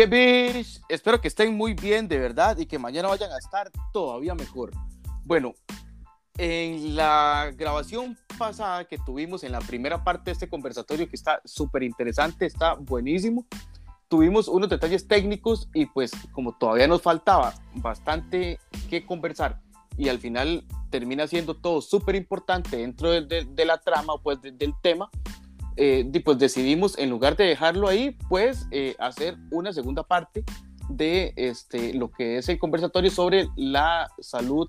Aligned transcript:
Qué 0.00 0.06
bitch. 0.06 0.80
Espero 0.88 1.20
que 1.20 1.28
estén 1.28 1.54
muy 1.54 1.74
bien, 1.74 2.08
de 2.08 2.18
verdad, 2.18 2.56
y 2.56 2.64
que 2.64 2.78
mañana 2.78 3.08
vayan 3.08 3.30
a 3.32 3.36
estar 3.36 3.70
todavía 3.92 4.34
mejor. 4.34 4.70
Bueno, 5.26 5.52
en 6.38 6.96
la 6.96 7.52
grabación 7.54 8.16
pasada 8.38 8.86
que 8.86 8.96
tuvimos 8.96 9.44
en 9.44 9.52
la 9.52 9.58
primera 9.58 10.02
parte 10.02 10.30
de 10.30 10.32
este 10.32 10.48
conversatorio, 10.48 11.06
que 11.06 11.16
está 11.16 11.42
súper 11.44 11.82
interesante, 11.82 12.46
está 12.46 12.76
buenísimo, 12.76 13.44
tuvimos 14.08 14.48
unos 14.48 14.70
detalles 14.70 15.06
técnicos 15.06 15.68
y 15.74 15.84
pues 15.84 16.12
como 16.32 16.56
todavía 16.56 16.88
nos 16.88 17.02
faltaba 17.02 17.52
bastante 17.74 18.58
que 18.88 19.04
conversar 19.04 19.60
y 19.98 20.08
al 20.08 20.18
final 20.18 20.64
termina 20.88 21.26
siendo 21.26 21.52
todo 21.52 21.82
súper 21.82 22.14
importante 22.14 22.78
dentro 22.78 23.10
de, 23.10 23.44
de, 23.44 23.64
la 23.66 23.76
trama 23.82 24.14
pues 24.22 24.40
del 24.40 24.72
tema, 24.80 25.10
eh, 25.82 26.22
pues 26.22 26.38
decidimos, 26.38 26.98
en 26.98 27.08
lugar 27.08 27.38
de 27.38 27.44
dejarlo 27.44 27.88
ahí, 27.88 28.10
pues 28.28 28.66
eh, 28.70 28.94
hacer 28.98 29.38
una 29.50 29.72
segunda 29.72 30.02
parte 30.02 30.44
de 30.90 31.32
este, 31.36 31.94
lo 31.94 32.10
que 32.10 32.36
es 32.36 32.50
el 32.50 32.58
conversatorio 32.58 33.10
sobre 33.10 33.48
la 33.56 34.10
salud 34.20 34.68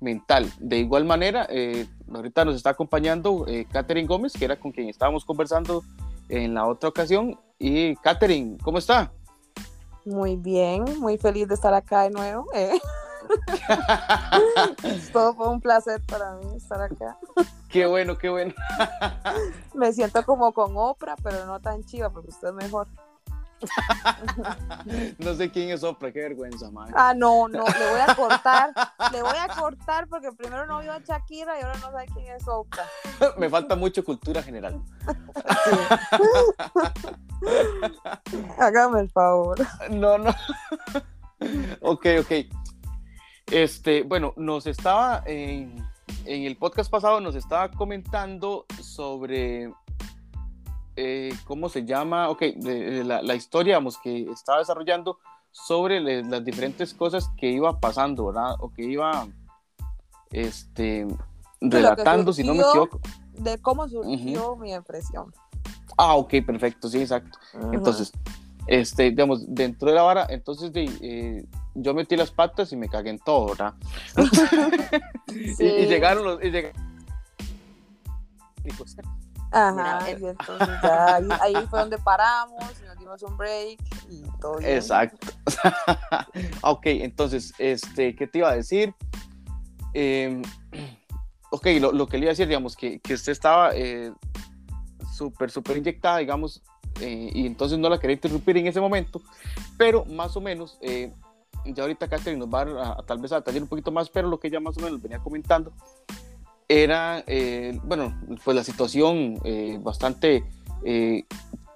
mental. 0.00 0.48
De 0.60 0.78
igual 0.78 1.06
manera, 1.06 1.48
eh, 1.50 1.88
ahorita 2.08 2.44
nos 2.44 2.54
está 2.54 2.70
acompañando 2.70 3.44
Catherine 3.72 4.06
Gómez, 4.06 4.34
que 4.34 4.44
era 4.44 4.54
con 4.54 4.70
quien 4.70 4.88
estábamos 4.88 5.24
conversando 5.24 5.82
en 6.28 6.54
la 6.54 6.66
otra 6.66 6.88
ocasión. 6.88 7.36
Y 7.58 7.96
Catherine, 7.96 8.56
¿cómo 8.62 8.78
está? 8.78 9.12
Muy 10.04 10.36
bien, 10.36 10.84
muy 11.00 11.18
feliz 11.18 11.48
de 11.48 11.54
estar 11.54 11.74
acá 11.74 12.02
de 12.02 12.10
nuevo. 12.10 12.46
Todo 15.12 15.34
fue 15.34 15.48
un 15.48 15.60
placer 15.60 16.00
para 16.06 16.34
mí 16.36 16.56
estar 16.56 16.80
acá. 16.80 17.16
Qué 17.68 17.86
bueno, 17.86 18.16
qué 18.16 18.28
bueno. 18.28 18.54
Me 19.74 19.92
siento 19.92 20.24
como 20.24 20.52
con 20.52 20.76
Oprah, 20.76 21.16
pero 21.22 21.44
no 21.46 21.60
tan 21.60 21.84
chiva, 21.84 22.10
porque 22.10 22.30
usted 22.30 22.48
es 22.48 22.54
mejor. 22.54 22.88
no 25.18 25.34
sé 25.34 25.50
quién 25.50 25.70
es 25.70 25.82
Oprah, 25.82 26.12
qué 26.12 26.20
vergüenza, 26.20 26.70
man. 26.70 26.92
Ah, 26.94 27.14
no, 27.16 27.48
no, 27.48 27.64
le 27.64 27.90
voy 27.90 28.00
a 28.06 28.14
cortar, 28.14 28.72
le 29.10 29.22
voy 29.22 29.36
a 29.38 29.48
cortar 29.48 30.06
porque 30.08 30.32
primero 30.32 30.66
no 30.66 30.80
vio 30.80 30.92
a 30.92 30.98
Shakira 30.98 31.58
y 31.58 31.62
ahora 31.62 31.78
no 31.78 31.90
sabe 31.90 32.06
quién 32.14 32.26
es 32.36 32.46
Oprah. 32.46 32.86
Me 33.38 33.48
falta 33.48 33.74
mucho 33.74 34.04
cultura 34.04 34.42
general. 34.42 34.82
Hágame 38.58 39.00
el 39.00 39.10
favor. 39.10 39.58
No, 39.90 40.18
no. 40.18 40.30
ok, 41.80 42.06
ok. 42.20 42.63
Este, 43.50 44.02
bueno, 44.02 44.32
nos 44.36 44.66
estaba 44.66 45.22
en, 45.26 45.76
el 46.24 46.56
podcast 46.56 46.90
pasado, 46.90 47.20
nos 47.20 47.34
estaba 47.34 47.70
comentando 47.70 48.64
sobre 48.82 49.72
eh, 50.96 51.34
cómo 51.44 51.68
se 51.68 51.84
llama, 51.84 52.30
ok, 52.30 52.42
la, 52.62 53.34
historia, 53.34 53.76
vamos, 53.76 53.98
que 53.98 54.30
estaba 54.30 54.58
desarrollando 54.60 55.18
sobre 55.50 56.00
las 56.00 56.44
diferentes 56.44 56.94
cosas 56.94 57.30
que 57.36 57.50
iba 57.50 57.78
pasando, 57.78 58.26
¿verdad? 58.26 58.56
O 58.58 58.72
que 58.72 58.82
iba, 58.84 59.26
este, 60.30 61.06
relatando, 61.60 62.32
si 62.32 62.42
no 62.42 62.54
me 62.54 62.62
equivoco. 62.62 63.00
De 63.38 63.58
cómo 63.58 63.88
surgió 63.88 64.56
mi 64.56 64.72
impresión. 64.72 65.32
Ah, 65.96 66.14
ok, 66.14 66.34
perfecto, 66.46 66.88
sí, 66.88 67.00
exacto. 67.02 67.38
Entonces, 67.72 68.10
este, 68.66 69.04
digamos, 69.04 69.44
dentro 69.54 69.88
de 69.90 69.94
la 69.94 70.02
vara, 70.02 70.26
entonces 70.30 70.72
de, 70.72 70.84
eh, 71.02 71.44
yo 71.74 71.94
metí 71.94 72.16
las 72.16 72.30
patas 72.30 72.72
y 72.72 72.76
me 72.76 72.88
cagué 72.88 73.10
en 73.10 73.18
todo, 73.18 73.48
¿verdad? 73.48 73.74
y, 75.28 75.86
llegaron 75.86 76.24
los... 76.24 76.42
Y 76.42 76.50
llegaron... 76.50 76.80
Pues, 78.78 78.96
Ajá, 79.50 80.10
y 80.10 80.24
entonces 80.24 80.68
ya 80.82 81.20
ahí, 81.40 81.54
fue 81.70 81.78
donde 81.78 81.98
paramos 81.98 82.64
y 82.82 82.86
nos 82.86 82.98
dimos 82.98 83.22
un 83.22 83.36
break 83.36 83.78
y 84.10 84.22
todo 84.40 84.58
bien. 84.58 84.72
Exacto. 84.72 85.28
ok, 86.62 86.86
entonces, 86.86 87.54
este, 87.58 88.16
¿qué 88.16 88.26
te 88.26 88.38
iba 88.38 88.50
a 88.50 88.56
decir? 88.56 88.92
Eh, 89.92 90.42
ok, 91.50 91.66
lo, 91.80 91.92
lo, 91.92 92.08
que 92.08 92.18
le 92.18 92.24
iba 92.24 92.30
a 92.30 92.32
decir, 92.32 92.48
digamos, 92.48 92.74
que, 92.74 92.98
que 92.98 93.14
usted 93.14 93.30
estaba 93.30 93.70
eh, 93.76 94.12
súper, 95.14 95.52
súper 95.52 95.76
inyectada, 95.76 96.18
digamos, 96.18 96.62
eh, 97.00 97.30
y 97.32 97.46
entonces 97.46 97.78
no 97.78 97.88
la 97.88 97.98
quería 97.98 98.14
interrumpir 98.14 98.56
en 98.56 98.66
ese 98.66 98.80
momento, 98.80 99.20
pero 99.76 100.04
más 100.04 100.36
o 100.36 100.40
menos, 100.40 100.78
eh, 100.80 101.12
ya 101.72 101.82
ahorita 101.82 102.08
Catherine 102.08 102.38
nos 102.38 102.48
va 102.48 102.62
a, 102.98 103.02
tal 103.02 103.18
vez 103.18 103.32
a 103.32 103.36
detallar 103.36 103.62
un 103.62 103.68
poquito 103.68 103.92
más, 103.92 104.10
pero 104.10 104.28
lo 104.28 104.38
que 104.38 104.48
ella 104.48 104.60
más 104.60 104.76
o 104.78 104.80
menos 104.80 105.00
venía 105.00 105.18
comentando 105.18 105.72
era, 106.68 107.22
eh, 107.26 107.78
bueno, 107.84 108.18
pues 108.44 108.54
la 108.54 108.64
situación 108.64 109.38
bastante 109.82 110.44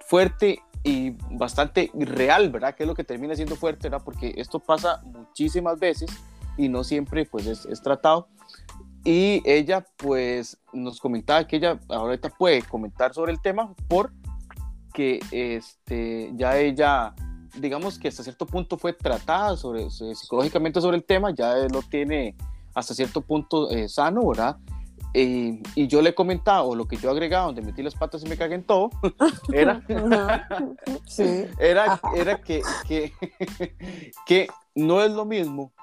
fuerte 0.07 0.59
y 0.83 1.11
bastante 1.31 1.91
real, 1.93 2.49
¿verdad? 2.49 2.75
Que 2.75 2.83
es 2.83 2.87
lo 2.87 2.95
que 2.95 3.03
termina 3.03 3.35
siendo 3.35 3.55
fuerte, 3.55 3.89
¿verdad? 3.89 4.03
Porque 4.03 4.33
esto 4.37 4.59
pasa 4.59 5.01
muchísimas 5.03 5.79
veces 5.79 6.09
y 6.57 6.69
no 6.69 6.83
siempre 6.83 7.25
pues 7.25 7.47
es, 7.47 7.65
es 7.65 7.81
tratado. 7.81 8.27
Y 9.03 9.41
ella 9.45 9.85
pues 9.97 10.57
nos 10.73 10.99
comentaba 10.99 11.45
que 11.47 11.57
ella 11.57 11.79
ahorita 11.87 12.29
puede 12.29 12.61
comentar 12.63 13.13
sobre 13.13 13.31
el 13.31 13.41
tema 13.41 13.73
por 13.87 14.11
que 14.93 15.19
este, 15.31 16.31
ya 16.35 16.57
ella, 16.57 17.13
digamos 17.55 17.97
que 17.99 18.07
hasta 18.07 18.23
cierto 18.23 18.45
punto 18.45 18.77
fue 18.77 18.93
tratada 18.93 19.57
sobre, 19.57 19.89
psicológicamente 19.89 20.81
sobre 20.81 20.97
el 20.97 21.03
tema, 21.03 21.31
ya 21.31 21.55
lo 21.71 21.81
tiene 21.81 22.35
hasta 22.73 22.93
cierto 22.93 23.21
punto 23.21 23.69
eh, 23.71 23.89
sano, 23.89 24.27
¿verdad? 24.27 24.57
y 25.11 25.87
yo 25.87 26.01
le 26.01 26.13
comentaba, 26.13 26.61
o 26.63 26.75
lo 26.75 26.87
que 26.87 26.97
yo 26.97 27.09
agregaba, 27.09 27.47
donde 27.47 27.61
metí 27.61 27.81
las 27.81 27.95
patas 27.95 28.23
y 28.23 28.29
me 28.29 28.37
cagué 28.37 28.55
en 28.55 28.63
todo, 28.63 28.91
era, 29.53 29.83
sí. 31.07 31.45
era, 31.59 31.99
era 32.15 32.39
que, 32.41 32.61
que, 32.87 33.13
que, 34.25 34.47
no 34.75 35.01
es 35.01 35.11
lo 35.11 35.25
mismo, 35.25 35.73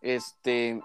este, 0.00 0.80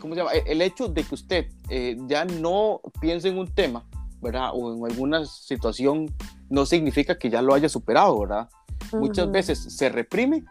¿cómo 0.00 0.14
se 0.14 0.20
llama? 0.20 0.32
El 0.32 0.62
hecho 0.62 0.88
de 0.88 1.04
que 1.04 1.14
usted 1.14 1.50
eh, 1.68 1.96
ya 2.06 2.24
no 2.24 2.80
piense 3.00 3.28
en 3.28 3.38
un 3.38 3.52
tema, 3.54 3.84
¿verdad? 4.20 4.50
O 4.54 4.74
en 4.74 4.90
alguna 4.90 5.26
situación 5.26 6.06
no 6.48 6.66
significa 6.66 7.18
que 7.18 7.30
ya 7.30 7.42
lo 7.42 7.54
haya 7.54 7.68
superado, 7.68 8.18
¿verdad? 8.20 8.48
Muchas 8.92 9.30
veces 9.30 9.58
se 9.58 9.88
reprime, 9.88 10.44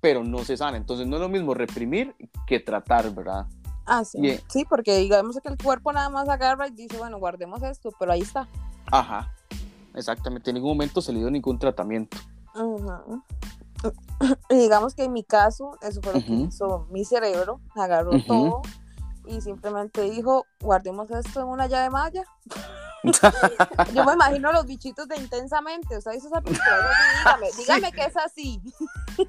pero 0.00 0.24
no 0.24 0.38
se 0.44 0.56
sana. 0.56 0.76
Entonces 0.76 1.06
no 1.06 1.16
es 1.16 1.22
lo 1.22 1.28
mismo 1.28 1.54
reprimir 1.54 2.14
que 2.46 2.60
tratar, 2.60 3.10
¿verdad? 3.14 3.46
Ah, 3.86 4.04
sí. 4.04 4.18
Sí, 4.48 4.64
porque 4.68 4.96
digamos 4.98 5.38
que 5.40 5.48
el 5.48 5.58
cuerpo 5.58 5.92
nada 5.92 6.08
más 6.08 6.28
agarra 6.28 6.68
y 6.68 6.70
dice, 6.70 6.96
bueno, 6.96 7.18
guardemos 7.18 7.62
esto, 7.62 7.90
pero 7.98 8.12
ahí 8.12 8.22
está. 8.22 8.48
Ajá, 8.90 9.32
exactamente. 9.94 10.50
En 10.50 10.54
ningún 10.54 10.70
momento 10.70 11.02
se 11.02 11.12
le 11.12 11.18
dio 11.18 11.30
ningún 11.30 11.58
tratamiento. 11.58 12.16
Y 14.48 14.54
digamos 14.54 14.94
que 14.94 15.04
en 15.04 15.12
mi 15.12 15.24
caso, 15.24 15.76
eso 15.82 16.00
fue 16.02 16.14
lo 16.14 16.24
que 16.24 16.32
hizo 16.32 16.86
mi 16.90 17.04
cerebro, 17.04 17.60
agarró 17.74 18.22
todo 18.26 18.62
y 19.26 19.40
simplemente 19.40 20.02
dijo, 20.02 20.46
guardemos 20.60 21.10
esto 21.10 21.40
en 21.40 21.48
una 21.48 21.66
llave 21.66 21.90
malla. 21.90 22.24
Yo 23.92 24.04
me 24.04 24.14
imagino 24.14 24.52
los 24.52 24.66
bichitos 24.66 25.06
de 25.06 25.16
intensamente, 25.16 25.96
o 25.96 26.00
sea, 26.00 26.14
esa 26.14 26.40
dígame, 26.40 27.50
dígame 27.56 27.92
que 27.92 28.04
es 28.04 28.16
así. 28.16 28.60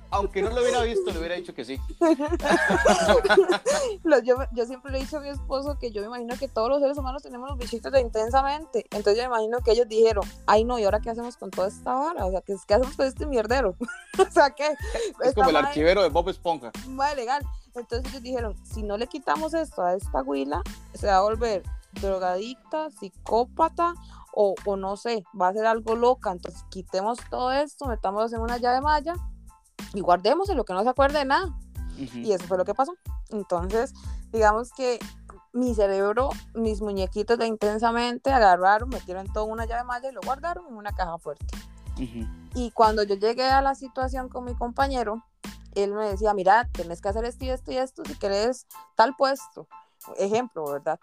Aunque 0.09 0.41
no 0.41 0.49
lo 0.49 0.61
hubiera 0.61 0.81
visto, 0.81 1.11
le 1.11 1.19
hubiera 1.19 1.35
dicho 1.35 1.53
que 1.53 1.65
sí. 1.65 1.79
yo, 4.23 4.37
yo, 4.53 4.65
siempre 4.65 4.91
le 4.91 4.99
he 4.99 5.01
dicho 5.01 5.17
a 5.17 5.19
mi 5.19 5.29
esposo 5.29 5.77
que 5.77 5.91
yo 5.91 6.01
me 6.01 6.07
imagino 6.07 6.37
que 6.37 6.47
todos 6.47 6.69
los 6.69 6.81
seres 6.81 6.97
humanos 6.97 7.21
tenemos 7.21 7.49
los 7.49 7.57
bichitos 7.57 7.91
de 7.91 7.99
intensamente. 7.99 8.85
Entonces 8.91 9.17
yo 9.17 9.23
me 9.23 9.35
imagino 9.35 9.59
que 9.59 9.71
ellos 9.71 9.89
dijeron, 9.89 10.23
ay 10.47 10.63
no, 10.63 10.79
¿y 10.79 10.85
ahora 10.85 11.01
qué 11.01 11.09
hacemos 11.09 11.35
con 11.35 11.51
toda 11.51 11.67
esta 11.67 11.93
vara? 11.93 12.25
O 12.25 12.31
sea, 12.31 12.41
¿qué, 12.41 12.55
qué 12.65 12.75
hacemos 12.75 12.95
con 12.95 13.05
este 13.05 13.25
mierdero? 13.25 13.75
o 14.17 14.31
sea, 14.31 14.51
¿qué? 14.51 14.73
Es 15.21 15.33
como 15.33 15.49
el 15.49 15.57
archivero 15.57 16.01
de 16.01 16.09
Bob 16.09 16.29
Esponja. 16.29 16.71
Muy 16.87 17.13
legal. 17.15 17.45
Entonces 17.75 18.09
ellos 18.09 18.23
dijeron, 18.23 18.55
si 18.63 18.83
no 18.83 18.97
le 18.97 19.07
quitamos 19.07 19.53
esto 19.53 19.81
a 19.81 19.95
esta 19.95 20.21
huila, 20.21 20.61
se 20.93 21.07
va 21.07 21.17
a 21.17 21.21
volver 21.21 21.61
drogadicta, 22.01 22.89
psicópata 22.91 23.93
o, 24.33 24.55
o, 24.65 24.75
no 24.75 24.97
sé, 24.97 25.23
va 25.39 25.49
a 25.49 25.53
ser 25.53 25.65
algo 25.65 25.95
loca. 25.95 26.31
Entonces 26.31 26.63
quitemos 26.69 27.19
todo 27.29 27.51
esto, 27.51 27.85
metamos 27.85 28.33
en 28.33 28.41
una 28.41 28.57
llave 28.57 28.81
malla 28.81 29.15
y 29.93 30.01
guardemos 30.01 30.49
en 30.49 30.57
lo 30.57 30.65
que 30.65 30.73
no 30.73 30.83
se 30.83 30.89
acuerde 30.89 31.19
de 31.19 31.25
nada. 31.25 31.57
Y 31.97 32.33
eso 32.33 32.45
fue 32.45 32.57
lo 32.57 32.65
que 32.65 32.73
pasó. 32.73 32.93
Entonces, 33.29 33.93
digamos 34.31 34.71
que 34.73 34.99
mi 35.53 35.73
cerebro, 35.73 36.29
mis 36.53 36.81
muñequitos 36.81 37.37
de 37.37 37.47
intensamente 37.47 38.31
agarraron, 38.31 38.89
metieron 38.89 39.31
todo 39.31 39.45
en 39.45 39.51
una 39.51 39.65
llave 39.65 39.85
malla 39.85 40.09
y 40.09 40.13
lo 40.13 40.19
guardaron 40.21 40.67
en 40.67 40.75
una 40.75 40.91
caja 40.91 41.17
fuerte. 41.17 41.45
Y 42.53 42.71
cuando 42.71 43.03
yo 43.03 43.15
llegué 43.15 43.45
a 43.45 43.61
la 43.61 43.73
situación 43.73 44.27
con 44.27 44.43
mi 44.43 44.53
compañero, 44.53 45.23
él 45.75 45.93
me 45.93 46.09
decía, 46.09 46.33
mira, 46.33 46.69
tenés 46.73 47.01
que 47.01 47.07
hacer 47.07 47.23
esto 47.23 47.45
y 47.45 47.49
esto 47.49 47.71
y 47.71 47.77
esto 47.77 48.03
si 48.05 48.15
querés 48.15 48.67
tal 48.95 49.15
puesto 49.15 49.67
ejemplo, 50.17 50.65
¿verdad? 50.71 50.99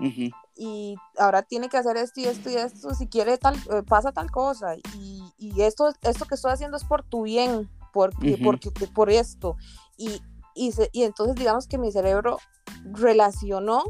Y 0.55 0.97
ahora 1.19 1.43
tiene 1.43 1.69
que 1.69 1.77
hacer 1.77 1.97
esto 1.97 2.21
y 2.21 2.25
esto 2.25 2.51
y 2.51 2.55
esto, 2.55 2.95
si 2.95 3.07
quiere 3.07 3.39
tal, 3.39 3.57
eh, 3.71 3.83
pasa 3.87 4.13
tal 4.13 4.31
cosa, 4.31 4.77
y, 4.95 5.23
y, 5.39 5.63
esto, 5.63 5.93
esto 6.03 6.25
que 6.27 6.35
estoy 6.35 6.53
haciendo 6.53 6.77
es 6.77 6.85
por 6.85 7.03
tu 7.03 7.23
bien, 7.23 7.69
porque, 7.93 8.39
porque, 8.43 8.71
por 8.95 9.11
esto. 9.11 9.57
Y, 9.97 10.23
y, 10.55 10.73
y 10.93 11.03
entonces 11.03 11.37
digamos 11.37 11.67
que 11.67 11.79
mi 11.79 11.91
cerebro 11.93 12.39
relacionó 12.85 13.83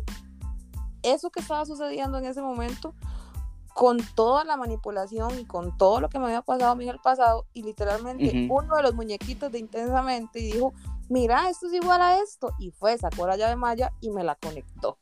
eso 1.02 1.30
que 1.30 1.40
estaba 1.40 1.64
sucediendo 1.64 2.18
en 2.18 2.26
ese 2.26 2.40
momento 2.40 2.94
con 3.74 3.98
toda 4.14 4.44
la 4.44 4.56
manipulación 4.56 5.38
y 5.38 5.44
con 5.46 5.76
todo 5.78 6.00
lo 6.00 6.08
que 6.08 6.18
me 6.18 6.26
había 6.26 6.42
pasado 6.42 6.72
a 6.72 6.74
mí 6.74 6.84
en 6.84 6.90
el 6.90 7.00
pasado, 7.00 7.46
y 7.52 7.62
literalmente 7.62 8.46
uno 8.50 8.76
de 8.76 8.82
los 8.82 8.94
muñequitos 8.94 9.50
de 9.50 9.58
Intensamente 9.58 10.40
y 10.40 10.52
dijo, 10.52 10.74
mira, 11.08 11.48
esto 11.48 11.66
es 11.66 11.74
igual 11.74 12.02
a 12.02 12.18
esto, 12.18 12.50
y 12.58 12.70
fue, 12.70 12.98
sacó 12.98 13.26
la 13.26 13.36
llave 13.36 13.56
malla 13.56 13.92
y 14.00 14.10
me 14.10 14.24
la 14.24 14.34
conectó. 14.34 14.98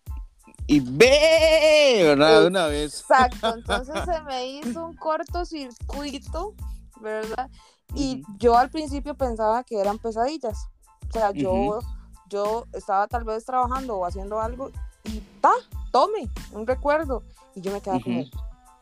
Y 0.71 0.79
ve, 0.79 2.03
¿verdad? 2.05 2.47
Una 2.47 2.67
vez. 2.69 3.01
Exacto, 3.01 3.55
entonces 3.57 4.05
se 4.05 4.23
me 4.23 4.47
hizo 4.47 4.87
un 4.87 4.95
cortocircuito, 4.95 6.55
¿verdad? 7.01 7.51
Y 7.93 8.23
yo 8.39 8.57
al 8.57 8.71
principio 8.71 9.17
pensaba 9.17 9.65
que 9.65 9.81
eran 9.81 9.99
pesadillas. 9.99 10.69
O 11.09 11.13
sea, 11.13 11.33
yo, 11.33 11.81
yo 12.29 12.67
estaba 12.73 13.09
tal 13.09 13.25
vez 13.25 13.45
trabajando 13.45 13.97
o 13.97 14.07
haciendo 14.07 14.41
algo 14.41 14.71
y 15.03 15.21
ta, 15.41 15.51
tome, 15.91 16.31
un 16.53 16.65
recuerdo. 16.65 17.25
Y 17.57 17.63
yo 17.63 17.73
me 17.73 17.81
quedaba 17.81 18.01
como, 18.01 18.23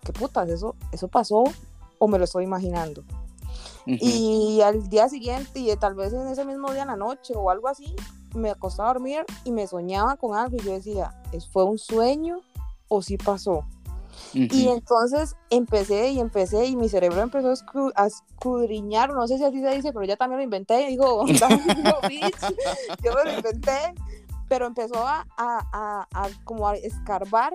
¿qué 0.05 0.13
putas? 0.13 0.47
¿Eso, 0.51 0.77
¿Eso 0.93 1.09
pasó 1.09 1.45
o 1.99 2.07
me 2.07 2.19
lo 2.19 2.25
estoy 2.25 2.45
imaginando? 2.45 3.03
Y 3.87 4.61
al 4.61 4.91
día 4.91 5.09
siguiente, 5.09 5.61
y 5.61 5.75
tal 5.77 5.95
vez 5.95 6.13
en 6.13 6.29
ese 6.29 6.45
mismo 6.45 6.71
día 6.71 6.83
en 6.83 6.89
la 6.89 6.97
noche 6.97 7.33
o 7.35 7.49
algo 7.49 7.69
así, 7.69 7.97
me 8.35 8.51
acostaba 8.51 8.91
a 8.91 8.93
dormir 8.95 9.25
y 9.45 9.53
me 9.53 9.67
soñaba 9.67 10.17
con 10.17 10.37
algo 10.37 10.57
y 10.57 10.65
yo 10.65 10.73
decía, 10.73 11.15
¿fue 11.53 11.65
un 11.65 11.79
sueño 11.79 12.41
o 12.89 13.03
sí 13.03 13.17
pasó? 13.17 13.65
Y 14.33 14.69
entonces 14.69 15.37
empecé 15.51 16.11
y 16.11 16.21
empecé 16.21 16.67
y 16.67 16.77
mi 16.77 16.89
cerebro 16.89 17.21
empezó 17.23 17.55
a, 17.95 18.07
escudriñar, 18.07 19.11
no 19.11 19.27
sé 19.27 19.39
si 19.39 19.45
así 19.45 19.61
se 19.61 19.71
dice, 19.71 19.93
pero 19.93 20.05
ya 20.05 20.17
también 20.17 20.39
lo 20.39 20.45
inventé, 20.45 20.87
dijo, 20.89 21.25
yo 23.03 23.15
me 23.15 23.25
lo 23.25 23.33
inventé, 23.37 23.95
pero 24.49 24.67
empezó 24.67 25.07
a, 25.07 25.27
a, 25.37 26.07
a, 26.13 26.29
como 26.45 26.69
a 26.69 26.75
escarbar 26.77 27.53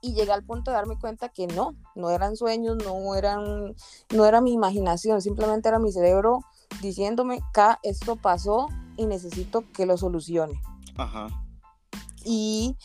y 0.00 0.14
llegué 0.14 0.32
al 0.32 0.42
punto 0.42 0.70
de 0.70 0.76
darme 0.76 0.98
cuenta 0.98 1.28
que 1.28 1.46
no, 1.46 1.76
no 1.94 2.10
eran 2.10 2.36
sueños, 2.36 2.76
no 2.84 3.14
eran, 3.14 3.76
no 4.12 4.26
era 4.26 4.40
mi 4.40 4.52
imaginación, 4.52 5.22
simplemente 5.22 5.68
era 5.68 5.78
mi 5.78 5.92
cerebro 5.92 6.40
diciéndome 6.80 7.40
que 7.54 7.88
esto 7.88 8.16
pasó 8.16 8.68
y 8.96 9.06
necesito 9.06 9.64
que 9.72 9.86
lo 9.86 9.96
solucione. 9.96 10.60
Ajá. 10.96 11.28
Y 12.24 12.76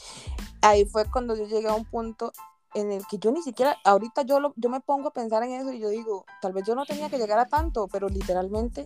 ahí 0.61 0.85
fue 0.85 1.05
cuando 1.09 1.35
yo 1.35 1.45
llegué 1.45 1.67
a 1.67 1.73
un 1.73 1.85
punto 1.85 2.31
en 2.73 2.91
el 2.91 3.05
que 3.07 3.17
yo 3.17 3.31
ni 3.31 3.41
siquiera, 3.41 3.77
ahorita 3.83 4.23
yo, 4.23 4.39
lo, 4.39 4.53
yo 4.55 4.69
me 4.69 4.79
pongo 4.81 5.09
a 5.09 5.13
pensar 5.13 5.43
en 5.43 5.53
eso 5.53 5.71
y 5.71 5.79
yo 5.79 5.89
digo, 5.89 6.25
tal 6.41 6.53
vez 6.53 6.65
yo 6.65 6.75
no 6.75 6.85
tenía 6.85 7.09
que 7.09 7.17
llegar 7.17 7.39
a 7.39 7.45
tanto, 7.45 7.87
pero 7.87 8.07
literalmente 8.07 8.85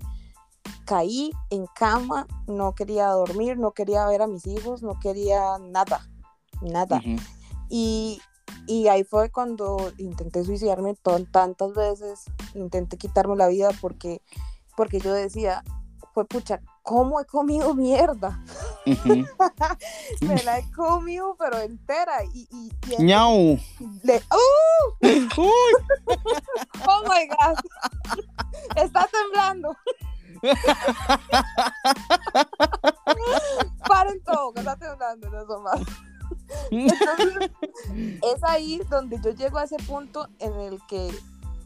caí 0.85 1.31
en 1.49 1.65
cama, 1.67 2.27
no 2.47 2.73
quería 2.73 3.07
dormir, 3.07 3.57
no 3.57 3.71
quería 3.71 4.05
ver 4.07 4.21
a 4.21 4.27
mis 4.27 4.45
hijos, 4.47 4.83
no 4.83 4.99
quería 4.99 5.57
nada, 5.59 6.07
nada. 6.61 7.01
y, 7.69 8.21
y, 8.67 8.87
ahí 8.87 9.03
fue 9.03 9.29
cuando 9.29 9.91
intenté 9.97 10.43
suicidarme 10.43 10.95
tantas 11.31 11.73
veces, 11.73 12.25
intenté 12.53 12.97
quitarme 12.97 13.35
la 13.35 13.47
vida 13.47 13.69
porque, 13.81 14.21
porque 14.75 14.99
yo 14.99 15.13
decía, 15.13 15.63
fue 16.13 16.25
pucha, 16.25 16.61
¿cómo 16.83 17.19
he 17.19 17.25
comido 17.25 17.73
mierda? 17.73 18.39
Me 20.21 20.43
la 20.43 20.59
he 20.59 20.71
comido, 20.71 21.35
pero 21.37 21.57
entera. 21.59 22.23
Y, 22.33 22.47
y, 22.51 22.71
¡Ñau! 22.99 23.35
¡Uh! 23.35 23.57
¡Oh, 26.87 27.01
my 27.03 27.27
God! 27.27 27.57
Está 28.75 29.07
temblando. 29.07 29.75
Paren 33.87 34.23
todo, 34.23 34.53
que 34.53 34.61
está 34.61 34.75
temblando, 34.75 35.29
no 35.29 35.45
son 35.45 35.61
más. 35.63 35.81
Entonces, 36.71 37.51
es 38.23 38.43
ahí 38.43 38.81
donde 38.89 39.21
yo 39.21 39.29
llego 39.31 39.59
a 39.59 39.65
ese 39.65 39.77
punto 39.77 40.27
en 40.39 40.59
el 40.59 40.81
que 40.87 41.11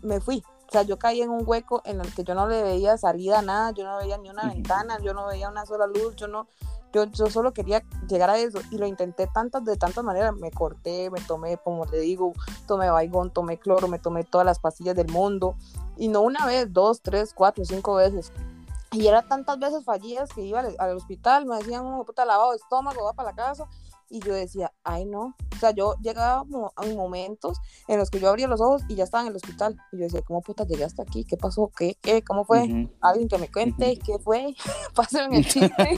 me 0.01 0.19
fui. 0.19 0.43
O 0.67 0.71
sea, 0.71 0.81
yo 0.81 0.97
caí 0.97 1.21
en 1.21 1.29
un 1.29 1.43
hueco 1.45 1.81
en 1.85 2.01
el 2.01 2.13
que 2.13 2.23
yo 2.23 2.33
no 2.33 2.47
le 2.47 2.63
veía 2.63 2.97
salida 2.97 3.39
a 3.39 3.41
nada, 3.41 3.71
yo 3.71 3.83
no 3.83 3.97
veía 3.97 4.17
ni 4.17 4.29
una 4.29 4.47
ventana, 4.47 4.97
yo 4.99 5.13
no 5.13 5.27
veía 5.27 5.49
una 5.49 5.65
sola 5.65 5.85
luz, 5.87 6.15
yo 6.15 6.27
no, 6.27 6.47
yo, 6.91 7.05
yo 7.05 7.29
solo 7.29 7.53
quería 7.53 7.83
llegar 8.07 8.29
a 8.29 8.37
eso. 8.37 8.59
Y 8.71 8.77
lo 8.77 8.87
intenté 8.87 9.27
tantas, 9.27 9.63
de 9.63 9.77
tantas 9.77 10.03
maneras, 10.03 10.33
me 10.35 10.51
corté, 10.51 11.09
me 11.11 11.21
tomé, 11.21 11.57
como 11.57 11.85
le 11.85 11.99
digo, 11.99 12.33
tomé 12.67 12.89
baigón, 12.89 13.31
tomé 13.31 13.57
cloro, 13.59 13.87
me 13.87 13.99
tomé 13.99 14.23
todas 14.23 14.45
las 14.45 14.59
pastillas 14.59 14.95
del 14.95 15.11
mundo. 15.11 15.55
Y 15.97 16.07
no 16.07 16.21
una 16.21 16.45
vez, 16.45 16.73
dos, 16.73 17.01
tres, 17.01 17.33
cuatro, 17.33 17.63
cinco 17.63 17.95
veces. 17.95 18.31
Y 18.91 19.07
era 19.07 19.27
tantas 19.27 19.59
veces 19.59 19.83
fallidas 19.83 20.29
que 20.33 20.41
iba 20.41 20.61
al, 20.61 20.95
hospital, 20.95 21.45
me 21.45 21.57
decían, 21.57 21.85
un 21.85 22.05
puta 22.05 22.25
lavado 22.25 22.51
de 22.51 22.57
estómago, 22.57 23.03
va 23.03 23.13
para 23.13 23.31
la 23.31 23.35
casa 23.35 23.67
y 24.09 24.19
yo 24.19 24.33
decía, 24.33 24.71
ay 24.83 25.05
no, 25.05 25.35
o 25.55 25.59
sea, 25.59 25.71
yo 25.71 25.95
llegaba 26.01 26.45
a 26.75 26.85
momentos 26.85 27.57
en 27.87 27.97
los 27.97 28.09
que 28.09 28.19
yo 28.19 28.29
abría 28.29 28.47
los 28.47 28.61
ojos 28.61 28.83
y 28.87 28.95
ya 28.95 29.03
estaba 29.03 29.23
en 29.23 29.29
el 29.29 29.35
hospital 29.35 29.77
y 29.91 29.97
yo 29.97 30.03
decía, 30.03 30.21
¿cómo 30.21 30.41
puta 30.41 30.65
llegué 30.65 30.83
hasta 30.83 31.03
aquí? 31.03 31.23
¿Qué 31.23 31.37
pasó? 31.37 31.71
¿Qué? 31.75 31.97
¿Qué? 32.01 32.23
¿Cómo 32.23 32.45
fue? 32.45 32.89
Alguien 33.01 33.27
que 33.27 33.37
me 33.37 33.51
cuente, 33.51 33.97
¿qué 33.97 34.19
fue? 34.19 34.55
Pásenme 34.95 35.37
el 35.37 35.45
chiste, 35.47 35.97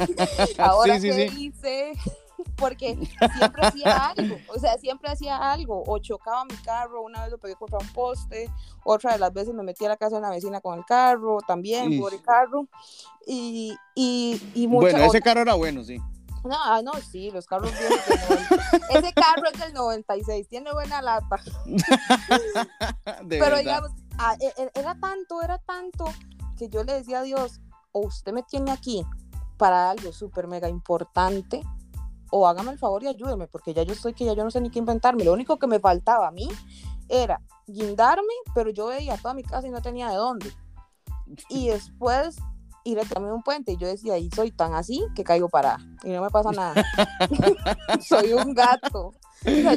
ahora 0.58 1.00
qué 1.00 1.26
hice, 1.38 1.94
porque 2.56 2.98
siempre 3.38 3.62
hacía 3.66 4.08
algo, 4.08 4.36
o 4.56 4.60
sea, 4.60 4.78
siempre 4.78 5.10
hacía 5.12 5.52
algo, 5.52 5.84
o 5.86 6.00
chocaba 6.00 6.46
mi 6.46 6.56
carro, 6.58 7.04
una 7.04 7.24
vez 7.24 7.32
lo 7.32 7.38
pegué 7.38 7.56
contra 7.56 7.80
un 7.80 7.92
poste, 7.94 8.50
otra 8.84 9.14
de 9.14 9.20
las 9.20 9.34
veces 9.34 9.54
me 9.54 9.64
metí 9.64 9.86
a 9.86 9.90
la 9.90 9.98
casa 9.98 10.16
de 10.16 10.20
una 10.20 10.30
vecina 10.30 10.62
con 10.62 10.78
el 10.78 10.86
carro, 10.86 11.40
también 11.48 12.00
por 12.00 12.14
el 12.14 12.22
carro, 12.22 12.68
y, 13.26 13.76
y, 13.96 14.42
y 14.54 14.68
Bueno, 14.68 15.00
ese 15.00 15.22
carro 15.22 15.42
era 15.42 15.56
bueno, 15.56 15.84
sí. 15.84 16.00
No, 16.48 16.56
ah, 16.64 16.82
no, 16.82 16.94
sí, 17.12 17.32
los 17.32 17.46
carros 17.46 17.72
viejos. 17.72 18.00
Ese 18.90 19.14
carro 19.14 19.50
es 19.54 19.60
del 19.60 19.74
96, 19.74 20.48
tiene 20.48 20.72
buena 20.72 21.02
lata. 21.02 21.38
Pero 23.30 23.58
digamos, 23.58 23.92
ah, 24.18 24.36
e, 24.40 24.62
e, 24.62 24.72
era 24.76 24.96
tanto, 25.00 25.42
era 25.42 25.58
tanto 25.60 26.06
que 26.58 26.70
yo 26.70 26.84
le 26.84 26.94
decía 26.94 27.20
a 27.20 27.24
Dios, 27.24 27.60
o 27.92 28.02
usted 28.02 28.34
me 28.34 28.44
tiene 28.44 28.72
aquí 28.72 29.06
para 29.58 29.90
algo 29.90 30.12
súper 30.12 30.48
mega 30.48 30.70
importante, 30.70 31.62
o 32.32 32.48
hágame 32.48 32.72
el 32.72 32.80
favor 32.80 33.04
y 33.04 33.08
ayúdeme, 33.08 33.48
porque 33.48 33.74
ya 33.74 33.84
yo 33.84 33.94
estoy 33.94 34.14
que 34.14 34.26
ya 34.26 34.34
yo 34.34 34.44
no 34.44 34.52
sé 34.52 34.62
ni 34.62 34.70
qué 34.70 34.80
inventarme. 34.80 35.24
Lo 35.24 35.34
único 35.34 35.58
que 35.58 35.68
me 35.68 35.80
faltaba 35.80 36.28
a 36.28 36.32
mí 36.32 36.50
era 37.10 37.42
guindarme, 37.66 38.34
pero 38.54 38.70
yo 38.70 38.88
veía 38.88 39.18
toda 39.18 39.34
mi 39.34 39.44
casa 39.44 39.68
y 39.68 39.72
no 39.72 39.82
tenía 39.82 40.10
de 40.10 40.16
dónde. 40.16 40.52
Y 41.50 41.68
después 41.68 42.38
y 42.88 42.96
le 42.96 43.04
tomé 43.04 43.34
un 43.34 43.44
puente. 43.44 43.74
Y 43.74 43.78
yo 43.78 43.86
decía, 43.86 44.18
y 44.18 44.30
soy 44.32 44.52
tan 44.52 44.74
así 44.74 45.06
que 45.14 45.26
caigo 45.26 45.50
para 45.50 45.78
y 46.04 46.10
no 46.10 46.22
me 46.22 46.30
pasa 46.30 46.52
nada. 46.54 46.74
soy 48.02 48.32
un 48.32 48.54
gato. 48.54 49.14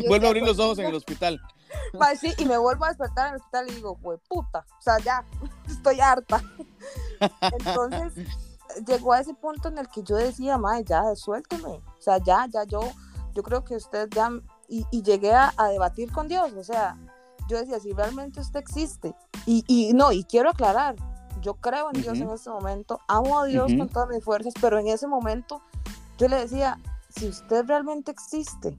vuelvo 0.06 0.26
a 0.26 0.28
abrir 0.28 0.44
los 0.44 0.60
ojos 0.60 0.78
en 0.78 0.86
el 0.86 0.94
hospital. 0.94 1.40
sí, 2.20 2.32
y 2.38 2.44
me 2.44 2.56
vuelvo 2.56 2.84
a 2.84 2.88
despertar 2.88 3.26
en 3.26 3.34
el 3.34 3.40
hospital 3.40 3.66
y 3.68 3.74
digo, 3.74 3.98
pues 4.00 4.20
puta, 4.28 4.64
o 4.78 4.82
sea, 4.82 4.98
ya, 5.00 5.24
estoy 5.68 6.00
harta. 6.00 6.40
Entonces, 7.40 8.28
llegó 8.86 9.12
a 9.12 9.20
ese 9.20 9.34
punto 9.34 9.68
en 9.68 9.78
el 9.78 9.88
que 9.88 10.04
yo 10.04 10.14
decía, 10.14 10.56
madre, 10.56 10.84
ya, 10.84 11.02
suélteme. 11.16 11.68
O 11.68 12.00
sea, 12.00 12.18
ya, 12.18 12.46
ya, 12.48 12.62
yo, 12.62 12.80
yo 13.34 13.42
creo 13.42 13.64
que 13.64 13.74
usted 13.74 14.08
ya, 14.14 14.30
y, 14.68 14.86
y 14.92 15.02
llegué 15.02 15.32
a, 15.32 15.52
a, 15.56 15.66
debatir 15.66 16.12
con 16.12 16.28
Dios, 16.28 16.52
o 16.52 16.62
sea, 16.62 16.96
yo 17.48 17.58
decía, 17.58 17.80
si 17.80 17.92
realmente 17.92 18.38
usted 18.38 18.60
existe, 18.60 19.16
y, 19.46 19.64
y 19.66 19.94
no, 19.94 20.12
y 20.12 20.22
quiero 20.22 20.50
aclarar, 20.50 20.94
yo 21.40 21.54
creo 21.54 21.90
en 21.92 22.02
Dios 22.02 22.18
en 22.20 22.30
ese 22.30 22.50
momento, 22.50 23.00
amo 23.08 23.40
a 23.40 23.46
Dios 23.46 23.72
con 23.76 23.88
todas 23.88 24.08
mis 24.08 24.22
fuerzas, 24.22 24.54
pero 24.60 24.78
en 24.78 24.88
ese 24.88 25.06
momento 25.06 25.62
yo 26.18 26.28
le 26.28 26.36
decía, 26.36 26.78
si 27.08 27.28
usted 27.28 27.64
realmente 27.66 28.10
existe, 28.10 28.76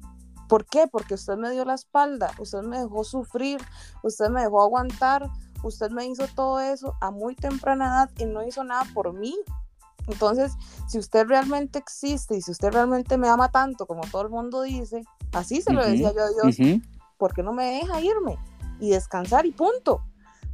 ¿por 0.48 0.66
qué? 0.66 0.88
Porque 0.88 1.14
usted 1.14 1.38
me 1.38 1.50
dio 1.52 1.66
la 1.66 1.74
espalda, 1.74 2.32
usted 2.38 2.62
me 2.62 2.80
dejó 2.80 3.04
sufrir, 3.04 3.62
usted 4.04 4.30
me 4.30 4.42
dejó 4.42 4.62
aguantar, 4.62 5.30
usted 5.64 5.92
me 5.92 6.06
hizo 6.06 6.28
todo 6.28 6.60
eso 6.60 6.96
a 7.02 7.12
muy 7.12 7.36
temprana 7.36 7.86
edad 7.86 8.12
y 8.18 8.26
no 8.26 8.46
hizo 8.46 8.64
nada 8.64 8.86
por 8.94 9.14
mí. 9.14 9.36
Entonces, 10.08 10.54
si 10.88 10.98
usted 10.98 11.28
realmente 11.28 11.80
existe 11.80 12.36
y 12.36 12.42
si 12.42 12.52
usted 12.52 12.72
realmente 12.72 13.18
me 13.18 13.30
ama 13.30 13.50
tanto 13.50 13.86
como 13.86 14.02
todo 14.12 14.24
el 14.24 14.30
mundo 14.30 14.62
dice, 14.64 15.04
así 15.32 15.62
se 15.62 15.74
lo 15.74 15.86
decía 15.86 16.12
yo 16.14 16.24
a 16.24 16.50
Dios, 16.50 16.80
¿por 17.18 17.34
qué 17.34 17.44
no 17.44 17.54
me 17.54 17.66
deja 17.66 18.02
irme 18.02 18.38
y 18.80 18.90
descansar 18.90 19.46
y 19.46 19.52
punto? 19.52 20.02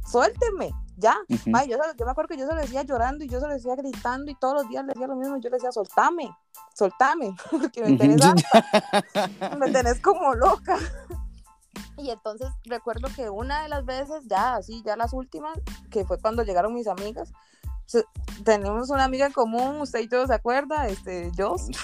Suélteme, 0.06 0.72
ya. 0.98 1.16
yo, 1.28 2.04
me 2.04 2.10
acuerdo 2.10 2.28
que 2.28 2.36
yo 2.36 2.46
se 2.46 2.54
lo 2.54 2.60
decía 2.60 2.82
llorando 2.82 3.24
y 3.24 3.28
yo 3.28 3.40
se 3.40 3.46
lo 3.46 3.54
decía 3.54 3.76
gritando 3.76 4.30
y 4.30 4.34
todos 4.34 4.54
los 4.54 4.68
días 4.68 4.84
le 4.84 4.92
decía 4.92 5.06
lo 5.06 5.16
mismo. 5.16 5.36
Y 5.36 5.40
yo 5.40 5.48
le 5.48 5.56
decía, 5.56 5.72
soltame, 5.72 6.30
soltame, 6.74 7.34
porque 7.50 7.82
me 7.84 7.96
tenés, 7.96 8.20
me 9.58 9.70
tenés 9.70 10.00
como 10.00 10.34
loca. 10.34 10.76
Y 11.96 12.10
entonces 12.10 12.48
recuerdo 12.64 13.08
que 13.14 13.30
una 13.30 13.62
de 13.62 13.68
las 13.68 13.84
veces, 13.84 14.22
ya 14.26 14.56
así, 14.56 14.82
ya 14.84 14.96
las 14.96 15.12
últimas, 15.12 15.58
que 15.90 16.04
fue 16.04 16.20
cuando 16.20 16.42
llegaron 16.44 16.74
mis 16.74 16.86
amigas, 16.86 17.32
tenemos 18.44 18.90
una 18.90 19.04
amiga 19.04 19.26
en 19.26 19.32
común, 19.32 19.80
usted 19.80 20.00
y 20.00 20.08
yo 20.08 20.26
se 20.26 20.34
acuerda, 20.34 20.86
este, 20.88 21.30
Joss. 21.36 21.68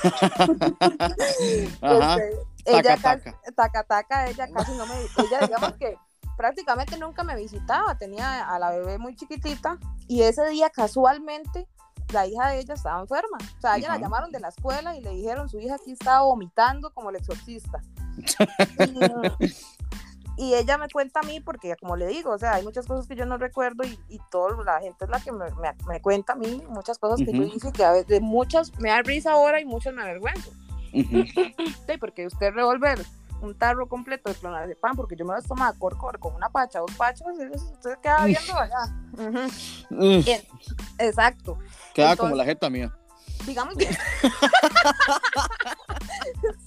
este, 1.40 2.32
ella 2.66 2.96
taca, 2.96 3.40
taca. 3.56 3.84
taca, 3.84 4.28
ella 4.28 4.48
casi 4.52 4.72
no 4.72 4.86
me, 4.86 4.94
ella 5.00 5.40
digamos 5.46 5.72
que 5.74 5.96
prácticamente 6.36 6.98
nunca 6.98 7.24
me 7.24 7.36
visitaba, 7.36 7.96
tenía 7.96 8.48
a 8.48 8.58
la 8.58 8.70
bebé 8.70 8.98
muy 8.98 9.14
chiquitita 9.16 9.78
y 10.08 10.22
ese 10.22 10.48
día 10.48 10.70
casualmente 10.70 11.66
la 12.12 12.26
hija 12.26 12.48
de 12.48 12.60
ella 12.60 12.74
estaba 12.74 13.00
enferma. 13.00 13.38
O 13.58 13.60
sea, 13.60 13.76
ella 13.76 13.88
la 13.88 13.98
llamaron 13.98 14.30
de 14.30 14.40
la 14.40 14.48
escuela 14.48 14.96
y 14.96 15.00
le 15.00 15.10
dijeron, 15.10 15.48
su 15.48 15.58
hija 15.58 15.76
aquí 15.76 15.92
estaba 15.92 16.22
vomitando 16.22 16.92
como 16.92 17.10
el 17.10 17.16
exorcista. 17.16 17.82
y, 19.38 20.44
y 20.44 20.54
ella 20.54 20.78
me 20.78 20.88
cuenta 20.88 21.20
a 21.20 21.22
mí, 21.22 21.40
porque 21.40 21.74
como 21.80 21.96
le 21.96 22.06
digo, 22.06 22.30
o 22.30 22.38
sea, 22.38 22.54
hay 22.54 22.64
muchas 22.64 22.86
cosas 22.86 23.06
que 23.06 23.16
yo 23.16 23.26
no 23.26 23.38
recuerdo 23.38 23.84
y, 23.84 23.98
y 24.08 24.20
todo, 24.30 24.62
la 24.64 24.80
gente 24.80 25.04
es 25.04 25.10
la 25.10 25.20
que 25.20 25.32
me, 25.32 25.50
me, 25.50 25.74
me 25.88 26.00
cuenta 26.00 26.34
a 26.34 26.36
mí, 26.36 26.62
muchas 26.68 26.98
cosas 26.98 27.24
que 27.24 27.32
yo 27.32 27.42
hice 27.42 27.72
que 27.72 27.84
a 27.84 27.92
veces, 27.92 28.20
muchas 28.20 28.76
me 28.78 28.90
da 28.90 29.02
risa 29.02 29.32
ahora 29.32 29.60
y 29.60 29.64
muchas 29.64 29.94
me 29.94 30.02
avergüenzo. 30.02 30.50
Sí, 30.94 31.98
porque 31.98 32.26
usted 32.26 32.52
revolver 32.52 33.04
un 33.40 33.54
tarro 33.58 33.86
completo 33.88 34.30
de 34.30 34.36
clonazepam, 34.36 34.96
porque 34.96 35.16
yo 35.16 35.24
me 35.24 35.34
los 35.34 35.44
tomaba 35.44 35.72
cor, 35.78 35.96
cor, 35.98 36.18
con 36.18 36.34
una 36.34 36.48
pacha, 36.48 36.78
dos 36.80 36.92
pachas, 36.96 37.26
usted 37.72 37.98
queda 38.02 38.24
viendo 38.24 38.54
allá. 38.56 38.86
Bien, 39.90 40.42
Exacto. 40.98 41.58
Queda 41.92 42.12
Entonces- 42.12 42.18
como 42.30 42.36
la 42.36 42.44
jeta 42.44 42.70
mía. 42.70 42.90
digamos 43.46 43.74
que 43.76 43.86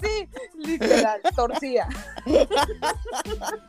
sí, 0.02 0.30
literal, 0.56 1.20
torcida. 1.36 1.88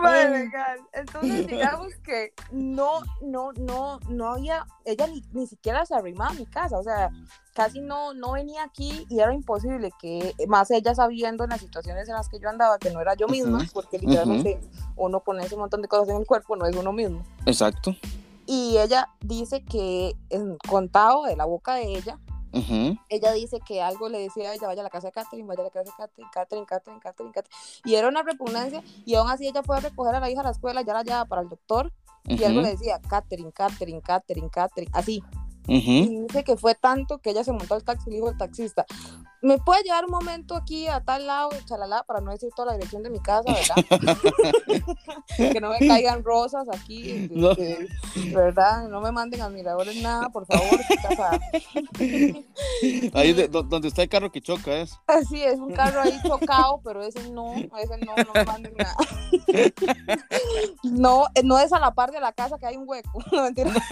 Vale, 0.00 0.30
legal. 0.30 0.80
Entonces 0.92 1.46
digamos 1.48 1.94
que 2.04 2.32
no, 2.50 3.00
no, 3.22 3.52
no, 3.52 4.00
no 4.08 4.28
había, 4.32 4.66
ella 4.84 5.06
ni, 5.06 5.22
ni 5.32 5.46
siquiera 5.46 5.84
se 5.86 5.94
arrimaba 5.94 6.30
a 6.30 6.34
mi 6.34 6.46
casa, 6.46 6.78
o 6.78 6.82
sea, 6.82 7.10
casi 7.58 7.80
no, 7.80 8.14
no 8.14 8.32
venía 8.32 8.62
aquí 8.62 9.04
y 9.08 9.18
era 9.18 9.34
imposible 9.34 9.90
que, 10.00 10.32
más 10.46 10.70
ella 10.70 10.94
sabiendo 10.94 11.42
en 11.42 11.50
las 11.50 11.60
situaciones 11.60 12.08
en 12.08 12.14
las 12.14 12.28
que 12.28 12.38
yo 12.38 12.48
andaba, 12.48 12.78
que 12.78 12.90
no 12.90 13.00
era 13.00 13.14
yo 13.14 13.26
misma, 13.26 13.66
porque 13.72 13.98
literalmente 13.98 14.60
uno 14.96 15.20
con 15.20 15.40
ese 15.40 15.56
montón 15.56 15.82
de 15.82 15.88
cosas 15.88 16.08
en 16.10 16.18
el 16.18 16.26
cuerpo 16.26 16.54
no 16.54 16.66
es 16.66 16.76
uno 16.76 16.92
mismo. 16.92 17.24
Exacto. 17.46 17.96
Y 18.46 18.78
ella 18.78 19.08
dice 19.20 19.64
que, 19.64 20.16
en 20.30 20.56
contado 20.56 21.24
de 21.24 21.36
la 21.36 21.44
boca 21.44 21.74
de 21.74 21.96
ella, 21.96 22.18
Ella 23.08 23.32
dice 23.32 23.60
que 23.60 23.82
algo 23.82 24.08
le 24.08 24.18
decía 24.20 24.50
a 24.50 24.54
ella, 24.54 24.66
vaya 24.66 24.80
a 24.80 24.84
la 24.84 24.90
casa 24.90 25.08
de 25.08 25.12
Catherine, 25.12 25.46
vaya 25.46 25.60
a 25.60 25.64
la 25.64 25.70
casa 25.70 25.90
de 25.90 25.96
Catherine, 25.96 26.30
Catherine, 26.32 26.66
Catherine, 26.66 27.00
Catherine, 27.00 27.32
Catherine. 27.32 27.56
Y 27.84 27.94
era 27.94 28.08
una 28.08 28.22
repugnancia, 28.22 28.82
y 29.04 29.14
aún 29.14 29.30
así 29.30 29.46
ella 29.46 29.62
fue 29.62 29.76
a 29.76 29.80
recoger 29.80 30.14
a 30.14 30.20
la 30.20 30.30
hija 30.30 30.40
a 30.40 30.44
la 30.44 30.50
escuela, 30.50 30.82
ya 30.82 30.94
la 30.94 31.02
llevaba 31.02 31.24
para 31.26 31.42
el 31.42 31.48
doctor, 31.48 31.92
y 32.24 32.42
algo 32.44 32.60
le 32.60 32.70
decía, 32.70 33.00
Catherine, 33.08 33.52
Catherine, 33.52 34.00
Catherine, 34.02 34.50
Catherine, 34.50 34.90
así. 34.94 35.22
Y 35.66 36.20
dice 36.22 36.44
que 36.44 36.56
fue 36.56 36.74
tanto 36.74 37.18
que 37.18 37.30
ella 37.30 37.44
se 37.44 37.52
montó 37.52 37.74
al 37.74 37.84
taxi 37.84 38.08
y 38.08 38.14
dijo 38.14 38.28
al 38.28 38.38
taxista, 38.38 38.86
¿me 39.40 39.58
puede 39.58 39.82
llevar 39.84 40.04
un 40.04 40.10
momento 40.10 40.56
aquí 40.56 40.86
a 40.88 41.00
tal 41.00 41.26
lado, 41.26 41.50
chalala, 41.64 42.02
para 42.04 42.20
no 42.20 42.30
decir 42.32 42.50
toda 42.56 42.66
la 42.72 42.74
dirección 42.74 43.02
de 43.02 43.10
mi 43.10 43.20
casa, 43.20 43.52
¿verdad? 43.52 43.76
que 45.52 45.60
no 45.60 45.70
me 45.70 45.86
caigan 45.86 46.24
rosas 46.24 46.66
aquí, 46.72 47.28
No. 47.32 47.52
este, 47.52 47.88
¿verdad? 48.34 48.88
No 48.88 49.00
me 49.00 49.12
manden 49.12 49.40
admiradores 49.42 50.00
nada, 50.02 50.28
por 50.30 50.46
favor. 50.46 50.80
Ahí 53.14 53.32
de- 53.32 53.48
do- 53.48 53.62
donde 53.62 53.88
está 53.88 54.02
el 54.02 54.08
carro 54.08 54.30
que 54.32 54.40
choca 54.40 54.72
es. 54.76 54.98
Así 55.06 55.42
es, 55.42 55.58
un 55.58 55.72
carro 55.72 56.00
ahí 56.00 56.18
chocado, 56.26 56.80
pero 56.84 57.02
ese 57.02 57.28
no, 57.30 57.54
ese 57.54 57.98
no, 58.04 58.14
no 58.16 58.32
me 58.34 58.44
manden 58.44 58.74
nada. 58.76 58.96
No, 60.82 61.26
eh, 61.34 61.42
no 61.44 61.58
es 61.58 61.72
a 61.72 61.78
la 61.78 61.92
par 61.94 62.10
de 62.10 62.20
la 62.20 62.32
casa 62.32 62.58
que 62.58 62.66
hay 62.66 62.76
un 62.76 62.84
hueco. 62.88 63.18
No, 63.32 63.42
mentira. 63.44 63.70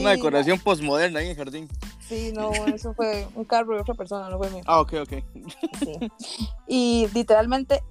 Una 0.00 0.10
decoración 0.10 0.58
postmoderna 0.58 1.20
ahí 1.20 1.26
en 1.26 1.30
el 1.32 1.36
jardín. 1.36 1.68
Sí, 2.06 2.19
no, 2.34 2.66
eso 2.66 2.94
fue 2.94 3.26
un 3.34 3.44
carro 3.44 3.74
de 3.74 3.80
otra 3.80 3.94
persona, 3.94 4.28
no 4.28 4.38
fue 4.38 4.50
mío. 4.50 4.62
Ah, 4.66 4.80
ok, 4.80 4.94
ok. 5.02 5.12
Sí. 5.84 5.98
Y 6.66 7.06
literalmente, 7.14 7.82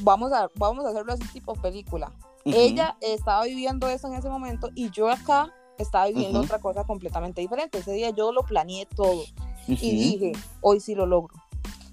vamos 0.00 0.32
a, 0.32 0.50
vamos 0.56 0.84
a 0.84 0.90
hacerlo 0.90 1.12
así 1.12 1.24
tipo 1.32 1.54
película. 1.54 2.12
Ujú. 2.44 2.56
Ella 2.56 2.96
estaba 3.00 3.44
viviendo 3.44 3.88
eso 3.88 4.06
en 4.08 4.14
ese 4.14 4.28
momento 4.28 4.70
y 4.74 4.90
yo 4.90 5.08
acá 5.10 5.52
estaba 5.78 6.06
viviendo 6.06 6.38
Ujú. 6.38 6.46
otra 6.46 6.58
cosa 6.60 6.84
completamente 6.84 7.40
diferente. 7.40 7.78
Ese 7.78 7.92
día 7.92 8.10
yo 8.10 8.32
lo 8.32 8.42
planeé 8.42 8.86
todo. 8.86 9.22
y 9.66 9.72
Ujú. 9.74 9.80
dije, 9.82 10.32
hoy 10.60 10.80
sí 10.80 10.94
lo 10.94 11.06
logro. 11.06 11.34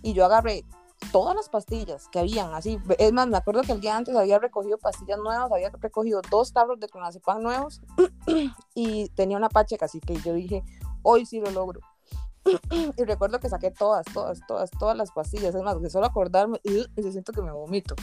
Y 0.04 0.14
yo 0.14 0.26
agarré 0.26 0.64
todas 1.12 1.36
las 1.36 1.50
pastillas 1.50 2.08
que 2.10 2.20
habían, 2.20 2.54
así, 2.54 2.80
es 2.98 3.14
más, 3.14 3.28
me 3.28 3.38
acuerdo 3.38 3.62
que 3.62 3.72
el 3.72 3.82
día 3.82 3.96
antes 3.98 4.16
había 4.16 4.40
recogido 4.40 4.78
pastillas 4.78 5.18
nuevas, 5.20 5.52
había 5.52 5.70
recogido 5.70 6.22
dos 6.30 6.54
tablos 6.54 6.80
de 6.80 6.88
clonazepam 6.88 7.42
nuevos 7.42 7.82
y 8.76 9.10
tenía 9.10 9.38
una 9.38 9.50
pacheca, 9.50 9.86
así 9.86 10.00
que 10.00 10.16
yo 10.22 10.34
dije, 10.34 10.64
hoy 11.04 11.26
sí 11.26 11.40
lo 11.40 11.52
logro. 11.52 11.80
y 12.98 13.04
recuerdo 13.04 13.40
que 13.40 13.50
saqué 13.50 13.72
todas, 13.72 14.06
todas, 14.14 14.40
todas, 14.48 14.70
todas 14.72 14.98
las 14.98 15.12
pastillas, 15.12 15.56
es 15.56 15.62
más, 15.62 15.78
que 15.78 15.90
solo 15.90 16.06
acordarme, 16.06 16.60
y 16.64 16.86
yo 17.02 17.12
siento 17.12 17.32
que 17.32 17.42
me 17.42 17.52
vomito. 17.52 17.96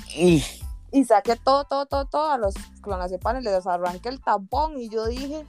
Y 0.93 1.05
saqué 1.05 1.37
todo, 1.37 1.65
todo, 1.65 1.87
todo, 1.87 2.07
todo 2.07 2.31
a 2.31 2.39
los 2.39 2.55
clonazepanes, 2.83 3.45
les 3.45 3.67
arranqué 3.67 4.09
el 4.09 4.21
tampón 4.21 4.79
y 4.79 4.89
yo 4.89 5.07
dije, 5.07 5.47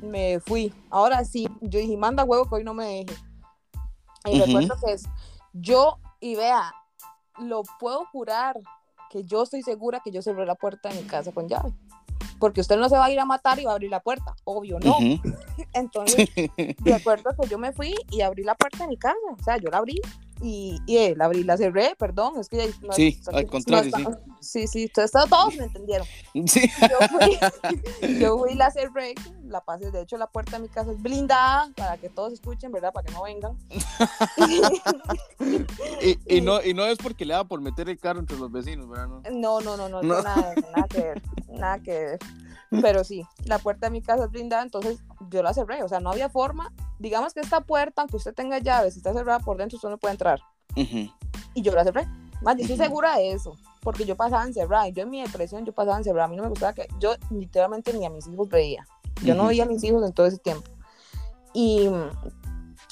me 0.00 0.40
fui. 0.40 0.74
Ahora 0.90 1.24
sí, 1.24 1.48
yo 1.60 1.78
dije, 1.78 1.96
manda 1.96 2.24
huevo 2.24 2.46
que 2.46 2.56
hoy 2.56 2.64
no 2.64 2.74
me 2.74 2.86
deje. 2.86 3.20
Y 4.24 4.36
Ujú. 4.36 4.46
recuerdo 4.46 4.74
que 4.84 4.92
es 4.92 5.04
yo, 5.52 5.98
y 6.20 6.34
vea, 6.34 6.72
lo 7.38 7.62
puedo 7.78 8.04
jurar 8.06 8.58
que 9.10 9.24
yo 9.24 9.42
estoy 9.42 9.62
segura 9.62 10.00
que 10.02 10.10
yo 10.10 10.22
cerré 10.22 10.46
la 10.46 10.54
puerta 10.54 10.88
de 10.88 11.02
mi 11.02 11.06
casa 11.06 11.32
con 11.32 11.48
llave. 11.48 11.72
Porque 12.40 12.60
usted 12.62 12.76
no 12.78 12.88
se 12.88 12.96
va 12.96 13.04
a 13.04 13.10
ir 13.12 13.20
a 13.20 13.24
matar 13.24 13.60
y 13.60 13.64
va 13.66 13.70
a 13.70 13.74
abrir 13.74 13.90
la 13.90 14.00
puerta. 14.00 14.34
Obvio, 14.44 14.80
no. 14.80 14.96
Entonces, 15.74 16.28
recuerdo 16.84 17.30
que 17.40 17.48
yo 17.48 17.58
me 17.58 17.72
fui 17.72 17.94
y 18.10 18.22
abrí 18.22 18.42
la 18.42 18.54
puerta 18.56 18.78
de 18.84 18.88
mi 18.88 18.96
casa. 18.96 19.14
O 19.38 19.42
sea, 19.44 19.58
yo 19.58 19.70
la 19.70 19.78
abrí 19.78 20.00
y, 20.42 20.78
y 20.86 20.96
eh, 20.96 21.14
la 21.16 21.26
abrí, 21.26 21.44
la 21.44 21.56
cerré, 21.56 21.94
perdón. 21.98 22.40
Es 22.40 22.48
que 22.48 22.56
ya 22.56 22.64
no- 22.82 22.92
Sí, 22.94 23.20
no- 23.30 23.36
al 23.36 23.44
no 23.44 23.50
contrario, 23.50 23.96
está- 23.96 24.20
sí. 24.40 24.66
Sí, 24.66 24.88
todos, 24.88 25.10
todos 25.12 25.54
me 25.56 25.64
entendieron. 25.64 26.06
Sí. 26.46 26.68
Yo 26.80 26.98
fui, 27.08 27.38
yo 28.20 28.38
fui 28.38 28.52
y 28.52 28.54
la 28.56 28.70
cerré, 28.70 29.14
la 29.50 29.60
pasé. 29.60 29.90
De 29.90 30.02
hecho, 30.02 30.16
la 30.16 30.26
puerta 30.26 30.56
de 30.56 30.62
mi 30.62 30.68
casa 30.68 30.92
es 30.92 31.02
blindada 31.02 31.70
para 31.76 31.96
que 31.98 32.08
todos 32.08 32.32
escuchen, 32.32 32.72
¿verdad? 32.72 32.92
Para 32.92 33.06
que 33.06 33.12
no 33.12 33.22
vengan. 33.22 33.58
Y, 36.02 36.36
y 36.36 36.40
no, 36.40 36.62
y 36.62 36.72
no 36.72 36.86
es 36.86 36.98
porque 36.98 37.24
le 37.24 37.34
da 37.34 37.44
por 37.44 37.60
meter 37.60 37.88
el 37.88 37.98
carro 37.98 38.20
entre 38.20 38.38
los 38.38 38.50
vecinos, 38.50 38.88
¿verdad? 38.88 39.08
No. 39.08 39.20
No, 39.30 39.60
no, 39.60 39.76
no, 39.76 39.88
no. 39.88 40.02
Nada, 40.02 40.54
nada 40.72 40.88
que 40.88 41.02
ver, 41.02 41.22
nada 41.48 41.78
que 41.78 41.90
ver. 41.92 42.18
Pero 42.82 43.04
sí, 43.04 43.24
la 43.44 43.58
puerta 43.58 43.86
de 43.86 43.90
mi 43.90 44.00
casa 44.00 44.24
es 44.24 44.30
blindada, 44.30 44.62
entonces 44.62 45.02
yo 45.28 45.42
la 45.42 45.52
cerré, 45.52 45.82
o 45.82 45.88
sea, 45.88 46.00
no 46.00 46.10
había 46.10 46.28
forma. 46.28 46.72
Digamos 46.98 47.34
que 47.34 47.40
esta 47.40 47.60
puerta, 47.62 48.02
aunque 48.02 48.16
usted 48.16 48.34
tenga 48.34 48.58
llaves, 48.58 48.94
si 48.94 49.00
está 49.00 49.12
cerrada 49.12 49.40
por 49.40 49.56
dentro, 49.56 49.76
usted 49.76 49.88
no 49.88 49.98
puede 49.98 50.12
entrar. 50.12 50.40
Ujú. 50.76 51.10
Y 51.54 51.62
yo 51.62 51.72
la 51.72 51.84
cerré. 51.84 52.06
Más, 52.42 52.56
yo 52.56 52.62
estoy 52.62 52.78
segura 52.78 53.16
de 53.16 53.32
eso, 53.32 53.56
porque 53.82 54.04
yo 54.06 54.16
pasaba 54.16 54.44
encerrada. 54.44 54.88
Yo 54.88 55.02
en 55.02 55.10
mi 55.10 55.20
depresión, 55.22 55.64
yo 55.66 55.72
pasaba 55.72 55.98
encerrada. 55.98 56.24
A 56.24 56.28
mí 56.28 56.36
no 56.36 56.42
me 56.42 56.48
gustaba 56.48 56.72
que. 56.72 56.86
Yo 56.98 57.14
literalmente 57.30 57.92
ni 57.92 58.06
a 58.06 58.10
mis 58.10 58.26
hijos 58.28 58.48
veía. 58.48 58.86
Yo 59.22 59.34
no 59.34 59.46
veía 59.46 59.64
a 59.64 59.66
mis 59.66 59.82
hijos 59.84 60.04
en 60.04 60.12
todo 60.12 60.26
ese 60.26 60.38
tiempo. 60.38 60.70
Y 61.52 61.88
mm, 61.88 62.10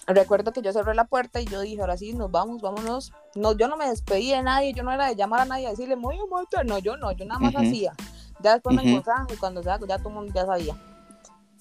recuerdo 0.07 0.53
que 0.53 0.63
yo 0.63 0.73
cerré 0.73 0.95
la 0.95 1.05
puerta 1.05 1.41
y 1.41 1.47
yo 1.47 1.61
dije, 1.61 1.81
ahora 1.81 1.97
sí, 1.97 2.13
nos 2.13 2.31
vamos, 2.31 2.61
vámonos. 2.61 3.13
No, 3.35 3.57
yo 3.57 3.69
no 3.69 3.77
me 3.77 3.89
despedí 3.89 4.31
de 4.31 4.43
nadie, 4.43 4.73
yo 4.73 4.83
no 4.83 4.93
era 4.93 5.07
de 5.07 5.17
llamar 5.17 5.41
a 5.41 5.45
nadie 5.45 5.67
a 5.67 5.71
decirle, 5.71 5.97
muy 5.97 6.17
matar. 6.31 6.67
No, 6.67 6.79
yo 6.79 6.97
no, 6.97 7.13
yo 7.13 7.25
nada 7.25 7.41
más 7.41 7.55
hacía. 7.57 7.93
Ya 8.41 8.53
después 8.53 8.77
me 8.77 8.83
encontraban 8.83 9.27
y 9.33 9.37
cuando 9.37 9.63
sea, 9.63 9.79
ya 9.87 9.99
todo 9.99 10.09
el 10.09 10.15
mundo 10.15 10.33
ya 10.35 10.47
sabía. 10.47 10.77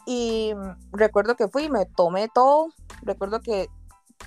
Y 0.05 0.53
mm, 0.55 0.95
recuerdo 0.95 1.35
que 1.35 1.47
fui, 1.47 1.69
me 1.69 1.85
tomé 1.85 2.29
todo. 2.29 2.69
Recuerdo 3.01 3.41
que 3.41 3.69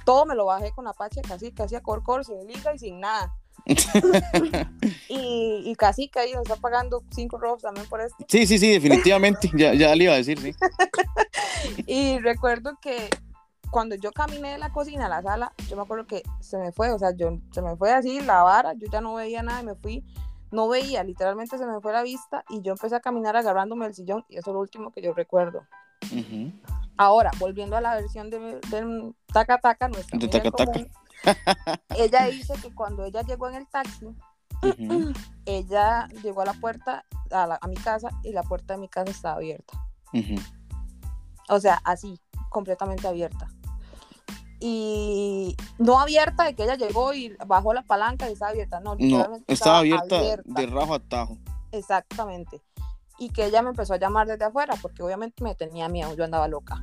todo 0.04 0.26
me 0.26 0.34
lo 0.34 0.46
bajé 0.46 0.72
con 0.72 0.86
Apache, 0.86 1.22
casi, 1.22 1.52
casi 1.52 1.74
a 1.74 1.82
cor, 1.82 2.02
cor, 2.02 2.24
sin 2.24 2.46
liga 2.46 2.74
y 2.74 2.78
sin 2.78 3.00
nada. 3.00 3.34
y, 5.08 5.62
y 5.64 5.74
casi 5.76 6.08
que 6.08 6.20
ahí 6.20 6.32
nos 6.32 6.42
está 6.42 6.56
pagando 6.56 7.02
cinco 7.10 7.38
rojos 7.38 7.62
también 7.62 7.86
por 7.88 8.00
esto. 8.00 8.24
Sí, 8.28 8.46
sí, 8.46 8.58
sí, 8.58 8.70
definitivamente. 8.70 9.50
Ya, 9.54 9.74
ya 9.74 9.94
le 9.94 10.04
iba 10.04 10.14
a 10.14 10.16
decir, 10.16 10.38
sí. 10.38 10.54
Y 11.86 12.18
recuerdo 12.18 12.78
que 12.80 13.10
cuando 13.70 13.94
yo 13.94 14.12
caminé 14.12 14.52
de 14.52 14.58
la 14.58 14.72
cocina 14.72 15.06
a 15.06 15.08
la 15.08 15.22
sala, 15.22 15.52
yo 15.68 15.76
me 15.76 15.82
acuerdo 15.82 16.06
que 16.06 16.22
se 16.40 16.58
me 16.58 16.72
fue, 16.72 16.90
o 16.90 16.98
sea, 16.98 17.14
yo, 17.14 17.38
se 17.52 17.62
me 17.62 17.76
fue 17.76 17.92
así 17.92 18.20
la 18.20 18.42
vara, 18.42 18.74
yo 18.74 18.88
ya 18.90 19.00
no 19.00 19.14
veía 19.14 19.42
nada 19.42 19.60
y 19.60 19.64
me 19.64 19.74
fui, 19.74 20.04
no 20.50 20.68
veía, 20.68 21.04
literalmente 21.04 21.56
se 21.56 21.66
me 21.66 21.80
fue 21.80 21.92
la 21.92 22.02
vista 22.02 22.44
y 22.48 22.62
yo 22.62 22.72
empecé 22.72 22.96
a 22.96 23.00
caminar 23.00 23.36
agarrándome 23.36 23.86
el 23.86 23.94
sillón 23.94 24.24
y 24.28 24.38
eso 24.38 24.50
es 24.50 24.54
lo 24.54 24.60
último 24.60 24.90
que 24.90 25.02
yo 25.02 25.12
recuerdo. 25.14 25.62
Ahora, 26.96 27.30
volviendo 27.38 27.76
a 27.76 27.80
la 27.80 27.94
versión 27.94 28.30
de, 28.30 28.60
del 28.70 29.14
Taca 29.32 29.58
Taca, 29.58 29.88
nuestra 29.88 30.18
De 30.18 30.28
Taca 30.28 30.50
Taca. 30.50 30.72
común, 30.72 30.90
ella 31.96 32.26
dice 32.26 32.54
que 32.62 32.74
cuando 32.74 33.04
ella 33.04 33.22
llegó 33.22 33.48
en 33.48 33.54
el 33.56 33.66
taxi, 33.68 34.06
ella 35.46 36.08
llegó 36.22 36.42
a 36.42 36.44
la 36.46 36.52
puerta, 36.54 37.04
a, 37.30 37.46
la- 37.46 37.58
a 37.60 37.66
mi 37.68 37.76
casa, 37.76 38.10
y 38.22 38.32
la 38.32 38.42
puerta 38.42 38.74
de 38.74 38.80
mi 38.80 38.88
casa 38.88 39.10
estaba 39.10 39.36
abierta. 39.36 39.72
O 41.48 41.58
sea, 41.60 41.80
así, 41.84 42.20
completamente 42.50 43.06
abierta. 43.08 43.48
Y 44.62 45.56
no 45.78 45.98
abierta 45.98 46.44
de 46.44 46.54
que 46.54 46.64
ella 46.64 46.74
llegó 46.74 47.14
y 47.14 47.34
bajó 47.46 47.72
la 47.72 47.82
palanca 47.82 48.28
y 48.28 48.34
estaba 48.34 48.50
abierta, 48.50 48.80
no, 48.80 48.94
No, 48.94 49.18
estaba 49.46 49.78
abierta 49.78 50.60
de 50.60 50.66
rajo 50.66 50.94
a 50.94 50.98
tajo. 51.00 51.38
Exactamente. 51.72 52.60
Y 53.18 53.30
que 53.30 53.46
ella 53.46 53.62
me 53.62 53.70
empezó 53.70 53.94
a 53.94 53.98
llamar 53.98 54.26
desde 54.26 54.44
afuera, 54.44 54.74
porque 54.82 55.02
obviamente 55.02 55.42
me 55.42 55.54
tenía 55.54 55.88
miedo, 55.88 56.14
yo 56.14 56.24
andaba 56.24 56.46
loca. 56.48 56.76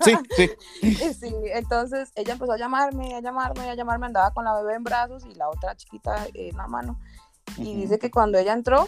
Sí, 0.00 0.16
sí. 0.36 0.50
Sí, 1.20 1.34
entonces 1.52 2.10
ella 2.16 2.32
empezó 2.32 2.52
a 2.52 2.56
llamarme, 2.58 3.14
a 3.14 3.20
llamarme, 3.20 3.70
a 3.70 3.74
llamarme, 3.74 4.06
andaba 4.06 4.32
con 4.32 4.44
la 4.44 4.54
bebé 4.54 4.74
en 4.74 4.84
brazos 4.84 5.24
y 5.24 5.34
la 5.34 5.48
otra 5.48 5.76
chiquita 5.76 6.26
en 6.34 6.56
la 6.56 6.66
mano. 6.66 6.98
Y 7.58 7.70
Ujú. 7.72 7.80
dice 7.82 7.98
que 7.98 8.10
cuando 8.10 8.38
ella 8.38 8.52
entró, 8.52 8.86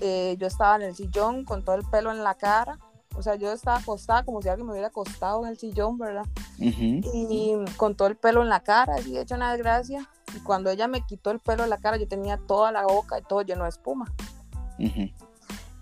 eh, 0.00 0.36
yo 0.38 0.46
estaba 0.46 0.76
en 0.76 0.82
el 0.82 0.94
sillón 0.94 1.44
con 1.44 1.64
todo 1.64 1.76
el 1.76 1.84
pelo 1.84 2.10
en 2.10 2.22
la 2.24 2.34
cara, 2.34 2.78
O 3.16 3.22
sea, 3.22 3.34
yo 3.34 3.50
estaba 3.50 3.78
acostada 3.78 4.24
como 4.24 4.40
si 4.42 4.48
alguien 4.48 4.66
me 4.66 4.72
hubiera 4.72 4.88
acostado 4.88 5.42
en 5.44 5.50
el 5.50 5.58
sillón, 5.58 5.98
¿verdad? 5.98 6.24
Ujú. 6.58 7.00
Y 7.12 7.52
con 7.76 7.96
todo 7.96 8.06
el 8.06 8.16
pelo 8.16 8.42
en 8.42 8.48
la 8.48 8.60
cara, 8.60 8.94
así 8.94 9.18
hecho 9.18 9.34
una 9.34 9.52
desgracia. 9.52 10.08
Y 10.36 10.40
cuando 10.40 10.70
ella 10.70 10.86
me 10.86 11.04
quitó 11.04 11.32
el 11.32 11.40
pelo 11.40 11.64
de 11.64 11.68
la 11.68 11.78
cara, 11.78 11.96
yo 11.96 12.06
tenía 12.06 12.36
toda 12.36 12.70
la 12.70 12.84
boca 12.84 13.18
y 13.18 13.22
todo 13.22 13.42
lleno 13.42 13.64
de 13.64 13.70
espuma. 13.70 14.12
Ujú. 14.78 15.10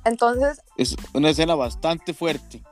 Entonces, 0.04 0.62
Es 0.78 0.96
una 1.12 1.28
escena 1.30 1.54
bastante 1.56 2.14
fuerte. 2.14 2.62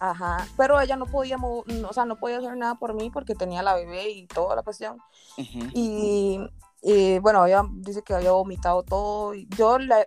Ajá, 0.00 0.46
pero 0.56 0.80
ella 0.80 0.96
no 0.96 1.06
podía, 1.06 1.36
o 1.38 1.92
sea, 1.92 2.04
no 2.04 2.16
podía 2.16 2.38
hacer 2.38 2.56
nada 2.56 2.74
por 2.76 2.94
mí 2.94 3.10
porque 3.10 3.34
tenía 3.34 3.62
la 3.62 3.74
bebé 3.74 4.10
y 4.10 4.26
toda 4.26 4.56
la 4.56 4.62
cuestión. 4.62 4.98
Ujú. 5.38 5.68
Y, 5.74 6.40
y, 6.82 7.18
bueno, 7.18 7.44
ella 7.46 7.62
dice 7.72 8.02
que 8.02 8.14
había 8.14 8.32
vomitado 8.32 8.82
todo. 8.82 9.34
Y 9.34 9.48
yo, 9.56 9.78
la- 9.78 10.06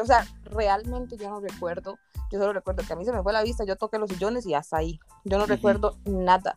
o 0.00 0.06
sea, 0.06 0.26
realmente 0.44 1.16
yo 1.16 1.30
no 1.30 1.40
recuerdo. 1.40 1.98
Yo 2.30 2.38
solo 2.38 2.52
recuerdo 2.52 2.82
que 2.86 2.92
a 2.92 2.96
mí 2.96 3.04
se 3.04 3.12
me 3.12 3.22
fue 3.22 3.32
la 3.32 3.42
vista, 3.42 3.64
yo 3.64 3.76
toqué 3.76 3.98
los 3.98 4.08
sillones 4.10 4.46
y 4.46 4.54
hasta 4.54 4.78
ahí. 4.78 4.98
Yo 5.24 5.36
no 5.38 5.46
recuerdo 5.46 5.98
nada. 6.04 6.56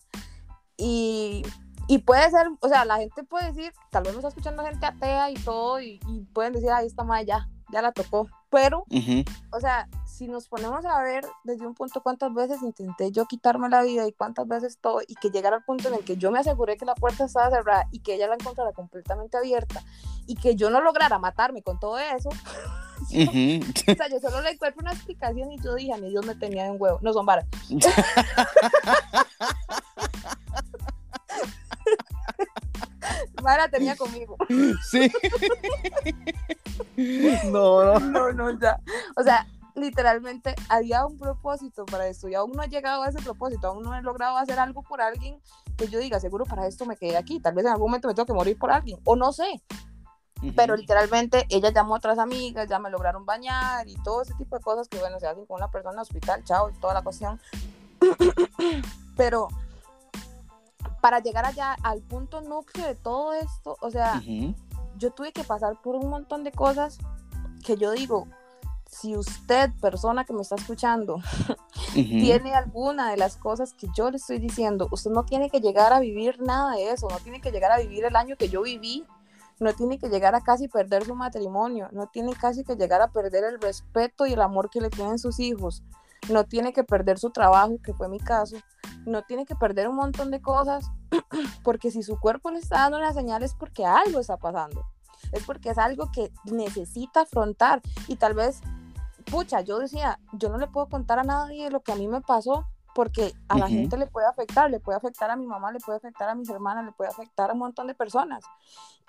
Y, 0.78 1.44
y 1.88 2.00
puede 2.00 2.30
ser, 2.32 2.48
o 2.60 2.68
sea, 2.68 2.86
la 2.86 2.98
gente 2.98 3.24
puede 3.24 3.48
decir, 3.52 3.74
tal 3.92 4.04
vez 4.04 4.14
me 4.14 4.20
está 4.20 4.30
escuchando 4.30 4.64
gente 4.64 4.86
atea 4.86 5.32
y 5.32 5.36
todo, 5.36 5.80
y, 5.80 6.00
y 6.08 6.22
pueden 6.34 6.54
decir, 6.54 6.70
ahí 6.72 6.88
está 6.88 7.04
madre 7.04 7.26
ya, 7.26 7.50
ya 7.72 7.82
la 7.82 7.92
tocó. 7.92 8.28
Pero 8.56 8.86
o 9.52 9.60
sea, 9.60 9.90
si 10.06 10.30
nos 10.30 10.48
ponemos 10.48 10.86
a 10.86 11.02
ver 11.02 11.26
desde 11.44 11.68
un 11.68 11.74
punto 11.74 12.02
cuántas 12.02 12.34
veces 12.34 12.64
intenté 12.64 13.12
yo 13.12 13.26
quitarme 13.26 13.68
la 13.68 13.82
vida 13.82 14.08
y 14.08 14.14
cuántas 14.14 14.48
veces 14.48 14.78
todo, 14.80 15.02
y 15.06 15.16
que 15.16 15.30
llegara 15.30 15.58
al 15.58 15.66
punto 15.66 15.90
en 15.90 15.96
el 15.96 16.06
que 16.06 16.16
yo 16.16 16.32
me 16.32 16.40
aseguré 16.40 16.78
que 16.78 16.86
la 16.86 16.96
puerta 16.96 17.26
estaba 17.26 17.50
cerrada 17.50 17.86
y 17.92 18.00
que 18.00 18.14
ella 18.14 18.30
la 18.30 18.36
encontrara 18.36 18.72
completamente 18.72 19.36
abierta 19.36 19.84
y 20.26 20.36
que 20.36 20.56
yo 20.56 20.70
no 20.70 20.80
lograra 20.80 21.20
matarme 21.20 21.64
con 21.64 21.82
todo 21.82 22.00
eso, 22.00 22.30
o 23.10 23.12
sea, 23.12 24.08
yo 24.10 24.22
solo 24.22 24.42
le 24.42 24.52
encuentro 24.52 24.80
una 24.80 24.94
explicación 24.94 25.52
y 25.52 25.60
yo 25.60 25.76
dije, 25.76 25.92
a 25.92 25.98
mi 25.98 26.10
Dios 26.10 26.26
me 26.26 26.36
tenía 26.36 26.66
en 26.66 26.78
huevo, 26.80 27.00
no 27.02 27.12
son 27.12 27.26
varas. 27.26 27.46
Mara 33.46 33.70
tenía 33.70 33.96
conmigo. 33.96 34.36
Sí. 34.90 35.12
No, 37.46 37.86
no. 37.86 38.00
No, 38.00 38.32
no, 38.34 38.60
ya. 38.60 38.80
O 39.16 39.24
sea, 39.24 39.48
literalmente 39.76 40.56
había 40.68 41.06
un 41.06 41.18
propósito 41.18 41.86
para 41.86 42.08
esto 42.08 42.28
y 42.28 42.36
aún 42.36 42.52
no 42.52 42.64
he 42.64 42.68
llegado 42.68 43.04
a 43.04 43.10
ese 43.10 43.22
propósito, 43.22 43.68
aún 43.68 43.84
no 43.84 43.96
he 43.96 44.02
logrado 44.02 44.38
hacer 44.38 44.60
algo 44.60 44.82
por 44.82 45.02
alguien 45.02 45.40
que 45.78 45.88
yo 45.88 46.00
diga, 46.00 46.20
seguro 46.20 46.46
para 46.46 46.68
esto 46.68 46.86
me 46.86 46.98
quedé 46.98 47.18
aquí, 47.18 47.40
tal 47.40 47.54
vez 47.54 47.66
en 47.66 47.72
algún 47.72 47.90
momento 47.90 48.08
me 48.08 48.14
tengo 48.14 48.26
que 48.26 48.34
morir 48.34 48.58
por 48.58 48.72
alguien, 48.72 49.00
o 49.04 49.16
no 49.16 49.32
sé, 49.32 49.62
pero 50.56 50.76
literalmente 50.76 51.46
ella 51.50 51.72
llamó 51.72 51.96
a 51.96 51.98
otras 51.98 52.18
amigas, 52.18 52.68
ya 52.70 52.80
me 52.80 52.90
lograron 52.90 53.26
bañar 53.26 53.88
y 53.88 53.96
todo 54.04 54.22
ese 54.22 54.34
tipo 54.36 54.58
de 54.58 54.64
cosas 54.64 54.88
que, 54.88 54.98
bueno, 55.00 55.20
se 55.20 55.28
hacen 55.28 55.46
con 55.46 55.58
una 55.58 55.70
persona 55.70 55.94
en 55.94 56.00
el 56.00 56.04
hospital, 56.04 56.44
chao, 56.44 56.70
y 56.70 56.74
toda 56.80 56.94
la 56.94 57.02
cuestión. 57.02 57.40
pero 59.18 59.48
para 61.06 61.20
llegar 61.20 61.46
allá 61.46 61.78
al 61.84 62.02
punto 62.02 62.42
núcleo 62.42 62.88
de 62.88 62.96
todo 62.96 63.32
esto, 63.34 63.78
o 63.80 63.92
sea, 63.92 64.24
yo 64.98 65.12
tuve 65.12 65.32
que 65.32 65.44
pasar 65.44 65.80
por 65.84 65.94
un 65.94 66.10
montón 66.10 66.44
de 66.44 66.52
cosas 66.52 66.98
que 67.64 67.78
yo 67.78 67.92
digo, 67.92 68.28
si 68.90 69.16
usted, 69.16 69.70
persona 69.80 70.26
que 70.26 70.34
me 70.34 70.42
está 70.42 70.56
escuchando, 70.56 71.22
tiene 71.94 72.56
alguna 72.56 73.12
de 73.12 73.18
las 73.18 73.38
cosas 73.38 73.76
que 73.76 73.88
yo 73.96 74.10
le 74.10 74.18
estoy 74.18 74.40
diciendo, 74.40 74.88
usted 74.90 75.12
no 75.12 75.26
tiene 75.26 75.52
que 75.52 75.62
llegar 75.62 75.94
a 75.94 76.00
vivir 76.00 76.42
nada 76.42 76.72
de 76.72 76.90
eso, 76.90 77.08
no 77.08 77.20
tiene 77.20 77.40
que 77.40 77.52
llegar 77.52 77.72
a 77.72 77.78
vivir 77.78 78.04
el 78.04 78.16
año 78.16 78.36
que 78.36 78.50
yo 78.50 78.64
viví, 78.64 79.06
no 79.60 79.74
tiene 79.74 80.00
que 80.00 80.10
llegar 80.10 80.34
a 80.34 80.42
casi 80.42 80.68
perder 80.68 81.06
su 81.06 81.14
matrimonio, 81.14 81.88
no 81.92 82.08
tiene 82.08 82.34
casi 82.34 82.64
que 82.64 82.78
llegar 82.78 83.04
a 83.04 83.12
perder 83.12 83.44
el 83.44 83.62
respeto 83.62 84.26
y 84.26 84.34
el 84.34 84.42
amor 84.42 84.72
que 84.72 84.82
le 84.82 84.90
tienen 84.90 85.20
sus 85.20 85.40
hijos, 85.40 85.84
no 86.30 86.46
tiene 86.46 86.74
que 86.74 86.84
perder 86.84 87.20
su 87.20 87.30
trabajo, 87.30 87.78
que 87.84 87.94
fue 87.94 88.10
mi 88.10 88.20
caso, 88.20 88.58
no 89.06 89.24
tiene 89.24 89.46
que 89.46 89.56
perder 89.56 89.88
un 89.88 89.96
montón 89.96 90.32
de 90.32 90.42
cosas, 90.42 90.90
porque 91.64 91.92
si 91.92 92.04
su 92.04 92.20
cuerpo 92.20 92.52
le 92.52 92.60
está 92.60 92.80
dando 92.80 92.98
una 92.98 93.14
señal 93.14 93.44
es 93.44 93.54
porque 93.54 93.86
algo 93.86 94.20
está 94.20 94.38
pasando, 94.38 94.86
es 95.32 95.44
porque 95.44 95.70
es 95.70 95.78
algo 95.78 96.12
que 96.12 96.32
necesita 96.46 97.22
afrontar 97.22 97.82
y 98.08 98.16
tal 98.16 98.34
vez, 98.34 98.62
pucha, 99.30 99.62
yo 99.62 99.80
decía, 99.80 100.20
yo 100.34 100.50
no 100.50 100.58
le 100.58 100.68
puedo 100.68 100.88
contar 100.88 101.20
a 101.20 101.24
nadie 101.24 101.70
lo 101.70 101.82
que 101.82 101.92
a 101.92 101.96
mí 101.96 102.08
me 102.08 102.22
pasó, 102.22 102.66
porque 102.96 103.34
a 103.50 103.58
la 103.58 103.68
gente 103.68 103.98
le 103.98 104.08
puede 104.08 104.26
afectar, 104.26 104.72
le 104.72 104.80
puede 104.80 104.98
afectar 104.98 105.30
a 105.30 105.36
mi 105.36 105.46
mamá, 105.46 105.70
le 105.74 105.82
puede 105.82 105.98
afectar 105.98 106.30
a 106.30 106.36
mis 106.36 106.50
hermanas, 106.50 106.86
le 106.86 106.94
puede 106.94 107.10
afectar 107.10 107.50
a 107.50 107.54
un 107.54 107.60
montón 107.60 107.88
de 107.88 107.94
personas. 107.94 108.42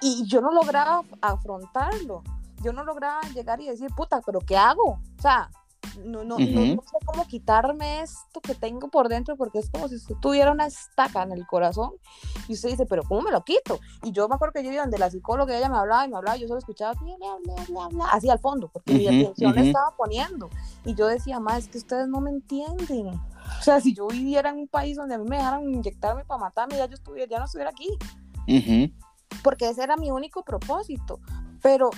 Y 0.01 0.27
yo 0.27 0.41
no 0.41 0.51
lograba 0.51 1.03
afrontarlo, 1.21 2.25
yo 2.63 2.73
no 2.73 2.83
lograba 2.83 3.21
llegar 3.33 3.61
y 3.61 3.69
decir, 3.69 3.89
puta, 3.97 4.21
pero 4.27 4.41
¿qué 4.41 4.57
hago? 4.57 4.95
O 4.95 5.23
sea, 5.23 5.53
no, 6.05 6.25
no, 6.25 6.39
no- 6.39 6.45
Ujú. 6.45 6.75
no 6.77 6.83
sé 6.83 6.97
cómo 7.05 7.27
quitarme 7.27 8.01
esto 8.03 8.41
que 8.41 8.55
tengo 8.55 8.89
por 8.89 9.09
dentro, 9.09 9.37
porque 9.37 9.59
es 9.59 9.71
como 9.71 9.89
si 9.89 9.97
usted 9.97 10.15
tuviera 10.21 10.53
una 10.53 10.67
estaca 10.67 11.23
en 11.23 11.33
el 11.33 11.47
corazón 11.47 11.93
y 12.49 12.55
usted 12.55 12.71
dice, 12.71 12.87
pero 12.87 13.03
¿cómo 13.03 13.23
me 13.23 13.31
lo 13.31 13.43
quito? 13.45 13.81
Y 14.03 14.13
yo 14.13 14.29
me 14.29 14.35
acuerdo 14.35 14.53
que 14.55 14.65
yo 14.65 14.73
iba 14.73 14.83
donde 14.83 14.99
la 14.99 15.11
psicóloga, 15.11 15.57
ella 15.57 15.69
me 15.69 15.77
hablaba 15.79 16.05
y 16.05 16.09
me 16.09 16.17
hablaba, 16.17 16.37
y 16.37 16.41
yo 16.41 16.49
solo 16.49 16.59
escuchaba, 16.59 16.93
bla, 16.95 17.17
bla, 17.45 17.65
bla, 17.69 17.89
bla, 17.89 18.05
así 18.13 18.29
al 18.29 18.39
fondo, 18.39 18.69
porque 18.69 18.95
mi 18.95 19.07
Ujú, 19.07 19.17
atención 19.17 19.55
le 19.55 19.61
ujú. 19.61 19.69
estaba 19.69 19.91
poniendo. 19.97 20.51
Y 20.85 20.95
yo 20.95 21.07
decía, 21.07 21.41
más 21.41 21.65
es 21.65 21.69
que 21.69 21.79
ustedes 21.79 22.09
no 22.09 22.21
me 22.21 22.31
entienden. 22.31 23.09
O 23.09 23.63
sea, 23.63 23.81
si 23.81 23.95
yo 23.95 24.07
viviera 24.09 24.51
en 24.51 24.57
un 24.59 24.69
país 24.69 24.97
donde 24.97 25.15
a 25.15 25.19
mí 25.19 25.25
me 25.29 25.37
dejaran 25.37 25.63
inyectarme 25.63 26.25
para 26.25 26.41
matarme, 26.41 26.77
ya 26.77 26.87
yo 26.87 26.95
estuviera, 26.95 27.29
ya 27.31 27.39
no 27.39 27.45
estuviera 27.47 27.71
aquí 27.71 27.89
porque 29.43 29.69
ese 29.69 29.83
era 29.83 29.97
mi 29.97 30.11
único 30.11 30.43
propósito. 30.43 31.21
Pero, 31.63 31.91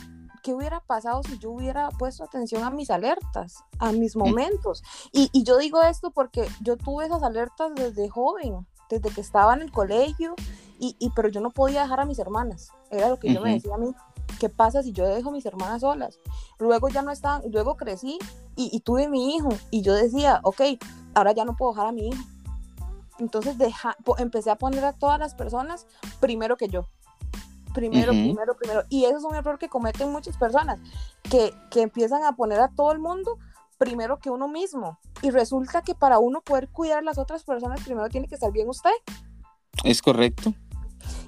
¿qué 0.42 0.54
hubiera 0.54 0.80
pasado 0.80 1.22
si 1.22 1.38
yo 1.38 1.50
hubiera 1.50 1.88
puesto 1.90 2.24
atención 2.24 2.62
a 2.64 2.70
mis 2.70 2.90
alertas, 2.90 3.64
a 3.78 3.92
mis 3.92 4.16
momentos? 4.16 4.82
Y, 5.12 5.30
y 5.32 5.42
yo 5.44 5.56
digo 5.58 5.82
esto 5.82 6.10
porque 6.10 6.48
yo 6.60 6.76
tuve 6.76 7.06
esas 7.06 7.22
alertas 7.22 7.72
desde 7.74 8.08
joven, 8.08 8.66
desde 8.90 9.10
que 9.10 9.20
estaba 9.20 9.54
en 9.54 9.62
el 9.62 9.72
colegio, 9.72 10.34
y, 10.78 10.96
y- 10.98 11.10
pero 11.10 11.28
yo 11.28 11.40
no 11.40 11.50
podía 11.50 11.82
dejar 11.82 12.00
a 12.00 12.04
mis 12.04 12.18
hermanas. 12.18 12.70
Era 12.90 13.08
lo 13.08 13.18
que 13.18 13.28
yo 13.34 13.40
me 13.40 13.50
decía 13.54 13.74
a 13.74 13.78
mí. 13.78 13.94
¿Qué 14.38 14.48
pasa 14.48 14.82
si 14.82 14.92
yo 14.92 15.06
dejo 15.06 15.30
a 15.30 15.32
mis 15.32 15.44
hermanas 15.46 15.80
solas? 15.80 16.18
Luego 16.58 16.88
ya 16.88 17.02
no 17.02 17.10
estaban, 17.10 17.42
luego 17.50 17.76
crecí 17.76 18.18
y, 18.54 18.70
y 18.72 18.80
tuve 18.80 19.08
mi 19.08 19.34
hijo 19.34 19.48
y 19.70 19.82
yo 19.82 19.92
decía, 19.94 20.40
ok, 20.44 20.60
ahora 21.14 21.32
ya 21.32 21.44
no 21.44 21.56
puedo 21.56 21.72
dejar 21.72 21.88
a 21.88 21.92
mi 21.92 22.08
hijo. 22.08 22.22
Entonces 23.18 23.58
deja, 23.58 23.96
empecé 24.18 24.50
a 24.50 24.56
poner 24.56 24.84
a 24.84 24.92
todas 24.92 25.18
las 25.18 25.34
personas 25.34 25.86
primero 26.20 26.56
que 26.56 26.68
yo. 26.68 26.86
Primero, 27.74 28.12
Ujú. 28.12 28.20
primero, 28.22 28.56
primero. 28.56 28.82
Y 28.88 29.04
eso 29.04 29.18
es 29.18 29.24
un 29.24 29.34
error 29.34 29.58
que 29.58 29.68
cometen 29.68 30.10
muchas 30.10 30.36
personas, 30.36 30.78
que, 31.22 31.54
que 31.70 31.82
empiezan 31.82 32.24
a 32.24 32.32
poner 32.32 32.60
a 32.60 32.68
todo 32.68 32.92
el 32.92 32.98
mundo 32.98 33.38
primero 33.78 34.18
que 34.18 34.30
uno 34.30 34.48
mismo. 34.48 34.98
Y 35.22 35.30
resulta 35.30 35.82
que 35.82 35.94
para 35.94 36.18
uno 36.18 36.40
poder 36.40 36.68
cuidar 36.68 36.98
a 36.98 37.02
las 37.02 37.18
otras 37.18 37.44
personas, 37.44 37.80
primero 37.82 38.08
tiene 38.08 38.28
que 38.28 38.34
estar 38.34 38.52
bien 38.52 38.68
usted. 38.68 38.90
Es 39.84 40.02
correcto. 40.02 40.52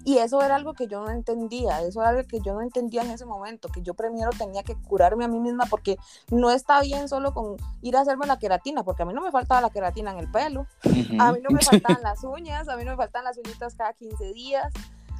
Y 0.04 0.18
eso 0.18 0.42
era 0.42 0.56
algo 0.56 0.72
que 0.74 0.86
yo 0.86 1.02
no 1.02 1.10
entendía, 1.10 1.82
eso 1.82 2.00
era 2.00 2.10
algo 2.10 2.26
que 2.26 2.40
yo 2.40 2.54
no 2.54 2.62
entendía 2.62 3.02
en 3.02 3.10
ese 3.10 3.26
momento, 3.26 3.68
que 3.68 3.82
yo 3.82 3.94
primero 3.94 4.30
tenía 4.30 4.62
que 4.62 4.74
curarme 4.74 5.24
a 5.24 5.28
mí 5.28 5.38
misma 5.38 5.66
porque 5.66 5.98
no 6.30 6.50
está 6.50 6.80
bien 6.80 7.08
solo 7.08 7.34
con 7.34 7.56
ir 7.82 7.96
a 7.96 8.00
hacerme 8.00 8.26
la 8.26 8.38
queratina, 8.38 8.82
porque 8.82 9.02
a 9.02 9.06
mí 9.06 9.12
no 9.12 9.20
me 9.20 9.30
faltaba 9.30 9.60
la 9.60 9.70
queratina 9.70 10.10
en 10.12 10.18
el 10.18 10.30
pelo, 10.30 10.66
Ujú. 10.84 10.96
a 11.20 11.32
mí 11.32 11.40
no 11.42 11.50
me 11.50 11.62
faltaban 11.62 12.02
las 12.02 12.24
uñas, 12.24 12.68
a 12.68 12.76
mí 12.76 12.84
no 12.84 12.92
me 12.92 12.96
faltan 12.96 13.24
las 13.24 13.36
uñitas 13.36 13.74
cada 13.74 13.92
15 13.92 14.32
días, 14.32 14.72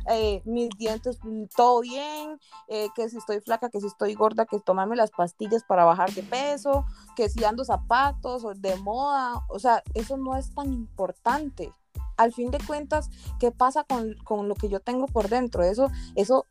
eh, 0.08 0.42
mis 0.44 0.70
dientes 0.70 1.18
mm, 1.22 1.44
todo 1.56 1.80
bien, 1.80 2.38
eh, 2.68 2.88
que 2.94 3.08
si 3.08 3.18
estoy 3.18 3.40
flaca, 3.40 3.70
que 3.70 3.80
si 3.80 3.86
estoy 3.86 4.14
gorda, 4.14 4.46
que 4.46 4.60
tomarme 4.60 4.96
las 4.96 5.10
pastillas 5.10 5.64
para 5.64 5.84
bajar 5.84 6.12
de 6.12 6.22
peso, 6.22 6.84
que 7.16 7.28
si 7.28 7.44
ando 7.44 7.64
zapatos 7.64 8.44
o 8.44 8.54
de 8.54 8.76
moda, 8.76 9.42
o 9.48 9.58
sea, 9.58 9.82
eso 9.94 10.16
no 10.16 10.36
es 10.36 10.54
tan 10.54 10.72
importante. 10.72 11.72
Al 12.16 12.32
fin 12.32 12.50
de 12.50 12.58
cuentas, 12.58 13.08
¿qué 13.38 13.50
pasa 13.50 13.84
con, 13.84 14.14
con 14.24 14.48
lo 14.48 14.54
que 14.54 14.68
yo 14.68 14.80
tengo 14.80 15.06
por 15.06 15.28
dentro? 15.28 15.62
Eso, 15.62 15.90
eso 16.16 16.46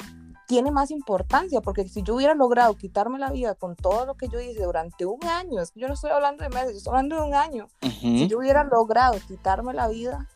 tiene 0.49 0.71
más 0.71 0.89
importancia, 0.89 1.61
porque 1.61 1.87
si 1.87 2.01
yo 2.01 2.15
hubiera 2.15 2.33
logrado 2.33 2.75
quitarme 2.75 3.19
la 3.19 3.29
vida 3.31 3.53
con 3.53 3.75
todo 3.75 4.07
lo 4.07 4.15
que 4.15 4.29
yo 4.29 4.39
hice 4.39 4.63
durante 4.63 5.05
un 5.05 5.23
año, 5.23 5.61
es 5.61 5.69
que 5.69 5.79
yo 5.79 5.87
no 5.87 5.93
estoy 5.93 6.09
hablando 6.09 6.43
de 6.43 6.49
meses, 6.49 6.71
yo 6.71 6.77
estoy 6.79 6.89
hablando 6.89 7.17
de 7.17 7.21
un 7.21 7.35
año, 7.35 7.67
si 7.81 8.23
Ujú. 8.23 8.27
yo 8.27 8.39
hubiera 8.39 8.63
logrado 8.63 9.15
quitarme 9.27 9.75
la 9.75 9.87
vida, 9.87 10.27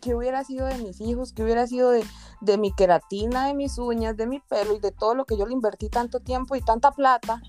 ¿qué 0.00 0.16
hubiera 0.16 0.42
sido 0.42 0.66
de 0.66 0.78
mis 0.78 1.00
hijos? 1.00 1.32
¿Qué 1.32 1.44
hubiera 1.44 1.64
sido 1.68 1.90
de, 1.90 2.04
de 2.40 2.58
mi 2.58 2.72
queratina, 2.72 3.46
de 3.46 3.54
mis 3.54 3.78
uñas, 3.78 4.16
de 4.16 4.26
mi 4.26 4.40
pelo 4.40 4.74
y 4.74 4.80
de 4.80 4.92
todo 4.92 5.14
lo 5.14 5.24
que 5.24 5.36
yo 5.36 5.46
le 5.46 5.52
invertí 5.52 5.88
tanto 5.88 6.20
tiempo 6.20 6.56
y 6.56 6.60
tanta 6.60 6.92
plata? 6.92 7.42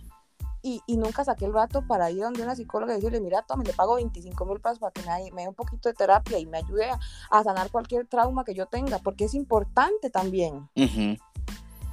Y, 0.62 0.82
y 0.88 0.98
nunca 0.98 1.24
saqué 1.24 1.46
el 1.46 1.54
rato 1.54 1.86
para 1.88 2.10
ir 2.12 2.24
donde 2.24 2.42
una 2.42 2.56
psicóloga 2.56 2.94
y 2.94 2.98
decirle, 2.98 3.22
mira, 3.22 3.42
Tommy, 3.44 3.64
le 3.64 3.74
pago 3.74 3.96
25 3.96 4.46
mil 4.46 4.60
pesos 4.60 4.80
para 4.80 4.92
que 4.92 5.02
me, 5.02 5.32
me 5.32 5.44
dé 5.44 5.48
un 5.48 5.56
poquito 5.56 5.88
de 5.88 5.96
terapia 5.96 6.40
y 6.40 6.46
me 6.46 6.58
ayude 6.58 6.90
a, 6.90 7.00
a 7.30 7.44
sanar 7.44 7.72
cualquier 7.72 8.08
trauma 8.08 8.44
que 8.44 8.54
yo 8.54 8.66
tenga, 8.66 9.00
porque 9.00 9.26
es 9.26 9.34
importante 9.34 10.10
también. 10.10 10.68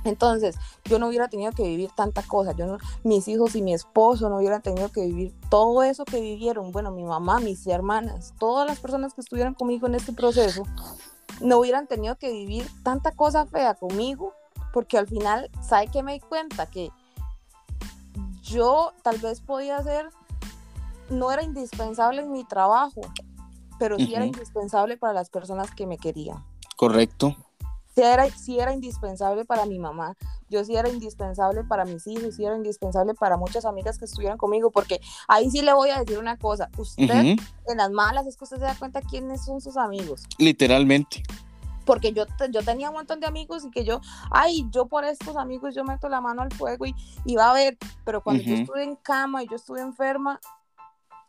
Entonces, 0.05 0.57
yo 0.85 0.99
no 0.99 1.09
hubiera 1.09 1.29
tenido 1.29 1.53
que 1.53 1.63
vivir 1.63 1.91
tanta 1.97 2.23
cosa, 2.23 2.53
yo 2.53 2.67
no, 2.67 2.79
mis 3.03 3.27
hijos 3.27 3.57
y 3.57 3.63
mi 3.63 3.73
esposo 3.73 4.29
no 4.29 4.37
hubieran 4.37 4.63
tenido 4.63 4.91
que 4.93 5.07
vivir 5.07 5.35
todo 5.49 5.83
eso 5.83 6.05
que 6.05 6.21
vivieron, 6.21 6.73
bueno, 6.73 6.91
mi 6.91 7.05
mamá, 7.05 7.41
mis 7.41 7.67
hermanas, 7.67 8.35
todas 8.39 8.67
las 8.67 8.79
personas 8.81 9.15
que 9.15 9.23
estuvieron 9.23 9.55
conmigo 9.55 9.87
en 9.87 9.95
este 9.95 10.13
proceso, 10.13 10.65
no 11.41 11.59
hubieran 11.59 11.87
tenido 11.87 12.17
que 12.17 12.31
vivir 12.33 12.67
tanta 12.83 13.13
cosa 13.13 13.47
fea 13.47 13.75
conmigo, 13.75 14.33
porque 14.73 14.99
al 14.99 15.07
final, 15.07 15.51
¿sabe 15.63 15.89
qué 15.89 16.03
me 16.03 16.15
di 16.15 16.21
cuenta? 16.21 16.67
Que 16.67 16.91
yo 18.43 18.93
tal 19.03 19.19
vez 19.19 19.41
podía 19.41 19.83
ser 19.83 20.11
no 21.11 21.31
era 21.31 21.43
indispensable 21.43 22.23
en 22.23 22.33
mi 22.33 22.45
trabajo, 22.45 23.01
pero 23.79 23.97
sí 23.99 24.15
era 24.15 24.25
indispensable 24.25 24.97
para 24.97 25.13
las 25.13 25.31
personas 25.31 25.71
que 25.75 25.87
me 25.87 25.99
querían. 25.99 26.45
Correcto. 26.77 27.37
Sí 27.95 28.03
era, 28.03 28.29
sí 28.31 28.59
era 28.59 28.73
indispensable 28.73 29.45
para 29.45 29.67
mi 29.67 29.79
mamá, 29.79 30.17
yo 30.49 30.65
sí 30.65 30.75
era 30.75 30.89
indispensable 30.89 31.63
para 31.63 31.85
mis 31.85 32.07
hijos, 32.09 32.35
sí 32.35 32.45
era 32.45 32.57
indispensable 32.57 33.15
para 33.15 33.37
muchas 33.37 33.65
amigas 33.65 33.99
que 33.99 34.05
estuvieran 34.07 34.37
conmigo, 34.37 34.73
porque 34.73 35.01
ahí 35.29 35.49
sí 35.51 35.63
le 35.63 35.73
voy 35.73 35.91
a 35.91 36.01
decir 36.01 36.19
una 36.19 36.37
cosa, 36.37 36.71
usted 36.77 37.05
Ujú. 37.05 37.43
en 37.69 37.77
las 37.77 37.91
malas 37.93 38.27
es 38.27 38.37
que 38.37 38.45
usted 38.45 38.57
se 38.57 38.65
da 38.65 38.75
cuenta 38.77 39.01
quiénes 39.01 39.45
son 39.45 39.61
sus 39.61 39.77
amigos, 39.77 40.25
Literalmente. 40.39 41.23
porque 41.85 42.13
yo, 42.13 42.25
yo 42.51 42.63
tenía 42.65 42.89
un 42.91 42.97
montón 42.97 43.21
de 43.21 43.27
amigos 43.29 43.65
y 43.65 43.71
que 43.71 43.85
yo, 43.85 44.01
ay, 44.33 44.67
yo 44.71 44.87
por 44.87 45.05
estos 45.05 45.37
amigos 45.37 45.73
yo 45.75 45.85
meto 45.85 46.09
la 46.09 46.21
mano 46.21 46.43
al 46.43 46.53
fuego 46.53 46.87
y, 46.87 46.97
y 47.25 47.37
va 47.37 47.53
a 47.53 47.55
ver, 47.55 47.79
pero 48.05 48.23
cuando 48.25 48.43
yo 48.43 48.55
Ujú. 48.55 48.63
estuve 48.63 48.83
en 48.83 48.97
cama 48.97 49.45
y 49.45 49.49
yo 49.49 49.55
estuve 49.55 49.81
enferma, 49.81 50.41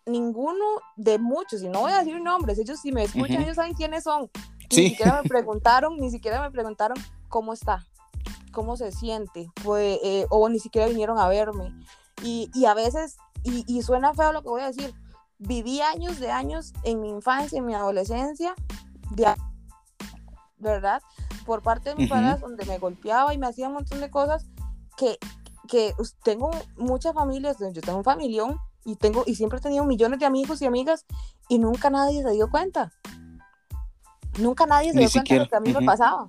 ninguno 0.07 0.65
de 0.95 1.19
muchos, 1.19 1.61
y 1.61 1.67
no 1.69 1.81
voy 1.81 1.91
a 1.91 1.99
decir 1.99 2.19
nombres, 2.21 2.57
ellos 2.57 2.79
si 2.79 2.91
me 2.91 3.03
escuchan, 3.03 3.35
Ujú. 3.37 3.43
ellos 3.43 3.55
saben 3.55 3.73
quiénes 3.73 4.03
son, 4.03 4.29
Sí. 4.75 4.83
ni 4.83 4.89
siquiera 4.91 5.21
me 5.21 5.27
preguntaron, 5.29 5.97
ni 5.97 6.11
siquiera 6.11 6.41
me 6.41 6.51
preguntaron 6.51 6.97
cómo 7.29 7.53
está, 7.53 7.85
cómo 8.51 8.77
se 8.77 8.91
siente, 8.91 9.49
pues, 9.63 9.99
eh, 10.03 10.25
o 10.29 10.47
ni 10.49 10.59
siquiera 10.59 10.87
vinieron 10.87 11.17
a 11.19 11.27
verme. 11.27 11.73
Y, 12.23 12.49
y 12.53 12.65
a 12.65 12.73
veces, 12.73 13.17
y, 13.43 13.63
y 13.67 13.81
suena 13.81 14.13
feo 14.13 14.31
lo 14.31 14.41
que 14.41 14.49
voy 14.49 14.61
a 14.61 14.67
decir, 14.67 14.93
viví 15.37 15.81
años 15.81 16.19
de 16.19 16.31
años 16.31 16.73
en 16.83 17.01
mi 17.01 17.09
infancia, 17.09 17.57
en 17.59 17.65
mi 17.65 17.73
adolescencia, 17.73 18.55
de, 19.11 19.33
¿verdad? 20.57 21.01
Por 21.45 21.61
parte 21.61 21.89
de 21.89 21.95
mis 21.95 22.09
padres, 22.09 22.39
donde 22.41 22.65
me 22.65 22.77
golpeaba 22.79 23.33
y 23.33 23.37
me 23.37 23.47
hacía 23.47 23.67
un 23.67 23.73
montón 23.75 23.99
de 23.99 24.09
cosas 24.09 24.45
que, 24.97 25.17
que 25.67 25.93
us- 25.99 26.15
tengo 26.23 26.51
muchas 26.77 27.13
familias, 27.13 27.57
yo 27.59 27.81
tengo 27.81 27.97
un 27.99 28.03
familión 28.03 28.57
y, 28.85 28.95
tengo, 28.95 29.23
y 29.25 29.35
siempre 29.35 29.59
he 29.59 29.61
tenido 29.61 29.83
millones 29.83 30.19
de 30.19 30.25
amigos 30.25 30.61
y 30.61 30.65
amigas 30.65 31.05
y 31.49 31.59
nunca 31.59 31.89
nadie 31.89 32.23
se 32.23 32.31
dio 32.31 32.49
cuenta. 32.49 32.93
Nunca 34.37 34.65
nadie 34.65 34.91
se 34.91 34.97
Ni 34.99 35.05
dio 35.05 35.11
cuenta 35.11 35.19
de 35.19 35.23
siquiera, 35.23 35.43
lo 35.45 35.49
que 35.49 35.55
a 35.55 35.59
mí 35.59 35.71
ujú. 35.71 35.79
me 35.81 35.85
pasaba. 35.85 36.27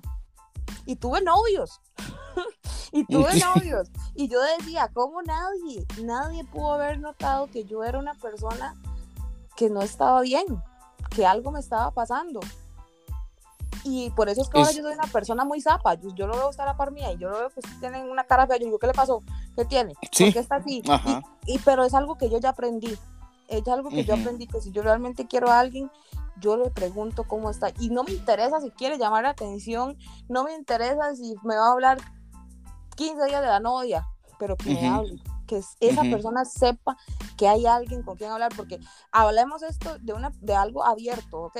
Y 0.85 0.95
tuve 0.95 1.21
novios. 1.21 1.81
y 2.91 3.05
tuve 3.05 3.29
novios. 3.55 3.89
Y 4.15 4.27
yo 4.29 4.39
decía, 4.57 4.89
¿cómo 4.93 5.21
nadie? 5.21 5.85
Nadie 6.03 6.43
pudo 6.45 6.73
haber 6.73 6.99
notado 6.99 7.47
que 7.47 7.65
yo 7.65 7.83
era 7.83 7.99
una 7.99 8.13
persona 8.15 8.73
que 9.55 9.69
no 9.69 9.81
estaba 9.81 10.21
bien, 10.21 10.45
que 11.11 11.25
algo 11.25 11.51
me 11.51 11.59
estaba 11.59 11.91
pasando. 11.91 12.39
Y 13.83 14.09
por 14.11 14.27
eso 14.27 14.41
es 14.41 14.49
que 14.49 14.57
ahora 14.57 14.69
Es- 14.71 14.75
yo 14.77 14.83
soy 14.83 14.93
una 14.93 15.07
persona 15.07 15.45
muy 15.45 15.61
zapa. 15.61 15.93
Yo, 15.95 16.09
yo 16.13 16.27
lo 16.27 16.33
veo 16.35 16.49
estar 16.49 16.67
a 16.67 16.75
par 16.75 16.91
mía 16.91 17.11
y 17.13 17.17
yo 17.17 17.29
lo 17.29 17.39
veo 17.39 17.49
que 17.49 17.61
tiene 17.79 18.03
una 18.09 18.25
cara 18.25 18.45
fea. 18.45 18.57
Yo 18.57 18.65
digo, 18.65 18.79
¿qué 18.79 18.87
le 18.87 18.93
pasó? 18.93 19.23
¿Qué 19.55 19.63
tiene? 19.65 19.93
Sí. 20.11 20.25
¿Por 20.25 20.33
qué 20.33 20.39
está 20.39 20.55
así? 20.57 20.81
Y, 21.45 21.53
y- 21.55 21.59
pero 21.59 21.85
es 21.85 21.93
algo 21.93 22.17
que 22.17 22.29
yo 22.29 22.37
ya 22.39 22.49
aprendí. 22.49 22.97
Es 23.47 23.67
algo 23.67 23.89
que 23.89 24.03
yo 24.03 24.13
Ujú. 24.13 24.21
aprendí 24.21 24.47
que 24.47 24.61
si 24.61 24.71
yo 24.71 24.81
realmente 24.81 25.27
quiero 25.27 25.49
a 25.49 25.59
alguien, 25.59 25.89
yo 26.39 26.57
le 26.57 26.69
pregunto 26.69 27.23
cómo 27.23 27.49
está. 27.49 27.71
Y 27.79 27.89
no 27.89 28.03
me 28.03 28.11
interesa 28.11 28.59
si 28.61 28.69
quiere 28.71 28.97
llamar 28.97 29.23
la 29.23 29.29
atención, 29.29 29.97
no 30.29 30.43
me 30.43 30.53
interesa 30.55 31.15
si 31.15 31.35
me 31.43 31.55
va 31.55 31.67
a 31.69 31.71
hablar 31.71 31.97
15 32.95 33.25
días 33.25 33.41
de 33.41 33.47
la 33.47 33.59
novia, 33.59 34.07
pero 34.39 34.55
que 34.55 34.69
me 34.69 34.87
hable. 34.87 35.21
Que 35.47 35.57
es- 35.57 35.77
esa 35.79 36.01
persona 36.11 36.43
sepa 36.45 36.97
que 37.37 37.47
hay 37.47 37.65
alguien 37.65 38.03
con 38.03 38.17
quien 38.17 38.31
hablar, 38.31 38.51
porque 38.55 38.79
hablemos 39.11 39.63
esto 39.63 39.97
de, 39.99 40.13
una, 40.13 40.31
de 40.41 40.55
algo 40.55 40.83
abierto, 40.83 41.43
¿ok? 41.43 41.57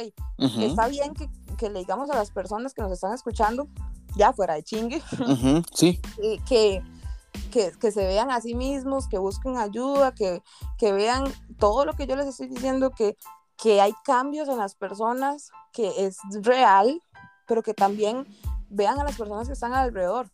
Está 0.61 0.87
bien 0.87 1.13
que, 1.13 1.29
que 1.57 1.69
le 1.69 1.79
digamos 1.79 2.09
a 2.09 2.15
las 2.15 2.31
personas 2.31 2.73
que 2.73 2.81
nos 2.81 2.91
están 2.91 3.13
escuchando, 3.13 3.67
ya 4.15 4.33
fuera 4.33 4.55
de 4.55 4.63
chingue. 4.63 5.01
Sí. 5.73 6.01
eh, 6.21 6.37
que, 6.47 6.83
que, 7.51 7.71
que 7.79 7.91
se 7.91 8.05
vean 8.05 8.29
a 8.29 8.41
sí 8.41 8.55
mismos, 8.55 9.07
que 9.07 9.19
busquen 9.19 9.57
ayuda, 9.57 10.11
que, 10.13 10.43
que 10.77 10.91
vean 10.91 11.23
todo 11.59 11.85
lo 11.85 11.93
que 11.93 12.07
yo 12.07 12.15
les 12.15 12.27
estoy 12.27 12.47
diciendo, 12.47 12.91
que, 12.91 13.17
que 13.57 13.81
hay 13.81 13.93
cambios 14.03 14.47
en 14.49 14.57
las 14.57 14.75
personas, 14.75 15.51
que 15.73 16.05
es 16.05 16.17
real, 16.41 17.01
pero 17.47 17.63
que 17.63 17.73
también 17.73 18.25
vean 18.69 18.99
a 18.99 19.03
las 19.03 19.15
personas 19.17 19.47
que 19.47 19.53
están 19.53 19.73
alrededor. 19.73 20.29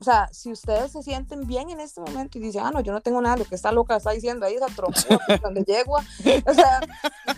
O 0.00 0.04
sea, 0.04 0.28
si 0.32 0.52
ustedes 0.52 0.92
se 0.92 1.02
sienten 1.02 1.46
bien 1.46 1.70
en 1.70 1.80
este 1.80 2.00
momento 2.00 2.36
y 2.36 2.40
dicen, 2.42 2.62
ah, 2.66 2.70
no, 2.70 2.80
yo 2.80 2.92
no 2.92 3.00
tengo 3.00 3.22
nada, 3.22 3.36
lo 3.36 3.44
que 3.44 3.54
esta 3.54 3.72
loca 3.72 3.96
está 3.96 4.10
diciendo 4.10 4.44
ahí, 4.44 4.54
esa 4.54 4.66
trompuda 4.66 5.18
donde 5.42 5.64
yegua, 5.64 6.04
o 6.46 6.52
sea, 6.54 6.80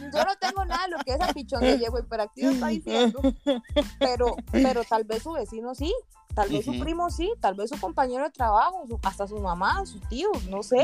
yo 0.00 0.24
no 0.24 0.34
tengo 0.40 0.64
nada, 0.64 0.88
lo 0.88 0.98
que 1.04 1.12
esa 1.12 1.32
pichón 1.32 1.60
de 1.60 1.78
yegua 1.78 2.00
hiperactiva 2.00 2.50
está 2.50 2.66
diciendo, 2.68 3.20
pero, 4.00 4.34
pero 4.50 4.82
tal 4.84 5.04
vez 5.04 5.22
su 5.22 5.32
vecino 5.32 5.74
sí, 5.74 5.94
tal 6.34 6.48
vez 6.48 6.64
su 6.64 6.72
primo 6.80 7.08
sí, 7.10 7.32
tal 7.40 7.54
vez 7.54 7.70
su 7.70 7.78
compañero 7.80 8.24
de 8.24 8.30
trabajo, 8.30 8.84
su- 8.88 8.98
hasta 9.04 9.28
su 9.28 9.38
mamá, 9.38 9.84
su 9.86 10.00
tío, 10.00 10.28
no 10.50 10.62
sé. 10.62 10.78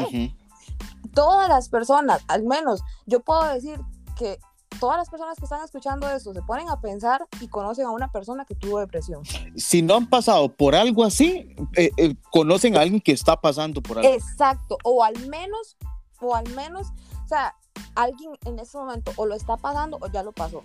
Todas 1.14 1.48
las 1.48 1.68
personas, 1.68 2.22
al 2.28 2.44
menos 2.44 2.82
yo 3.06 3.20
puedo 3.20 3.44
decir 3.44 3.80
que 4.16 4.38
todas 4.80 4.96
las 4.96 5.08
personas 5.08 5.38
que 5.38 5.44
están 5.44 5.62
escuchando 5.62 6.08
esto 6.08 6.32
se 6.32 6.42
ponen 6.42 6.68
a 6.68 6.80
pensar 6.80 7.26
y 7.40 7.48
conocen 7.48 7.86
a 7.86 7.90
una 7.90 8.10
persona 8.10 8.44
que 8.44 8.54
tuvo 8.54 8.80
depresión. 8.80 9.22
Si 9.56 9.82
no 9.82 9.94
han 9.94 10.08
pasado 10.08 10.48
por 10.48 10.74
algo 10.74 11.04
así, 11.04 11.54
eh, 11.76 11.90
eh, 11.96 12.14
conocen 12.30 12.76
a 12.76 12.80
alguien 12.80 13.00
que 13.00 13.12
está 13.12 13.40
pasando 13.40 13.82
por 13.82 13.98
algo. 13.98 14.10
Exacto, 14.10 14.78
o 14.84 15.04
al 15.04 15.18
menos, 15.28 15.76
o 16.20 16.34
al 16.34 16.48
menos, 16.54 16.88
o 17.24 17.28
sea, 17.28 17.54
alguien 17.94 18.32
en 18.44 18.58
ese 18.58 18.78
momento 18.78 19.12
o 19.16 19.26
lo 19.26 19.34
está 19.34 19.56
pasando 19.56 19.98
o 20.00 20.06
ya 20.08 20.22
lo 20.22 20.32
pasó. 20.32 20.62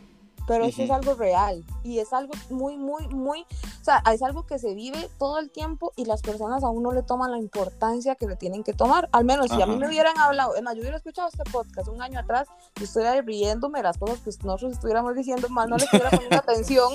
Pero 0.47 0.63
eso 0.63 0.81
es 0.81 0.89
algo 0.91 1.13
real 1.13 1.63
y 1.83 1.99
es 1.99 2.13
algo 2.13 2.33
muy, 2.49 2.77
muy, 2.77 3.07
muy, 3.09 3.41
o 3.41 3.83
sea, 3.83 4.01
es 4.13 4.23
algo 4.23 4.45
que 4.45 4.57
se 4.59 4.73
vive 4.73 5.09
todo 5.19 5.39
el 5.39 5.49
tiempo 5.51 5.91
y 5.97 6.05
las 6.05 6.21
personas 6.21 6.63
aún 6.63 6.81
no 6.83 6.93
le 6.93 7.03
toman 7.03 7.31
la 7.31 7.37
importancia 7.37 8.15
que 8.15 8.27
le 8.27 8.37
tienen 8.37 8.63
que 8.63 8.71
tomar. 8.73 9.09
Al 9.11 9.25
menos 9.25 9.47
si 9.51 9.61
a 9.61 9.65
mí 9.65 9.75
me 9.77 9.87
hubieran 9.87 10.17
hablado, 10.17 10.55
es 10.55 10.63
más, 10.63 10.73
yo 10.75 10.81
hubiera 10.81 10.95
escuchado 10.97 11.27
este 11.27 11.43
podcast 11.51 11.89
un 11.89 12.01
año 12.01 12.17
atrás, 12.19 12.47
yo 12.77 12.85
estuviera 12.85 13.21
riéndome 13.21 13.79
de 13.79 13.83
las 13.83 13.97
cosas 13.97 14.19
que 14.21 14.31
nosotros 14.45 14.71
estuviéramos 14.71 15.15
diciendo, 15.15 15.49
más 15.49 15.67
no 15.67 15.75
le 15.77 15.83
estuviera 15.83 16.09
poniendo 16.11 16.37
atención 16.37 16.93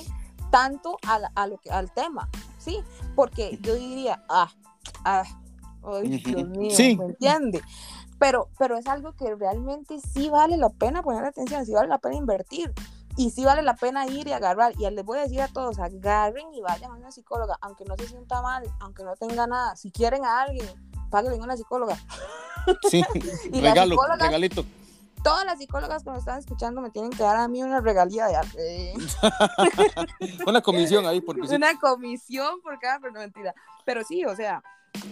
tanto 0.50 0.96
a, 1.06 1.18
la- 1.18 1.32
a 1.34 1.46
lo 1.46 1.58
que, 1.58 1.70
al 1.70 1.92
tema, 1.92 2.28
¿sí? 2.58 2.78
Porque 3.14 3.58
yo 3.60 3.74
diría, 3.74 4.24
ah, 4.30 4.50
ah, 5.04 5.24
ay. 5.84 6.18
Dios 6.18 6.48
mío, 6.48 6.70
Sí. 6.74 6.96
¿me 6.96 7.04
entiende? 7.04 7.60
Pero, 8.18 8.48
pero 8.58 8.76
es 8.78 8.86
algo 8.86 9.12
que 9.14 9.34
realmente 9.34 9.98
sí 9.98 10.30
vale 10.30 10.56
la 10.56 10.68
pena 10.70 11.02
poner 11.02 11.24
atención, 11.24 11.66
sí 11.66 11.72
vale 11.72 11.88
la 11.88 11.98
pena 11.98 12.14
invertir. 12.16 12.72
Y 13.16 13.30
sí 13.30 13.44
vale 13.44 13.62
la 13.62 13.76
pena 13.76 14.06
ir 14.06 14.26
y 14.26 14.32
agarrar. 14.32 14.72
Y 14.78 14.88
les 14.90 15.04
voy 15.04 15.18
a 15.18 15.22
decir 15.22 15.40
a 15.40 15.48
todos, 15.48 15.78
agarren 15.78 16.52
y 16.54 16.60
vayan 16.62 16.90
a 16.90 16.94
una 16.94 17.10
psicóloga, 17.10 17.58
aunque 17.60 17.84
no 17.84 17.96
se 17.96 18.08
sienta 18.08 18.40
mal, 18.42 18.64
aunque 18.80 19.04
no 19.04 19.14
tenga 19.16 19.46
nada. 19.46 19.76
Si 19.76 19.90
quieren 19.90 20.24
a 20.24 20.42
alguien, 20.42 20.66
páguenle 21.10 21.38
a 21.38 21.42
una 21.42 21.56
psicóloga. 21.56 21.96
Sí. 22.88 23.02
Y 23.52 23.60
Regalo, 23.60 23.96
regalito. 24.18 24.64
Todas 25.22 25.44
las 25.44 25.58
psicólogas 25.58 26.02
que 26.02 26.10
me 26.10 26.18
están 26.18 26.38
escuchando 26.40 26.80
me 26.80 26.90
tienen 26.90 27.10
que 27.12 27.22
dar 27.22 27.36
a 27.36 27.46
mí 27.46 27.62
una 27.62 27.80
regalía 27.80 28.26
de 28.26 28.90
eh, 28.90 28.94
Una 30.46 30.60
comisión 30.60 31.06
ahí 31.06 31.20
por 31.20 31.36
visita. 31.36 31.54
una 31.56 31.78
comisión 31.78 32.60
por 32.60 32.78
cada 32.80 32.98
pero 32.98 33.12
no 33.12 33.20
mentira. 33.20 33.54
Pero 33.84 34.02
sí, 34.02 34.24
o 34.24 34.34
sea, 34.34 34.64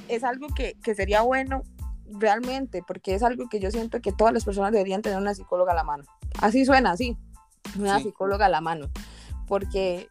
es 0.08 0.24
algo 0.24 0.48
que, 0.48 0.76
que 0.82 0.96
sería 0.96 1.22
bueno 1.22 1.62
realmente, 2.06 2.82
porque 2.84 3.14
es 3.14 3.22
algo 3.22 3.48
que 3.48 3.60
yo 3.60 3.70
siento 3.70 4.00
que 4.00 4.10
todas 4.10 4.34
las 4.34 4.44
personas 4.44 4.72
deberían 4.72 5.02
tener 5.02 5.18
una 5.18 5.34
psicóloga 5.34 5.72
a 5.72 5.76
la 5.76 5.84
mano. 5.84 6.02
Así 6.40 6.64
suena, 6.64 6.90
así, 6.92 7.16
una 7.78 7.98
Sí. 7.98 8.04
psicóloga 8.04 8.46
a 8.46 8.48
la 8.50 8.60
mano, 8.60 8.88
porque 9.46 10.08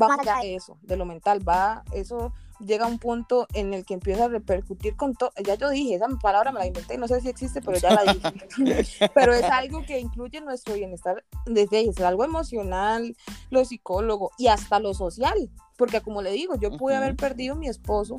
va 0.00 0.08
más 0.08 0.20
allá 0.20 0.40
de 0.42 0.56
eso, 0.56 0.78
de 0.82 0.96
lo 0.96 1.04
mental, 1.04 1.46
va, 1.46 1.82
eso 1.92 2.32
llega 2.60 2.86
a 2.86 2.88
un 2.88 2.98
punto 2.98 3.46
en 3.52 3.74
el 3.74 3.84
que 3.84 3.94
empieza 3.94 4.24
a 4.24 4.28
repercutir 4.28 4.96
con 4.96 5.14
todo, 5.14 5.30
ya 5.44 5.56
yo 5.56 5.68
dije, 5.70 5.94
esa 5.94 6.06
palabra 6.20 6.52
me 6.52 6.60
la 6.60 6.66
inventé, 6.66 6.96
no 6.96 7.06
sé 7.06 7.20
si 7.20 7.28
existe, 7.28 7.60
pero 7.60 7.78
ya 7.78 7.90
la 7.92 8.12
dije, 8.12 8.32
pero 9.14 9.34
es 9.34 9.44
algo 9.44 9.84
que 9.84 9.98
incluye 9.98 10.40
nuestro 10.40 10.74
bienestar 10.74 11.24
desde 11.44 11.88
es 11.88 12.00
algo 12.00 12.24
emocional, 12.24 13.16
lo 13.50 13.64
psicólogo 13.64 14.30
y 14.38 14.48
hasta 14.48 14.80
lo 14.80 14.94
social, 14.94 15.50
porque 15.76 16.00
como 16.00 16.22
le 16.22 16.32
digo, 16.32 16.56
yo 16.56 16.76
pude 16.76 16.96
haber 16.96 17.16
perdido 17.16 17.54
a 17.54 17.58
mi 17.58 17.68
esposo, 17.68 18.16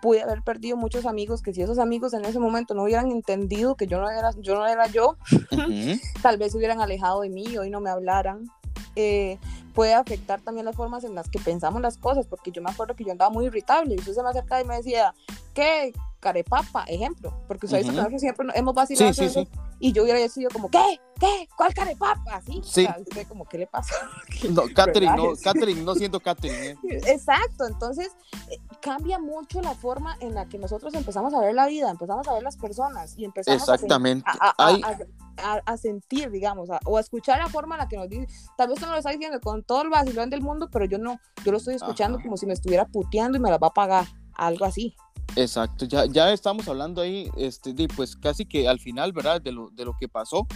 pude 0.00 0.22
haber 0.22 0.42
perdido 0.42 0.76
muchos 0.76 1.06
amigos, 1.06 1.42
que 1.42 1.52
si 1.52 1.62
esos 1.62 1.78
amigos 1.78 2.14
en 2.14 2.24
ese 2.24 2.38
momento 2.38 2.74
no 2.74 2.84
hubieran 2.84 3.10
entendido 3.10 3.74
que 3.74 3.86
yo 3.86 4.00
no 4.00 4.10
era 4.10 4.30
yo, 4.38 4.54
no 4.54 4.66
era 4.66 4.86
yo 4.86 5.16
tal 6.22 6.38
vez 6.38 6.52
se 6.52 6.58
hubieran 6.58 6.80
alejado 6.80 7.20
de 7.20 7.30
mí 7.30 7.44
y 7.44 7.58
hoy 7.58 7.70
no 7.70 7.80
me 7.80 7.90
hablaran. 7.90 8.50
Eh, 8.96 9.38
puede 9.74 9.94
afectar 9.94 10.40
también 10.40 10.66
las 10.66 10.74
formas 10.76 11.04
en 11.04 11.14
las 11.14 11.28
que 11.28 11.38
pensamos 11.38 11.80
las 11.80 11.96
cosas, 11.96 12.26
porque 12.26 12.50
yo 12.50 12.60
me 12.60 12.70
acuerdo 12.70 12.94
que 12.94 13.04
yo 13.04 13.12
andaba 13.12 13.30
muy 13.30 13.46
irritable 13.46 13.94
y 13.94 13.98
usted 13.98 14.14
se 14.14 14.22
me 14.22 14.30
acercaba 14.30 14.60
y 14.60 14.64
me 14.64 14.76
decía, 14.76 15.14
¿qué? 15.54 15.92
Carepapa, 16.18 16.84
ejemplo, 16.84 17.32
porque 17.48 17.66
usted 17.66 17.78
dice 17.78 17.88
que 17.88 17.92
Ujú. 17.92 17.98
nosotros 17.98 18.20
siempre 18.20 18.46
hemos 18.54 18.74
vacilado 18.74 19.12
Sí, 19.14 19.20
sí, 19.20 19.24
eso, 19.26 19.40
sí. 19.40 19.48
Y 19.80 19.92
yo 19.92 20.02
hubiera 20.04 20.26
sido 20.28 20.50
como, 20.50 20.70
¿qué? 20.70 21.00
¿Qué? 21.18 21.48
¿Cuál 21.56 21.74
carepapa? 21.74 22.22
Así, 22.36 22.60
Sí. 22.64 22.86
o 22.86 23.14
sea, 23.14 23.24
como, 23.28 23.44
¿qué 23.46 23.58
le 23.58 23.66
pasa? 23.66 23.94
No, 24.50 24.62
Catherine, 24.74 25.14
no. 25.16 25.32
Catherine, 25.42 25.82
no 25.82 25.94
siendo 25.94 26.20
Catherine. 26.20 26.78
eh. 26.88 27.00
Exacto, 27.06 27.66
entonces 27.66 28.08
eh, 28.50 28.58
cambia 28.80 29.18
mucho 29.18 29.60
la 29.60 29.74
forma 29.74 30.16
en 30.20 30.34
la 30.34 30.46
que 30.48 30.58
nosotros 30.58 30.94
empezamos 30.94 31.34
a 31.34 31.40
ver 31.40 31.54
la 31.54 31.66
vida, 31.66 31.90
empezamos 31.90 32.26
a 32.28 32.34
ver 32.34 32.42
las 32.42 32.56
personas 32.56 33.18
y 33.18 33.24
empezamos 33.24 33.60
Exactamente. 33.62 34.24
a, 34.26 34.54
a- 34.56 34.66
Hay- 34.68 34.82
a- 35.42 35.60
a- 35.64 35.76
sentir, 35.78 36.30
digamos, 36.30 36.68
o 36.84 36.96
a 36.98 37.00
escuchar 37.00 37.38
la 37.38 37.48
forma 37.48 37.74
en 37.76 37.80
la 37.80 37.88
que 37.88 37.96
nos 37.96 38.08
dice, 38.10 38.26
tal 38.58 38.68
vez 38.68 38.74
usted 38.76 38.86
me 38.88 38.92
lo 38.92 38.98
está 38.98 39.10
diciendo 39.10 39.40
con 39.40 39.62
todo 39.62 39.82
el 39.82 39.88
vacilón 39.88 40.28
del 40.28 40.42
mundo, 40.42 40.68
pero 40.70 40.84
yo 40.84 40.98
no, 40.98 41.18
yo 41.44 41.52
lo 41.52 41.56
estoy 41.58 41.74
escuchando 41.76 42.18
Ajá. 42.18 42.24
como 42.24 42.36
si 42.36 42.44
me 42.46 42.52
estuviera 42.52 42.84
puteando 42.86 43.38
y 43.38 43.40
me 43.40 43.50
la 43.50 43.56
va 43.58 43.68
a 43.68 43.72
pagar. 43.72 44.06
Algo 44.34 44.64
así. 44.64 44.94
Exacto, 45.36 45.84
ya, 45.84 46.06
ya 46.06 46.32
estamos 46.32 46.66
hablando 46.68 47.00
ahí, 47.00 47.30
este, 47.36 47.72
de, 47.72 47.88
pues 47.88 48.16
casi 48.16 48.44
que 48.44 48.68
al 48.68 48.80
final, 48.80 49.12
¿verdad? 49.12 49.40
De 49.40 49.52
lo, 49.52 49.70
de 49.70 49.84
lo 49.84 49.96
que 49.98 50.08
pasó, 50.08 50.46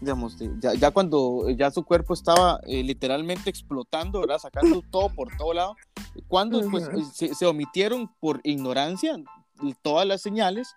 digamos, 0.00 0.38
de, 0.38 0.50
ya, 0.60 0.74
ya, 0.74 0.90
cuando 0.90 1.50
ya 1.50 1.70
su 1.70 1.84
cuerpo 1.84 2.14
estaba 2.14 2.58
eh, 2.66 2.82
literalmente 2.82 3.50
explotando, 3.50 4.20
¿verdad? 4.20 4.38
Sacando 4.38 4.82
todo 4.90 5.10
por 5.10 5.36
todo 5.36 5.52
lado, 5.52 5.76
cuando 6.28 6.60
pues, 6.70 6.88
se, 7.12 7.34
se, 7.34 7.46
omitieron 7.46 8.10
por 8.20 8.40
ignorancia 8.44 9.16
todas 9.82 10.06
las 10.06 10.22
señales 10.22 10.74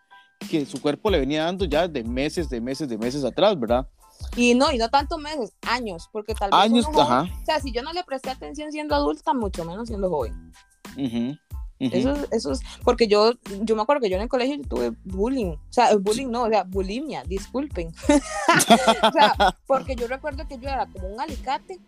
que 0.50 0.66
su 0.66 0.82
cuerpo 0.82 1.10
le 1.10 1.20
venía 1.20 1.46
dando 1.46 1.66
ya 1.66 1.88
de 1.88 2.04
meses, 2.04 2.50
de 2.50 2.62
meses, 2.62 2.90
de 2.90 2.98
meses 2.98 3.24
atrás, 3.24 3.60
¿verdad? 3.60 3.88
Y 4.36 4.56
no, 4.56 4.72
y 4.72 4.78
no 4.78 4.90
tanto 4.90 5.18
meses, 5.18 5.54
años, 5.62 6.10
porque 6.12 6.34
tal 6.34 6.52
vez. 6.52 6.60
Años, 6.60 6.86
joven, 6.86 7.02
ajá. 7.02 7.22
O 7.42 7.46
sea, 7.46 7.60
si 7.60 7.72
yo 7.72 7.82
no 7.82 7.94
le 7.94 8.04
presté 8.04 8.30
atención 8.30 8.72
siendo 8.72 8.96
adulta, 8.96 9.34
mucho 9.34 9.64
menos 9.66 9.88
siendo 9.88 10.10
joven. 10.10 10.52
Uh 10.96 11.02
-huh. 11.02 11.40
Uh 11.80 11.86
-huh. 11.86 11.94
Eso, 11.94 12.28
eso 12.32 12.52
es, 12.52 12.62
porque 12.84 13.08
yo, 13.08 13.34
yo 13.62 13.76
me 13.76 13.84
acuerdo 13.84 14.02
que 14.02 14.10
yo 14.10 14.16
en 14.16 14.24
el 14.24 14.30
colegio 14.30 14.60
tuve 14.68 14.94
bullying, 15.04 15.52
o 15.52 15.60
sea, 15.70 15.96
bullying 15.96 16.28
no, 16.28 16.44
o 16.44 16.50
sea, 16.50 16.64
bulimia, 16.64 17.24
disculpen. 17.24 17.90
o 18.08 19.12
sea, 19.12 19.56
porque 19.68 19.96
yo 19.96 20.08
recuerdo 20.08 20.48
que 20.48 20.58
yo 20.58 20.70
era 20.70 20.88
como 20.88 21.08
un 21.08 21.22
alicate. 21.22 21.80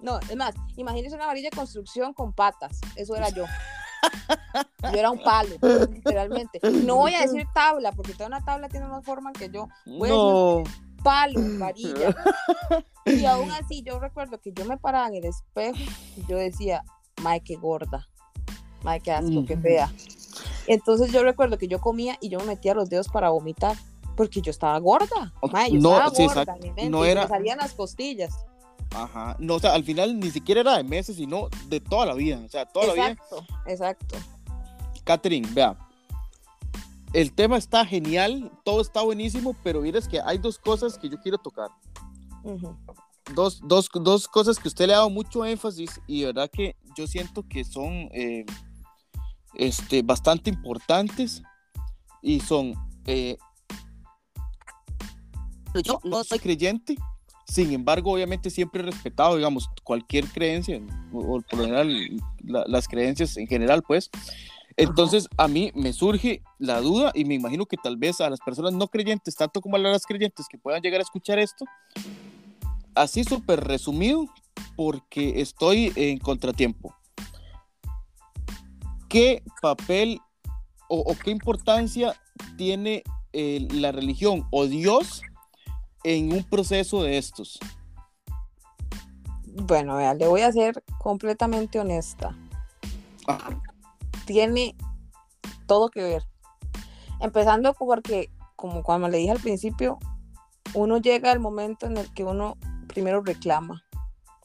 No, 0.00 0.18
es 0.18 0.36
más, 0.36 0.54
imagínense 0.76 1.16
una 1.16 1.26
varilla 1.26 1.50
de 1.50 1.56
construcción 1.56 2.14
con 2.14 2.32
patas, 2.32 2.80
eso 2.96 3.14
era 3.16 3.28
yo. 3.30 3.44
Yo 4.82 4.98
era 4.98 5.10
un 5.10 5.22
palo, 5.22 5.56
literalmente. 5.92 6.58
No 6.62 6.96
voy 6.96 7.14
a 7.14 7.20
decir 7.20 7.46
tabla, 7.54 7.92
porque 7.92 8.14
toda 8.14 8.28
una 8.28 8.44
tabla 8.44 8.68
tiene 8.68 8.86
más 8.86 9.04
forma 9.04 9.32
que 9.32 9.50
yo. 9.50 9.68
Voy 9.84 10.08
no. 10.08 10.64
palo, 11.02 11.40
varilla. 11.58 12.14
Y 13.04 13.24
aún 13.24 13.50
así, 13.50 13.82
yo 13.82 13.98
recuerdo 13.98 14.40
que 14.40 14.52
yo 14.52 14.64
me 14.64 14.78
paraba 14.78 15.08
en 15.08 15.16
el 15.16 15.24
espejo 15.26 15.78
y 16.16 16.26
yo 16.26 16.36
decía, 16.36 16.82
Mae, 17.22 17.42
qué 17.42 17.56
gorda. 17.56 18.08
Mae, 18.82 19.00
qué 19.00 19.12
asco, 19.12 19.44
qué 19.46 19.56
fea. 19.56 19.92
Entonces 20.66 21.12
yo 21.12 21.22
recuerdo 21.22 21.58
que 21.58 21.68
yo 21.68 21.80
comía 21.80 22.16
y 22.20 22.28
yo 22.28 22.38
me 22.40 22.46
metía 22.46 22.74
los 22.74 22.88
dedos 22.88 23.08
para 23.08 23.30
vomitar, 23.30 23.76
porque 24.16 24.40
yo 24.40 24.50
estaba 24.50 24.78
gorda. 24.78 25.32
Mae, 25.52 25.72
yo 25.72 25.80
no, 25.80 25.92
estaba 25.92 26.14
sí, 26.14 26.26
gorda, 26.26 26.42
exacto. 26.42 26.62
mi 26.62 26.72
mente, 26.72 26.90
no 26.90 27.04
era... 27.04 27.22
me 27.22 27.28
salían 27.28 27.58
las 27.58 27.72
costillas. 27.74 28.34
Ajá, 28.92 29.36
no, 29.38 29.54
o 29.54 29.60
sea, 29.60 29.74
al 29.74 29.84
final 29.84 30.18
ni 30.18 30.30
siquiera 30.30 30.62
era 30.62 30.76
de 30.76 30.84
meses, 30.84 31.16
sino 31.16 31.48
de 31.68 31.80
toda 31.80 32.06
la 32.06 32.14
vida, 32.14 32.40
o 32.44 32.48
sea, 32.48 32.66
toda 32.66 32.86
exacto, 32.86 33.36
la 33.36 33.40
vida. 33.42 33.72
Exacto, 33.72 34.16
Catherine, 35.04 35.48
vea, 35.52 35.76
el 37.12 37.32
tema 37.32 37.56
está 37.56 37.84
genial, 37.84 38.50
todo 38.64 38.80
está 38.80 39.02
buenísimo, 39.02 39.56
pero 39.62 39.80
mires 39.80 40.06
que 40.06 40.20
hay 40.20 40.38
dos 40.38 40.58
cosas 40.58 40.96
que 40.96 41.08
yo 41.08 41.20
quiero 41.20 41.38
tocar. 41.38 41.70
Uh 42.42 42.56
-huh. 42.56 42.76
dos, 43.34 43.60
dos, 43.64 43.88
dos, 43.92 44.28
cosas 44.28 44.58
que 44.58 44.68
usted 44.68 44.86
le 44.86 44.94
ha 44.94 44.98
dado 44.98 45.10
mucho 45.10 45.44
énfasis 45.44 46.00
y 46.06 46.20
de 46.20 46.26
verdad 46.26 46.50
que 46.50 46.76
yo 46.96 47.06
siento 47.06 47.46
que 47.48 47.64
son 47.64 48.08
eh, 48.12 48.46
este, 49.54 50.02
bastante 50.02 50.50
importantes 50.50 51.42
y 52.22 52.40
son... 52.40 52.74
Eh, 53.06 53.36
yo 55.84 56.00
no 56.02 56.24
soy 56.24 56.40
creyente, 56.40 56.96
sin 57.46 57.72
embargo, 57.72 58.12
obviamente 58.12 58.50
siempre 58.50 58.82
he 58.82 58.84
respetado, 58.86 59.36
digamos, 59.36 59.68
cualquier 59.84 60.26
creencia, 60.26 60.80
o, 61.12 61.40
por 61.40 61.58
lo 61.58 61.64
general, 61.64 62.10
la, 62.44 62.64
las 62.66 62.88
creencias 62.88 63.36
en 63.36 63.46
general, 63.46 63.82
pues. 63.82 64.10
Entonces, 64.76 65.28
a 65.36 65.48
mí 65.48 65.72
me 65.74 65.92
surge 65.92 66.42
la 66.58 66.80
duda 66.80 67.12
y 67.14 67.24
me 67.24 67.34
imagino 67.34 67.66
que 67.66 67.76
tal 67.76 67.96
vez 67.96 68.20
a 68.20 68.30
las 68.30 68.40
personas 68.40 68.72
no 68.72 68.88
creyentes, 68.88 69.34
tanto 69.34 69.60
como 69.60 69.76
a 69.76 69.78
las 69.78 70.06
creyentes 70.06 70.46
que 70.48 70.58
puedan 70.58 70.80
llegar 70.80 71.00
a 71.00 71.02
escuchar 71.02 71.38
esto, 71.38 71.64
así 72.94 73.24
súper 73.24 73.64
resumido, 73.64 74.26
porque 74.76 75.40
estoy 75.40 75.92
en 75.96 76.18
contratiempo. 76.18 76.94
¿Qué 79.10 79.42
papel 79.60 80.20
o, 80.88 81.00
o 81.00 81.14
qué 81.22 81.32
importancia 81.32 82.14
tiene 82.56 83.02
eh, 83.32 83.66
la 83.72 83.90
religión 83.90 84.46
o 84.52 84.66
Dios 84.66 85.22
en 86.04 86.32
un 86.32 86.44
proceso 86.44 87.02
de 87.02 87.18
estos? 87.18 87.58
Bueno, 89.46 89.96
vea, 89.96 90.14
le 90.14 90.28
voy 90.28 90.42
a 90.42 90.52
ser 90.52 90.84
completamente 90.98 91.80
honesta. 91.80 92.36
Tiene 94.26 94.76
todo 95.66 95.88
que 95.88 96.02
ver. 96.02 96.22
Empezando 97.18 97.74
porque, 97.74 98.30
como 98.54 98.84
cuando 98.84 99.08
le 99.08 99.18
dije 99.18 99.32
al 99.32 99.40
principio, 99.40 99.98
uno 100.72 100.98
llega 100.98 101.32
al 101.32 101.40
momento 101.40 101.86
en 101.86 101.96
el 101.96 102.12
que 102.14 102.22
uno 102.22 102.56
primero 102.86 103.22
reclama, 103.22 103.82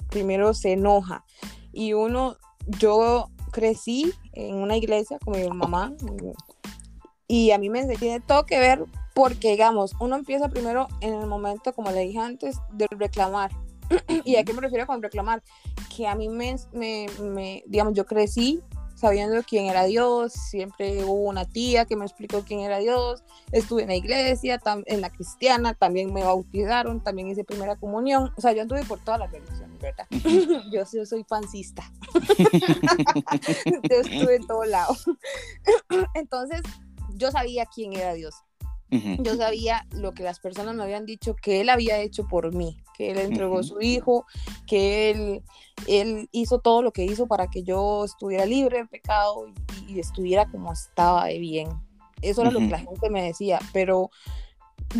primero 0.10 0.56
se 0.56 0.74
enoja. 0.74 1.24
Y 1.72 1.94
uno, 1.94 2.38
yo 2.80 3.30
crecí 3.56 4.14
en 4.34 4.56
una 4.56 4.76
iglesia 4.76 5.18
con 5.18 5.40
mi 5.40 5.48
mamá 5.48 5.94
y 7.26 7.52
a 7.52 7.58
mí 7.58 7.70
me 7.70 7.88
tiene 7.96 8.20
todo 8.20 8.46
que 8.46 8.60
ver 8.60 8.84
porque, 9.14 9.52
digamos, 9.52 9.94
uno 10.02 10.18
empieza 10.18 10.50
primero 10.50 10.90
en 11.00 11.14
el 11.14 11.26
momento, 11.26 11.72
como 11.72 11.90
le 11.90 12.02
dije 12.02 12.20
antes, 12.20 12.58
de 12.74 12.86
reclamar. 12.92 13.50
¿Y 14.26 14.36
a 14.36 14.44
qué 14.44 14.52
me 14.52 14.60
refiero 14.60 14.86
con 14.86 15.02
reclamar? 15.02 15.42
Que 15.96 16.06
a 16.06 16.16
mí 16.16 16.28
me, 16.28 16.58
me, 16.74 17.06
me, 17.22 17.64
digamos, 17.66 17.94
yo 17.94 18.06
crecí 18.06 18.62
sabiendo 18.96 19.42
quién 19.44 19.66
era 19.66 19.84
Dios, 19.84 20.34
siempre 20.34 21.04
hubo 21.04 21.30
una 21.30 21.46
tía 21.46 21.86
que 21.86 21.96
me 21.96 22.06
explicó 22.06 22.44
quién 22.44 22.62
era 22.62 22.80
Dios, 22.80 23.24
estuve 23.52 23.84
en 23.84 23.90
la 23.90 23.96
iglesia, 23.96 24.60
en 24.86 25.02
la 25.02 25.10
cristiana, 25.10 25.74
también 25.74 26.14
me 26.14 26.24
bautizaron, 26.24 27.04
también 27.04 27.28
hice 27.28 27.44
primera 27.44 27.76
comunión, 27.76 28.32
o 28.36 28.42
sea, 28.42 28.54
yo 28.54 28.62
anduve 28.62 28.84
por 28.86 29.00
todas 29.00 29.20
las 29.20 29.32
religiones, 29.32 29.80
¿verdad? 29.80 30.08
yo, 30.72 30.84
yo 30.92 31.06
soy 31.06 31.24
fancista, 31.26 31.84
yo 33.90 33.96
estuve 33.98 34.36
en 34.36 34.48
todos 34.48 34.68
lados. 34.68 35.06
Entonces, 36.14 36.62
yo 37.16 37.32
sabía 37.32 37.66
quién 37.66 37.94
era 37.94 38.14
Dios. 38.14 38.45
Uh 38.92 38.96
-huh. 38.98 39.24
Yo 39.24 39.36
sabía 39.36 39.86
lo 39.92 40.14
que 40.14 40.24
las 40.24 40.40
personas 40.40 40.76
me 40.76 40.84
habían 40.84 41.06
dicho 41.06 41.36
que 41.36 41.62
él 41.62 41.70
había 41.70 42.00
hecho 42.00 42.28
por 42.28 42.54
mí, 42.54 42.78
que 42.96 43.12
él 43.12 43.18
entregó 43.18 43.56
uh 43.56 43.60
-huh. 43.60 43.64
su 43.64 43.82
hijo, 43.82 44.26
que 44.68 45.12
él, 45.12 45.44
él 45.88 46.30
hizo 46.32 46.60
todo 46.60 46.82
lo 46.82 46.92
que 46.92 47.04
hizo 47.04 47.28
para 47.28 47.48
que 47.48 47.64
yo 47.64 48.06
estuviera 48.06 48.46
libre 48.46 48.78
de 48.78 48.86
pecado 48.86 49.48
y, 49.88 49.94
y 49.94 50.00
estuviera 50.00 50.46
como 50.46 50.72
estaba 50.72 51.26
de 51.26 51.40
bien. 51.40 51.70
Eso 52.22 52.42
era 52.42 52.50
uh 52.50 52.54
-huh. 52.54 52.60
lo 52.62 52.68
que 52.68 52.72
la 52.72 52.80
gente 52.80 53.10
me 53.10 53.24
decía, 53.24 53.60
pero 53.74 54.10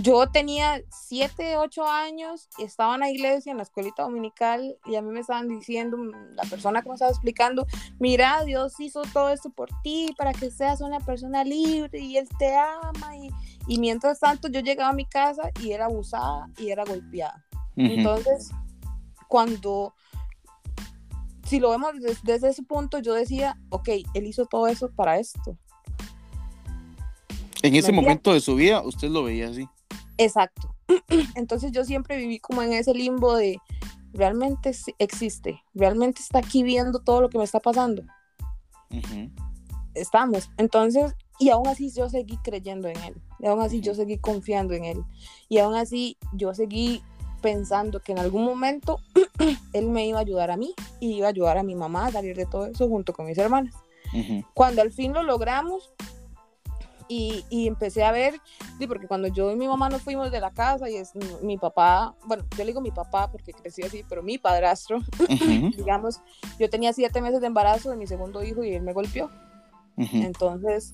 yo 0.02 0.28
tenía 0.28 0.82
7, 0.90 1.58
8 1.58 1.88
años, 1.88 2.50
estaba 2.58 2.96
en 2.96 3.02
la 3.02 3.10
iglesia, 3.12 3.52
en 3.52 3.58
la 3.58 3.64
escuelita 3.64 4.04
dominical, 4.04 4.78
y 4.86 4.96
a 4.96 5.02
mí 5.02 5.12
me 5.12 5.22
estaban 5.22 5.48
diciendo, 5.48 5.98
la 6.34 6.44
persona 6.44 6.82
que 6.82 6.90
me 6.90 6.96
estaba 6.96 7.12
explicando, 7.12 7.66
mira, 8.00 8.44
Dios 8.44 8.78
hizo 8.80 9.04
todo 9.14 9.30
esto 9.30 9.50
por 9.52 9.70
ti, 9.84 10.14
para 10.18 10.34
que 10.34 10.52
seas 10.52 10.82
una 10.82 11.00
persona 11.00 11.44
libre, 11.44 12.00
y 12.00 12.18
Él 12.18 12.28
te 12.38 12.56
ama, 12.56 13.16
y, 13.16 13.30
y 13.68 13.80
mientras 13.80 14.20
tanto 14.20 14.48
yo 14.48 14.60
llegaba 14.60 14.90
a 14.90 14.94
mi 14.94 15.06
casa 15.06 15.52
y 15.62 15.72
era 15.72 15.86
abusada 15.86 16.50
y 16.58 16.70
era 16.70 16.86
golpeada. 16.86 17.44
Uh 17.76 17.82
-huh. 17.82 17.98
Entonces, 17.98 18.52
cuando, 19.28 19.94
si 21.46 21.60
lo 21.60 21.72
vemos 21.72 21.94
desde, 22.00 22.20
desde 22.24 22.50
ese 22.50 22.64
punto, 22.64 23.00
yo 23.00 23.14
decía, 23.14 23.58
ok, 23.70 23.90
Él 24.14 24.28
hizo 24.28 24.46
todo 24.46 24.68
eso 24.68 24.92
para 24.92 25.20
esto. 25.20 25.58
En 27.64 27.76
ese 27.76 27.92
momento 27.92 28.32
de 28.32 28.42
su 28.42 28.56
vida, 28.56 28.82
usted 28.82 29.10
lo 29.10 29.24
veía 29.24 29.50
así. 29.50 29.68
Exacto. 30.18 30.76
Entonces 31.36 31.72
yo 31.72 31.84
siempre 31.84 32.18
viví 32.18 32.40
como 32.40 32.62
en 32.62 32.74
ese 32.74 32.94
limbo 32.94 33.36
de 33.36 33.58
realmente 34.14 34.72
existe, 35.00 35.62
realmente 35.74 36.22
está 36.22 36.40
aquí 36.40 36.64
viendo 36.64 37.00
todo 37.00 37.22
lo 37.22 37.30
que 37.30 37.38
me 37.38 37.44
está 37.44 37.60
pasando. 37.60 38.04
Uh 38.92 38.98
-huh. 38.98 39.32
Estamos. 39.96 40.50
Entonces, 40.58 41.16
y 41.40 41.50
aún 41.50 41.68
así 41.68 41.92
yo 41.92 42.10
seguí 42.10 42.38
creyendo 42.38 42.88
en 42.88 42.98
él, 42.98 43.16
y 43.40 43.48
aún 43.48 43.62
así 43.62 43.82
yo 43.82 43.94
seguí 43.96 44.18
confiando 44.18 44.74
en 44.74 44.86
él, 44.86 45.04
y 45.50 45.58
aún 45.60 45.76
así 45.76 46.18
yo 46.34 46.54
seguí 46.54 47.02
pensando 47.42 48.00
que 48.00 48.12
en 48.12 48.20
algún 48.20 48.44
momento 48.44 49.00
él 49.74 49.90
me 49.90 50.08
iba 50.08 50.18
a 50.18 50.22
ayudar 50.22 50.50
a 50.50 50.58
mí 50.58 50.74
y 51.00 51.14
iba 51.18 51.28
a 51.28 51.30
ayudar 51.30 51.58
a 51.58 51.64
mi 51.64 51.76
mamá 51.76 52.08
a 52.08 52.12
salir 52.12 52.36
de 52.36 52.46
todo 52.46 52.66
eso 52.66 52.88
junto 52.88 53.14
con 53.14 53.28
mis 53.28 53.38
hermanas. 53.38 53.76
Uh 54.14 54.18
-huh. 54.18 54.46
Cuando 54.54 54.82
al 54.82 54.92
fin 54.92 55.14
lo 55.14 55.22
logramos, 55.22 55.94
y, 57.08 57.46
y, 57.50 57.68
empecé 57.68 58.04
a 58.04 58.12
ver, 58.12 58.42
sí, 58.80 58.88
porque 58.88 59.08
cuando 59.08 59.28
yo 59.28 59.52
y 59.52 59.56
mi 59.56 59.68
mamá 59.68 59.90
nos 59.90 60.02
fuimos 60.02 60.32
de 60.32 60.40
la 60.40 60.52
casa 60.52 60.90
y 60.90 60.96
es 60.96 61.16
mi, 61.16 61.28
mi 61.44 61.58
papá, 61.58 62.16
bueno, 62.26 62.44
yo 62.52 62.58
le 62.58 62.66
digo 62.66 62.82
mi 62.82 62.92
papá 62.92 63.30
porque 63.32 63.54
crecí 63.54 63.84
así, 63.84 64.04
pero 64.10 64.24
mi 64.24 64.38
padrastro, 64.40 64.98
uh 64.98 65.02
-huh. 65.28 65.76
digamos, 65.76 66.20
yo 66.60 66.70
tenía 66.70 66.94
siete 66.94 67.22
meses 67.22 67.42
de 67.42 67.48
embarazo 67.48 67.92
de 67.92 67.98
mi 67.98 68.08
segundo 68.08 68.44
hijo 68.44 68.64
y 68.64 68.74
él 68.74 68.82
me 68.82 68.94
golpeó. 68.94 69.30
Uh 69.98 70.04
-huh. 70.04 70.26
Entonces, 70.26 70.94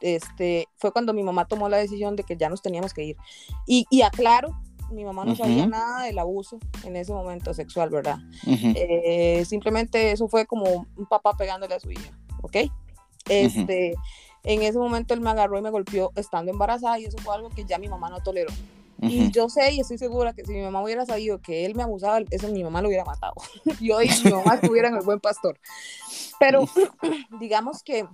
este, 0.00 0.68
fue 0.76 0.92
cuando 0.92 1.14
mi 1.14 1.22
mamá 1.22 1.46
tomó 1.46 1.68
la 1.68 1.78
decisión 1.78 2.16
de 2.16 2.24
que 2.24 2.36
ya 2.36 2.48
nos 2.48 2.62
teníamos 2.62 2.92
que 2.92 3.04
ir. 3.04 3.16
Y, 3.66 3.86
y 3.90 4.02
aclaro, 4.02 4.56
mi 4.90 5.04
mamá 5.04 5.24
no 5.24 5.32
uh 5.32 5.34
-huh. 5.34 5.38
sabía 5.38 5.66
nada 5.66 6.04
del 6.04 6.18
abuso 6.18 6.58
en 6.84 6.96
ese 6.96 7.12
momento 7.12 7.54
sexual, 7.54 7.90
¿verdad? 7.90 8.18
eh, 8.46 9.44
simplemente 9.46 10.12
eso 10.12 10.28
fue 10.28 10.46
como 10.46 10.86
un 10.96 11.06
papá 11.06 11.34
pegándole 11.36 11.74
a 11.74 11.80
su 11.80 11.90
hija, 11.90 12.10
¿ok? 12.42 12.56
Este 13.28 13.94
en 14.44 14.62
ese 14.62 14.78
momento 14.78 15.14
él 15.14 15.20
me 15.20 15.30
agarró 15.30 15.58
y 15.58 15.62
me 15.62 15.70
golpeó 15.70 16.10
estando 16.16 16.50
embarazada 16.50 16.98
y 16.98 17.04
eso 17.04 17.18
fue 17.18 17.34
algo 17.34 17.48
que 17.50 17.64
ya 17.64 17.78
mi 17.78 17.88
mamá 17.88 18.10
no 18.10 18.20
toleró. 18.20 18.52
Uh 18.98 19.06
-huh. 19.06 19.10
Y 19.10 19.30
yo 19.30 19.48
sé 19.48 19.72
y 19.72 19.80
estoy 19.80 19.98
segura 19.98 20.32
que 20.32 20.44
si 20.44 20.52
mi 20.52 20.62
mamá 20.62 20.82
hubiera 20.82 21.06
sabido 21.06 21.40
que 21.40 21.64
él 21.64 21.74
me 21.74 21.82
abusaba, 21.82 22.20
eso 22.30 22.48
mi 22.48 22.64
mamá 22.64 22.82
lo 22.82 22.88
hubiera 22.88 23.04
matado. 23.04 23.34
yo 23.80 24.02
y 24.02 24.08
mi 24.24 24.30
mamá 24.30 24.54
estuvieran 24.54 24.94
el 24.94 25.02
buen 25.02 25.20
pastor. 25.20 25.58
Pero 26.38 26.64
digamos 27.40 27.82
que 27.84 28.06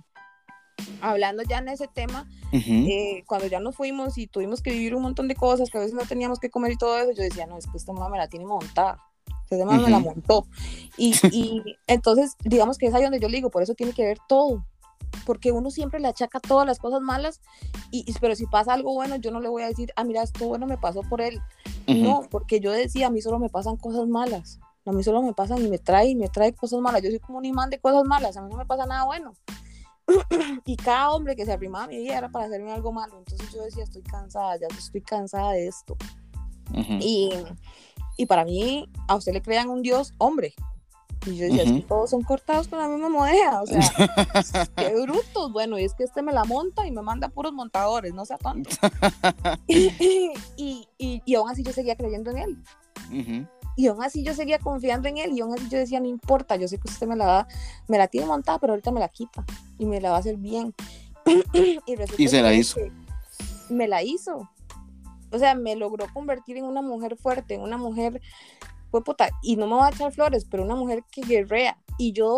hablando 1.01 1.43
ya 1.43 1.59
en 1.59 1.69
ese 1.69 1.87
tema, 1.87 2.27
eh, 2.51 3.23
cuando 3.27 3.47
ya 3.47 3.59
nos 3.59 3.75
fuimos 3.75 4.17
y 4.17 4.27
tuvimos 4.27 4.61
que 4.61 4.71
vivir 4.71 4.95
un 4.95 5.03
montón 5.03 5.27
de 5.27 5.35
cosas, 5.35 5.69
que 5.69 5.77
a 5.77 5.81
veces 5.81 5.95
no 5.95 6.05
teníamos 6.05 6.39
que 6.39 6.49
comer 6.49 6.73
y 6.73 6.77
todo 6.77 6.97
eso, 6.97 7.11
yo 7.11 7.23
decía, 7.23 7.45
no, 7.45 7.57
es 7.57 7.67
que 7.67 7.77
esta 7.77 7.93
mamá 7.93 8.09
me 8.09 8.17
la 8.17 8.27
tiene 8.27 8.45
montada. 8.45 8.97
Esta 9.49 9.65
mamá 9.65 9.81
me 9.81 9.89
la 9.89 9.99
montó. 9.99 10.45
Y, 10.97 11.13
y 11.31 11.63
entonces, 11.87 12.35
digamos 12.43 12.77
que 12.77 12.87
es 12.87 12.93
ahí 12.93 13.03
donde 13.03 13.19
yo 13.19 13.29
le 13.29 13.37
digo, 13.37 13.49
por 13.49 13.63
eso 13.63 13.73
tiene 13.73 13.93
que 13.93 14.03
ver 14.03 14.17
todo. 14.27 14.65
Porque 15.25 15.51
uno 15.51 15.71
siempre 15.71 15.99
le 15.99 16.07
achaca 16.07 16.39
todas 16.39 16.67
las 16.67 16.77
cosas 16.77 17.01
malas, 17.01 17.41
y, 17.91 18.11
pero 18.19 18.35
si 18.35 18.45
pasa 18.45 18.73
algo 18.73 18.93
bueno, 18.93 19.15
yo 19.15 19.31
no 19.31 19.39
le 19.39 19.49
voy 19.49 19.63
a 19.63 19.67
decir, 19.67 19.91
ah, 19.95 20.03
mira, 20.03 20.21
esto 20.21 20.47
bueno 20.47 20.67
me 20.67 20.77
pasó 20.77 21.01
por 21.01 21.21
él. 21.21 21.41
No, 21.87 22.27
porque 22.29 22.59
yo 22.59 22.71
decía, 22.71 23.07
a 23.07 23.09
mí 23.09 23.19
solo 23.21 23.39
me 23.39 23.49
pasan 23.49 23.75
cosas 23.75 24.07
malas. 24.07 24.59
A 24.85 24.91
mí 24.91 25.03
solo 25.03 25.21
me 25.23 25.33
pasan 25.33 25.65
y 25.65 25.69
me 25.69 25.79
trae, 25.79 26.09
y 26.09 26.15
me 26.15 26.29
trae 26.29 26.53
cosas 26.53 26.79
malas. 26.79 27.01
Yo 27.01 27.09
soy 27.09 27.19
como 27.19 27.39
un 27.39 27.45
imán 27.45 27.71
de 27.71 27.79
cosas 27.79 28.03
malas, 28.05 28.37
a 28.37 28.41
mí 28.41 28.49
no 28.49 28.57
me 28.57 28.65
pasa 28.65 28.85
nada 28.85 29.05
bueno. 29.05 29.33
y 30.65 30.75
cada 30.75 31.11
hombre 31.11 31.35
que 31.35 31.45
se 31.45 31.53
arrimaba 31.53 31.85
a 31.85 31.87
mi 31.87 31.97
vida 31.97 32.17
era 32.17 32.29
para 32.29 32.45
hacerme 32.45 32.71
algo 32.71 32.91
malo. 32.91 33.17
Entonces 33.17 33.51
yo 33.53 33.63
decía, 33.63 33.83
estoy 33.83 34.01
cansada, 34.01 34.57
ya 34.57 34.67
estoy 34.77 35.01
cansada 35.01 35.51
de 35.51 35.67
esto. 35.67 35.97
y, 36.73 37.31
y, 38.17 38.25
para 38.25 38.45
mí, 38.45 38.89
a 39.07 39.15
usted 39.15 39.33
le 39.33 39.41
crean 39.41 39.69
un 39.69 39.81
Dios 39.81 40.13
hombre. 40.17 40.53
Y 41.25 41.35
yo 41.35 41.45
decía, 41.45 41.63
es 41.63 41.71
que 41.71 41.81
todos 41.81 42.09
son 42.11 42.21
cortados 42.21 42.67
con 42.67 42.79
la 42.79 42.87
misma 42.87 43.09
moneda. 43.09 43.61
O 43.61 43.65
sea, 43.65 43.81
qué 44.77 45.01
brutos. 45.01 45.51
Bueno, 45.51 45.77
y 45.77 45.83
es 45.83 45.93
que 45.93 46.03
este 46.03 46.21
me 46.21 46.31
la 46.31 46.45
monta 46.45 46.87
y 46.87 46.91
me 46.91 47.01
manda 47.01 47.29
puros 47.29 47.51
montadores, 47.51 48.13
no 48.13 48.25
sea 48.25 48.37
tonto. 48.37 48.69
y, 49.67 50.31
y, 50.55 51.21
y, 51.25 51.35
aún 51.35 51.49
así 51.49 51.63
yo 51.63 51.73
seguía 51.73 51.95
creyendo 51.95 52.31
en 52.31 52.37
él. 52.37 53.49
Y 53.79 53.87
aún 53.87 54.03
así 54.03 54.23
yo 54.23 54.33
seguía 54.33 54.59
confiando 54.59 55.07
en 55.07 55.19
él 55.19 55.31
y 55.31 55.39
aún 55.39 55.53
así 55.53 55.69
yo 55.69 55.77
decía, 55.77 56.01
no 56.01 56.05
importa, 56.05 56.57
yo 56.57 56.67
sé 56.67 56.77
que 56.77 56.89
usted 56.89 57.07
me 57.07 57.15
la 57.15 57.25
da, 57.25 57.47
me 57.87 57.97
la 57.97 58.09
tiene 58.09 58.27
montada, 58.27 58.59
pero 58.59 58.73
ahorita 58.73 58.91
me 58.91 58.99
la 58.99 59.07
quita 59.07 59.45
y 59.77 59.85
me 59.85 60.01
la 60.01 60.09
va 60.09 60.17
a 60.17 60.19
hacer 60.19 60.35
bien. 60.35 60.75
y, 61.53 62.27
se 62.27 62.41
la 62.41 62.53
hizo. 62.53 62.81
Me 63.69 63.87
la 63.87 64.03
hizo. 64.03 64.49
O 65.31 65.39
sea, 65.39 65.55
me 65.55 65.77
logró 65.77 66.07
convertir 66.13 66.57
en 66.57 66.65
una 66.65 66.81
mujer 66.81 67.15
fuerte, 67.15 67.53
en 67.53 67.61
una 67.61 67.77
mujer, 67.77 68.19
pues 68.91 69.01
puta, 69.05 69.29
y 69.41 69.55
no 69.55 69.65
me 69.65 69.75
va 69.75 69.87
a 69.87 69.91
echar 69.91 70.11
flores, 70.11 70.43
pero 70.43 70.63
una 70.63 70.75
mujer 70.75 71.05
que 71.09 71.21
guerrea. 71.21 71.77
Y 71.97 72.11
yo 72.11 72.35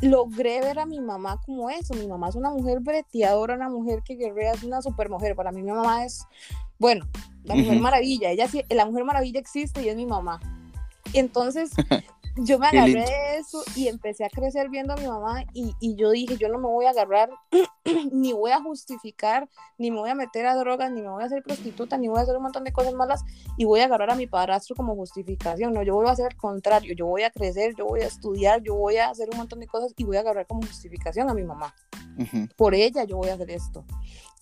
logré 0.00 0.60
ver 0.60 0.80
a 0.80 0.86
mi 0.86 0.98
mamá 0.98 1.40
como 1.46 1.70
eso. 1.70 1.94
Mi 1.94 2.08
mamá 2.08 2.30
es 2.30 2.34
una 2.34 2.50
mujer 2.50 2.80
breteadora, 2.80 3.54
una 3.54 3.68
mujer 3.68 4.02
que 4.02 4.16
guerrea, 4.16 4.54
es 4.54 4.64
una 4.64 4.82
super 4.82 5.08
mujer. 5.08 5.36
Para 5.36 5.52
mí 5.52 5.62
mi 5.62 5.70
mamá 5.70 6.04
es, 6.04 6.26
bueno, 6.80 7.06
la 7.48 7.54
Mujer 7.54 7.80
Maravilla. 7.80 8.30
Ella 8.30 8.46
sí, 8.46 8.62
la 8.68 8.86
Mujer 8.86 9.04
Maravilla 9.04 9.40
existe 9.40 9.82
y 9.82 9.88
es 9.88 9.96
mi 9.96 10.06
mamá. 10.06 10.40
Entonces, 11.14 11.70
yo 12.36 12.58
me 12.58 12.68
agarré 12.68 13.04
de 13.04 13.38
eso 13.38 13.62
y 13.74 13.88
empecé 13.88 14.24
a 14.24 14.28
crecer 14.28 14.68
viendo 14.68 14.92
a 14.92 14.96
mi 14.96 15.06
mamá 15.06 15.44
y, 15.54 15.74
y, 15.80 15.96
yo 15.96 16.10
dije, 16.10 16.36
yo 16.36 16.48
no 16.48 16.58
me 16.58 16.66
voy 16.66 16.86
a 16.86 16.90
agarrar, 16.90 17.30
ni 18.12 18.32
voy 18.32 18.52
a 18.52 18.60
justificar, 18.60 19.48
ni 19.76 19.90
me 19.90 19.98
voy 19.98 20.10
a 20.10 20.14
meter 20.14 20.46
a 20.46 20.54
drogas, 20.54 20.92
ni 20.92 21.02
me 21.02 21.08
voy 21.08 21.22
a 21.22 21.26
hacer 21.26 21.42
prostituta, 21.42 21.98
ni 21.98 22.08
voy 22.08 22.18
a 22.18 22.22
hacer 22.22 22.36
un 22.36 22.42
montón 22.42 22.64
de 22.64 22.72
cosas 22.72 22.94
malas 22.94 23.24
y 23.56 23.64
voy 23.64 23.80
a 23.80 23.84
agarrar 23.84 24.10
a 24.10 24.14
mi 24.14 24.26
padrastro 24.26 24.76
como 24.76 24.94
justificación. 24.94 25.72
No, 25.72 25.82
yo 25.82 25.94
voy 25.94 26.06
a 26.06 26.12
hacer 26.12 26.32
el 26.32 26.36
contrario, 26.36 26.94
yo 26.94 27.06
voy 27.06 27.22
a 27.22 27.30
crecer, 27.30 27.74
yo 27.76 27.86
voy 27.86 28.00
a 28.00 28.06
estudiar, 28.06 28.62
yo 28.62 28.74
voy 28.74 28.96
a 28.96 29.10
hacer 29.10 29.28
un 29.30 29.38
montón 29.38 29.60
de 29.60 29.66
cosas 29.66 29.92
y 29.96 30.04
voy 30.04 30.16
a 30.16 30.20
agarrar 30.20 30.46
como 30.46 30.62
justificación 30.62 31.28
a 31.30 31.34
mi 31.34 31.42
mamá. 31.42 31.74
Por 32.56 32.74
ella 32.74 33.04
yo 33.04 33.16
voy 33.16 33.30
a 33.30 33.34
hacer 33.34 33.50
esto. 33.50 33.84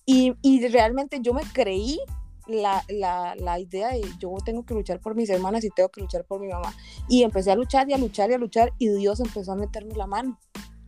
Y, 0.04 0.34
y 0.42 0.66
realmente 0.68 1.18
yo 1.20 1.34
me 1.34 1.42
creí 1.52 1.98
la, 2.46 2.84
la, 2.88 3.34
la, 3.36 3.58
idea 3.58 3.88
de 3.88 4.02
yo 4.18 4.34
tengo 4.44 4.64
que 4.64 4.74
luchar 4.74 5.00
por 5.00 5.14
mis 5.14 5.28
hermanas 5.30 5.64
y 5.64 5.70
tengo 5.70 5.88
que 5.88 6.00
luchar 6.00 6.24
por 6.24 6.40
mi 6.40 6.48
mamá. 6.48 6.74
Y 7.08 7.22
empecé 7.22 7.50
a 7.50 7.56
luchar 7.56 7.88
y 7.88 7.94
a 7.94 7.98
luchar 7.98 8.30
y 8.30 8.34
a 8.34 8.38
luchar 8.38 8.72
y 8.78 8.88
Dios 8.88 9.20
empezó 9.20 9.52
a 9.52 9.56
meterme 9.56 9.94
la 9.94 10.06
mano. 10.06 10.38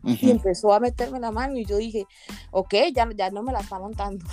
Y 0.03 0.31
empezó 0.31 0.71
a 0.71 0.79
meterme 0.79 1.19
la 1.19 1.31
mano 1.31 1.57
y 1.57 1.65
yo 1.65 1.75
dije, 1.75 2.07
ok, 2.51 2.73
ya, 2.95 3.07
ya 3.13 3.29
no 3.31 3.43
me 3.43 3.51
la 3.51 3.59
está 3.59 3.79
montando. 3.79 4.25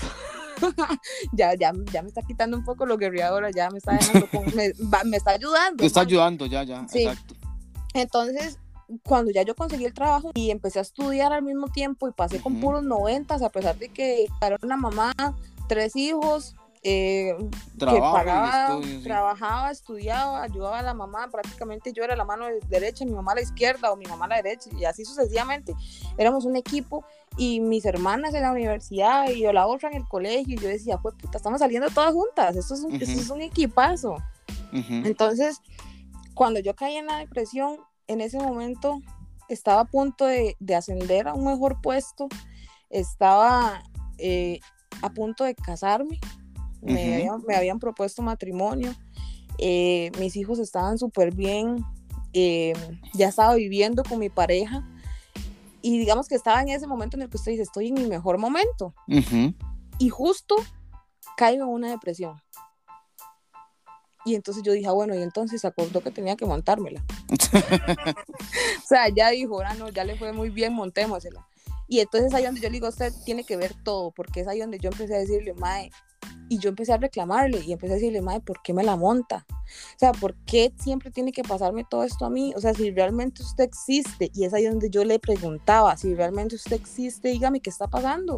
ya, 1.33 1.55
ya, 1.55 1.73
ya 1.93 2.03
me 2.03 2.09
está 2.09 2.23
quitando 2.23 2.57
un 2.57 2.65
poco 2.65 2.87
lo 2.87 2.97
guerreadora, 2.97 3.51
ya 3.51 3.69
me 3.71 3.79
está, 3.79 3.99
me, 4.55 4.73
me, 5.05 5.17
está 5.17 5.33
ayudando. 5.33 5.79
Te 5.79 5.87
está 5.87 6.03
ayudando, 6.03 6.47
ya, 6.47 6.63
ya, 6.63 6.83
exacto. 6.83 7.35
Entonces, 7.95 8.59
cuando 9.03 9.33
ya 9.33 9.43
yo 9.43 9.55
conseguí 9.55 9.85
el 9.85 9.95
trabajo 9.95 10.31
y 10.35 10.51
empecé 10.51 10.79
a 10.79 10.83
estudiar 10.83 11.33
al 11.33 11.43
mismo 11.43 11.69
tiempo 11.69 12.09
y 12.09 12.13
pasé 12.13 12.41
con 12.41 12.61
puros 12.61 12.85
noventas, 12.85 13.43
a 13.43 13.51
pesar 13.51 13.77
de 13.77 13.89
que 13.89 14.27
era 14.41 14.57
una 14.63 14.77
mamá, 14.77 15.13
tres 15.69 15.97
hijos, 15.97 16.55
eh, 16.89 17.37
que 17.77 17.99
pagaba, 17.99 18.81
trabajaba, 19.03 19.73
estudiaba, 19.73 20.43
ayudaba 20.43 20.79
a 20.79 20.83
la 20.83 20.95
mamá, 20.95 21.27
prácticamente 21.33 21.93
yo 21.93 22.05
era 22.05 22.15
la 22.15 22.25
mano 22.25 22.47
derecha, 22.69 23.05
mi 23.05 23.11
mamá 23.11 23.33
a 23.33 23.35
la 23.35 23.41
izquierda 23.41 23.91
o 23.91 23.97
mi 23.97 24.07
mamá 24.07 24.27
a 24.27 24.29
la 24.29 24.37
derecha, 24.37 24.71
y 24.79 24.85
así 24.85 25.05
sucesivamente. 25.05 25.75
Éramos 26.17 26.45
un 26.45 26.55
equipo 26.55 27.05
y 27.37 27.59
mis 27.59 27.85
hermanas 27.87 28.35
en 28.35 28.43
la 28.43 28.53
universidad 28.53 29.29
y 29.31 29.41
yo 29.41 29.53
la 29.53 29.67
otra 29.67 29.91
en 29.91 29.97
el 29.97 30.07
colegio, 30.07 30.55
y 30.55 30.59
yo 30.59 30.69
decía, 30.69 30.99
pues 30.99 31.17
puta, 31.17 31.39
estamos 31.39 31.59
saliendo 31.59 31.91
todas 31.91 32.13
juntas, 32.13 32.55
esto 32.55 32.75
es 32.75 32.81
un, 32.83 32.95
es 32.95 33.31
un 33.31 33.41
equipazo. 33.41 34.19
Entonces, 34.73 35.61
cuando 36.35 36.61
yo 36.61 36.77
caí 36.77 36.97
en 36.97 37.07
la 37.07 37.19
depresión, 37.19 37.79
en 38.07 38.21
ese 38.21 38.39
momento 38.39 39.01
estaba 39.49 39.81
a 39.81 39.87
punto 39.87 40.25
de, 40.25 40.57
de 40.61 40.77
ascender 40.77 41.27
a 41.27 41.35
un 41.35 41.47
mejor 41.47 41.81
puesto, 41.81 42.29
estaba 42.91 43.83
eh, 44.19 44.61
a 45.03 45.11
punto 45.11 45.43
de 45.43 45.57
casarme 45.57 46.21
me, 46.87 47.29
habían, 47.57 47.79
propuesto 47.79 48.23
matrimonio, 48.23 48.95
eh, 49.59 50.11
mis 50.19 50.37
hijos 50.37 50.59
estaban 50.59 50.99
súper 50.99 51.35
bien, 51.35 51.85
eh, 52.33 52.75
ya 53.15 53.29
estaba 53.29 53.55
viviendo 53.55 54.03
con 54.05 54.19
mi 54.19 54.29
pareja 54.29 54.85
y 55.83 55.99
digamos 55.99 56.27
que 56.27 56.35
estaba 56.35 56.61
en 56.63 56.69
ese 56.71 56.87
momento 56.87 57.17
en 57.17 57.23
el 57.23 57.31
que 57.31 57.37
usted 57.37 57.53
dice, 57.53 57.63
estoy 57.63 57.89
en 57.89 57.95
mi 57.95 58.07
mejor 58.07 58.39
momento. 58.39 58.93
Y 59.99 60.09
justo 60.09 60.57
caigo 61.37 61.65
en 61.65 61.71
una 61.71 61.91
depresión. 61.91 62.43
Y 64.25 64.35
entonces 64.35 64.65
yo 64.65 64.73
dije, 64.73 64.89
ah, 64.89 64.93
bueno, 64.93 65.15
y 65.15 65.23
entonces 65.23 65.65
acordó 65.65 66.01
que 66.01 66.11
tenía 66.11 66.35
que 66.35 66.45
montármela. 66.45 67.05
o 68.83 68.87
sea, 68.87 69.09
ya 69.09 69.31
dijo, 69.31 69.55
ahora 69.55 69.75
no, 69.75 69.89
ya 69.89 70.03
le 70.03 70.17
fue 70.17 70.33
muy 70.33 70.51
bien, 70.51 70.73
montémosela. 70.73 71.47
Y 71.87 72.01
entonces 72.01 72.35
ahí 72.35 72.45
donde 72.45 72.61
yo 72.61 72.69
le 72.69 72.75
digo, 72.75 72.89
usted 72.89 73.13
tiene 73.25 73.45
que 73.45 73.57
ver 73.57 73.73
todo, 73.85 74.11
porque 74.11 74.41
es 74.41 74.49
ahí 74.49 74.59
donde 74.59 74.81
yo 74.81 74.91
empecé 74.91 75.15
a 75.15 75.19
decirle, 75.19 75.55
Mae, 75.55 75.93
y 76.49 76.59
yo 76.59 76.69
empecé 76.69 76.93
a 76.93 76.99
reclamarle 76.99 77.61
y 77.65 77.73
empecé 77.73 77.93
a 77.93 77.97
decirle, 77.97 78.21
madre, 78.21 78.41
¿por 78.41 78.63
qué 78.63 78.73
me 78.73 78.85
la 78.85 78.97
monta? 78.97 79.47
O 79.49 79.99
sea, 79.99 80.13
¿por 80.13 80.35
qué 80.45 80.73
siempre 80.79 81.11
tiene 81.11 81.33
que 81.33 81.43
pasarme 81.43 81.85
todo 81.89 82.05
esto 82.05 82.25
a 82.25 82.31
mí? 82.31 82.53
O 82.57 82.61
sea, 82.61 82.73
si 82.75 82.91
realmente 82.91 83.43
usted 83.43 83.65
existe, 83.65 84.31
y 84.35 84.45
es 84.45 84.55
ahí 84.55 84.65
donde 84.65 84.91
yo 84.91 85.05
le 85.05 85.19
preguntaba, 85.19 85.97
si 85.97 86.15
realmente 86.15 86.55
usted 86.55 86.77
existe, 86.77 87.29
dígame 87.29 87.61
qué 87.61 87.71
está 87.71 87.89
pasando. 87.89 88.37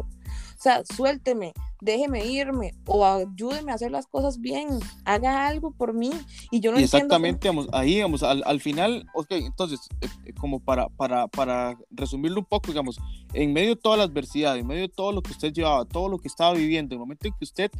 O 0.59 0.61
sea, 0.61 0.83
suélteme, 0.83 1.53
déjeme 1.79 2.25
irme 2.25 2.73
o 2.85 3.05
ayúdeme 3.05 3.71
a 3.71 3.75
hacer 3.75 3.91
las 3.91 4.07
cosas 4.07 4.41
bien, 4.41 4.67
haga 5.05 5.47
algo 5.47 5.71
por 5.71 5.93
mí. 5.93 6.11
Y 6.51 6.59
yo 6.59 6.71
no 6.71 6.77
Exactamente, 6.79 7.47
vamos, 7.47 7.69
ahí, 7.71 7.95
digamos, 7.95 8.23
al, 8.23 8.43
al, 8.45 8.59
final, 8.59 9.05
ok, 9.13 9.27
entonces, 9.31 9.87
eh, 10.01 10.33
como 10.37 10.59
para, 10.59 10.89
para, 10.89 11.27
para 11.27 11.77
resumirlo 11.89 12.39
un 12.39 12.45
poco, 12.45 12.67
digamos, 12.67 12.99
en 13.33 13.53
medio 13.53 13.69
de 13.69 13.81
toda 13.81 13.97
la 13.97 14.03
adversidad, 14.03 14.57
en 14.57 14.67
medio 14.67 14.81
de 14.81 14.89
todo 14.89 15.13
lo 15.13 15.21
que 15.21 15.31
usted 15.31 15.53
llevaba, 15.53 15.85
todo 15.85 16.09
lo 16.09 16.17
que 16.17 16.27
estaba 16.27 16.53
viviendo, 16.53 16.93
el 16.93 16.99
momento 16.99 17.27
en 17.27 17.33
que 17.33 17.45
usted 17.45 17.71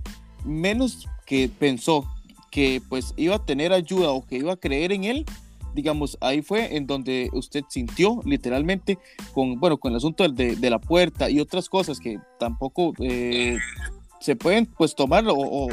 menos 0.46 1.08
que 1.26 1.50
pensó 1.50 2.06
que 2.52 2.82
pues 2.90 3.14
iba 3.18 3.36
a 3.36 3.46
tener 3.46 3.74
ayuda 3.74 4.10
o 4.10 4.26
que 4.26 4.38
iba 4.38 4.54
a 4.54 4.58
creer 4.58 4.92
en 4.92 5.04
él, 5.04 5.26
digamos, 5.74 6.18
ahí 6.22 6.42
fue 6.42 6.76
en 6.76 6.88
donde 6.88 7.30
usted 7.34 7.64
sintió 7.70 8.22
literalmente 8.26 8.98
con, 9.34 9.60
bueno, 9.60 9.78
con 9.78 9.92
el 9.92 9.98
asunto 9.98 10.28
de, 10.28 10.56
de 10.56 10.70
la 10.70 10.80
puerta 10.80 11.30
y 11.30 11.40
otras 11.40 11.70
cosas 11.70 12.00
que 12.00 12.20
tampoco 12.40 12.94
eh, 13.00 13.58
se 14.20 14.36
pueden 14.36 14.66
pues 14.66 14.96
tomar 14.96 15.26
o, 15.28 15.68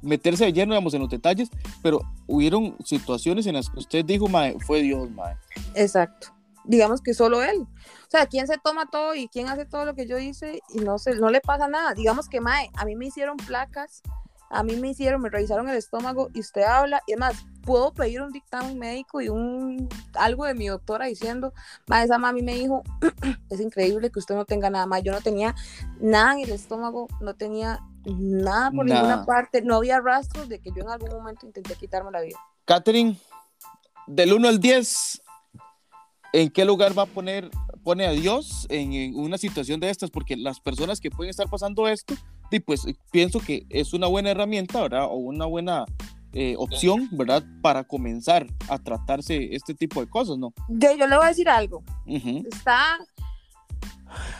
meterse 0.00 0.46
de 0.46 0.52
lleno, 0.52 0.74
digamos, 0.74 0.94
en 0.94 1.00
los 1.00 1.10
detalles, 1.10 1.48
pero 1.82 2.00
hubieron 2.26 2.74
situaciones 2.84 3.46
en 3.46 3.54
las 3.54 3.70
que 3.70 3.78
usted 3.78 4.04
dijo, 4.04 4.28
mae, 4.28 4.56
fue 4.66 4.82
Dios, 4.82 5.08
mae. 5.10 5.36
Exacto. 5.74 6.32
Digamos 6.64 7.00
que 7.00 7.14
solo 7.14 7.42
él. 7.42 7.60
O 7.60 8.10
sea, 8.10 8.26
¿quién 8.26 8.46
se 8.46 8.58
toma 8.58 8.86
todo 8.90 9.14
y 9.14 9.28
quién 9.28 9.48
hace 9.48 9.64
todo 9.64 9.84
lo 9.84 9.94
que 9.94 10.06
yo 10.06 10.18
hice 10.18 10.60
y 10.74 10.80
no, 10.80 10.98
se, 10.98 11.14
no 11.16 11.30
le 11.30 11.40
pasa 11.40 11.68
nada? 11.68 11.94
Digamos 11.94 12.28
que, 12.28 12.40
mae, 12.40 12.70
a 12.74 12.84
mí 12.84 12.96
me 12.96 13.06
hicieron 13.06 13.36
placas 13.36 14.02
a 14.52 14.62
mí 14.62 14.76
me 14.76 14.90
hicieron, 14.90 15.22
me 15.22 15.30
revisaron 15.30 15.68
el 15.68 15.76
estómago 15.78 16.28
y 16.34 16.40
usted 16.40 16.62
habla, 16.62 17.02
y 17.06 17.12
además, 17.12 17.44
puedo 17.64 17.94
pedir 17.94 18.20
un 18.20 18.30
dictamen 18.30 18.78
médico 18.78 19.20
y 19.22 19.28
un 19.28 19.88
algo 20.14 20.44
de 20.44 20.54
mi 20.54 20.68
doctora 20.68 21.06
diciendo, 21.06 21.54
ma, 21.86 22.02
esa 22.04 22.18
mami 22.18 22.42
me 22.42 22.54
dijo, 22.54 22.82
es 23.50 23.60
increíble 23.60 24.10
que 24.10 24.18
usted 24.18 24.34
no 24.34 24.44
tenga 24.44 24.68
nada 24.68 24.84
más, 24.84 25.02
yo 25.02 25.12
no 25.12 25.22
tenía 25.22 25.54
nada 26.00 26.34
en 26.34 26.40
el 26.40 26.50
estómago, 26.50 27.08
no 27.20 27.34
tenía 27.34 27.80
nada 28.04 28.70
por 28.70 28.84
ninguna 28.84 29.24
parte, 29.24 29.62
no 29.62 29.76
había 29.76 30.00
rastros 30.00 30.48
de 30.50 30.60
que 30.60 30.70
yo 30.70 30.82
en 30.82 30.90
algún 30.90 31.10
momento 31.10 31.46
intenté 31.46 31.74
quitarme 31.74 32.10
la 32.10 32.20
vida. 32.20 32.38
Catherine, 32.66 33.18
del 34.06 34.34
1 34.34 34.48
al 34.48 34.60
10, 34.60 35.22
¿en 36.32 36.50
qué 36.50 36.64
lugar 36.64 36.96
va 36.96 37.02
a 37.02 37.06
poner 37.06 37.50
pone 37.84 38.06
a 38.06 38.12
Dios 38.12 38.66
en, 38.70 38.92
en, 38.92 39.14
una 39.16 39.38
situación 39.38 39.80
de 39.80 39.90
estas? 39.90 40.10
Porque 40.10 40.36
las 40.36 40.60
personas 40.60 41.00
que 41.00 41.10
pueden 41.10 41.30
estar 41.30 41.48
pasando 41.48 41.88
esto 41.88 42.14
y 42.50 42.60
pues 42.60 42.82
pienso 43.10 43.40
que 43.40 43.66
es 43.70 43.92
una 43.94 44.06
buena 44.06 44.30
herramienta, 44.30 44.82
¿verdad? 44.82 45.06
O 45.06 45.14
una 45.14 45.46
buena 45.46 45.86
eh, 46.34 46.54
opción, 46.58 47.08
¿verdad? 47.12 47.42
Para 47.60 47.84
comenzar 47.84 48.46
a 48.68 48.78
tratarse 48.78 49.54
este 49.54 49.74
tipo 49.74 50.00
de 50.00 50.08
cosas, 50.08 50.38
¿no? 50.38 50.52
De, 50.68 50.96
yo 50.98 51.06
le 51.06 51.16
voy 51.16 51.24
a 51.24 51.28
decir 51.28 51.48
algo. 51.48 51.82
Está, 52.06 52.98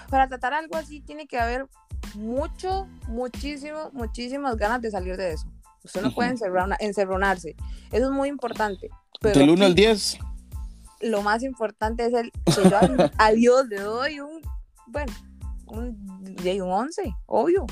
para 0.08 0.28
tratar 0.28 0.54
algo 0.54 0.76
así 0.76 1.00
tiene 1.00 1.26
que 1.26 1.38
haber 1.38 1.66
mucho, 2.14 2.86
muchísimo, 3.08 3.90
muchísimas 3.92 4.56
ganas 4.56 4.80
de 4.82 4.90
salir 4.90 5.16
de 5.16 5.32
eso. 5.32 5.46
Usted 5.84 6.02
no 6.02 6.14
puede 6.14 6.30
encerrar, 6.30 6.76
encerronarse. 6.80 7.56
Eso 7.90 8.06
es 8.06 8.10
muy 8.10 8.28
importante. 8.28 8.88
Pero 9.20 9.38
Del 9.40 9.50
1 9.50 9.64
al 9.64 9.74
10. 9.74 10.18
Lo 11.02 11.22
más 11.22 11.42
importante 11.42 12.06
es 12.06 12.14
el 12.14 12.30
que 12.30 12.68
yo 12.68 13.10
a, 13.18 13.30
Dios 13.32 13.68
le 13.68 13.80
doy 13.80 14.20
un, 14.20 14.40
bueno, 14.86 15.12
un, 15.66 16.26
un 16.28 16.70
11, 16.70 17.14
obvio. 17.26 17.66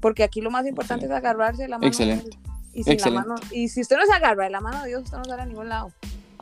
Porque 0.00 0.22
aquí 0.22 0.40
lo 0.40 0.50
más 0.50 0.66
importante 0.66 1.06
es 1.06 1.10
agarrarse 1.10 1.66
la 1.66 1.78
mano. 1.78 1.88
Excelente. 1.88 2.38
Y, 2.74 2.82
si 2.82 2.96
La 2.96 3.10
mano, 3.10 3.36
y 3.52 3.68
si 3.68 3.80
usted 3.80 3.96
no 3.96 4.04
se 4.04 4.12
agarra 4.12 4.44
de 4.44 4.50
la 4.50 4.60
mano 4.60 4.82
de 4.82 4.88
Dios, 4.88 5.04
usted 5.04 5.16
no 5.16 5.24
sale 5.24 5.42
a 5.42 5.46
ningún 5.46 5.68
lado. 5.68 5.92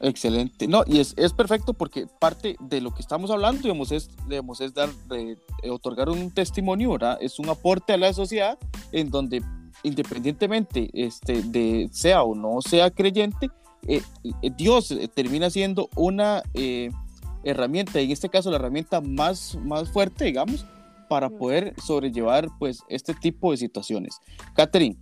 Excelente. 0.01 0.67
No, 0.67 0.83
y 0.85 0.99
es, 0.99 1.15
es, 1.17 1.33
perfecto 1.33 1.75
porque 1.75 2.09
parte 2.19 2.57
de 2.59 2.81
lo 2.81 2.93
que 2.93 3.03
estamos 3.03 3.31
hablando, 3.31 3.63
digamos, 3.63 3.93
es, 3.93 4.11
digamos, 4.29 4.61
es 4.61 4.75
dar, 4.75 4.93
de, 5.09 5.39
otorgar 5.71 6.09
un 6.09 6.33
testimonio, 6.33 6.91
¿verdad? 6.91 7.19
Es 7.21 7.39
un 7.39 7.49
aporte 7.49 7.93
a 7.93 7.97
la 7.97 8.13
sociedad 8.13 8.59
en 8.91 9.11
donde 9.11 9.43
independientemente 9.85 10.91
este, 10.93 11.43
de 11.43 11.89
sea 11.93 12.25
o 12.25 12.35
no 12.35 12.61
sea 12.63 12.91
creyente, 12.91 13.49
eh, 13.87 14.03
eh, 14.25 14.51
Dios 14.57 14.95
termina 15.15 15.51
siendo 15.51 15.89
una 15.97 16.43
eh, 16.55 16.91
herramienta, 17.45 18.01
en 18.01 18.11
este 18.11 18.29
caso 18.29 18.51
la 18.51 18.57
herramienta 18.57 19.01
más, 19.01 19.59
más 19.63 19.91
fuerte, 19.91 20.25
digamos, 20.25 20.65
para 21.09 21.29
poder 21.29 21.75
sobrellevar 21.85 22.49
pues 22.59 22.83
este 22.89 23.15
tipo 23.15 23.51
de 23.51 23.57
situaciones. 23.57 24.19
Catherine, 24.55 24.97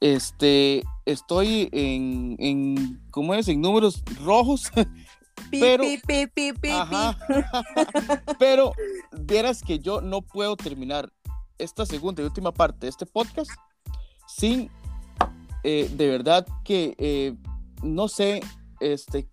este, 0.00 0.84
estoy 1.04 1.68
en, 1.72 2.36
en 2.38 3.00
¿cómo 3.10 3.34
es? 3.34 3.48
En 3.48 3.60
números 3.60 4.02
rojos. 4.24 4.70
pero, 5.50 5.82
pero 8.38 8.72
vieras 9.12 9.62
que 9.62 9.78
yo 9.78 10.00
no 10.00 10.22
puedo 10.22 10.56
terminar 10.56 11.12
esta 11.58 11.86
segunda 11.86 12.22
y 12.22 12.26
última 12.26 12.52
parte 12.52 12.86
de 12.86 12.90
este 12.90 13.06
podcast 13.06 13.50
sin 14.26 14.70
eh, 15.64 15.90
de 15.92 16.08
verdad 16.08 16.46
que 16.64 16.94
eh, 16.98 17.34
no 17.82 18.08
sé 18.08 18.40
este 18.80 19.28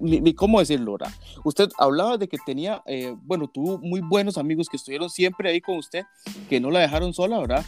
ni, 0.00 0.34
cómo 0.34 0.58
decirlo, 0.58 0.92
¿verdad? 0.92 1.12
Usted 1.44 1.68
hablaba 1.78 2.18
de 2.18 2.28
que 2.28 2.38
tenía, 2.44 2.82
eh, 2.86 3.14
bueno, 3.22 3.48
tuvo 3.48 3.78
muy 3.78 4.00
buenos 4.00 4.36
amigos 4.36 4.68
que 4.68 4.76
estuvieron 4.76 5.08
siempre 5.08 5.50
ahí 5.50 5.60
con 5.60 5.78
usted, 5.78 6.04
que 6.48 6.60
no 6.60 6.70
la 6.70 6.80
dejaron 6.80 7.14
sola, 7.14 7.38
¿verdad? 7.38 7.64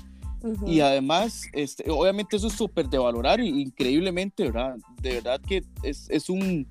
Y 0.66 0.80
además, 0.80 1.44
este, 1.52 1.88
obviamente 1.88 2.36
eso 2.36 2.48
es 2.48 2.54
súper 2.54 2.88
de 2.88 2.98
valorar 2.98 3.40
increíblemente, 3.40 4.44
¿verdad? 4.44 4.76
De 5.00 5.14
verdad 5.14 5.40
que 5.40 5.62
es, 5.84 6.08
es, 6.10 6.28
un... 6.28 6.66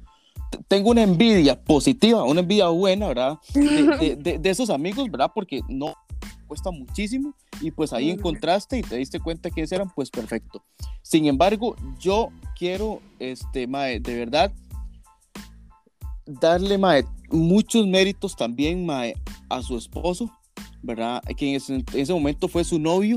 Tengo 0.68 0.90
una 0.90 1.04
envidia 1.04 1.62
positiva, 1.62 2.24
una 2.24 2.42
envidia 2.42 2.68
buena, 2.68 3.08
¿verdad? 3.08 3.40
De, 3.54 4.18
de, 4.18 4.40
de, 4.40 4.50
esos 4.50 4.70
amigos, 4.70 5.10
¿verdad? 5.10 5.32
Porque 5.34 5.62
no 5.70 5.96
cuesta 6.52 6.70
muchísimo 6.70 7.34
y 7.62 7.72
pues 7.72 7.94
ahí 7.94 8.10
encontraste 8.10 8.78
y 8.78 8.82
te 8.82 8.98
diste 8.98 9.22
cuenta 9.22 9.50
quiénes 9.50 9.72
eran, 9.72 9.90
pues 9.96 10.10
perfecto. 10.10 10.62
Sin 11.02 11.26
embargo, 11.26 11.78
yo 11.98 12.28
quiero, 12.60 13.02
este, 13.20 13.68
Mae, 13.68 14.02
de 14.02 14.16
verdad, 14.18 14.52
darle, 16.26 16.78
Mae, 16.78 17.06
muchos 17.30 17.88
méritos 17.88 18.36
también, 18.36 18.86
Mae, 18.86 19.14
a 19.48 19.62
su 19.62 19.78
esposo, 19.78 20.30
¿verdad? 20.82 21.24
Que 21.38 21.56
en 21.56 21.86
ese 21.94 22.14
momento 22.14 22.50
fue 22.50 22.66
su 22.66 22.78
novio 22.80 23.16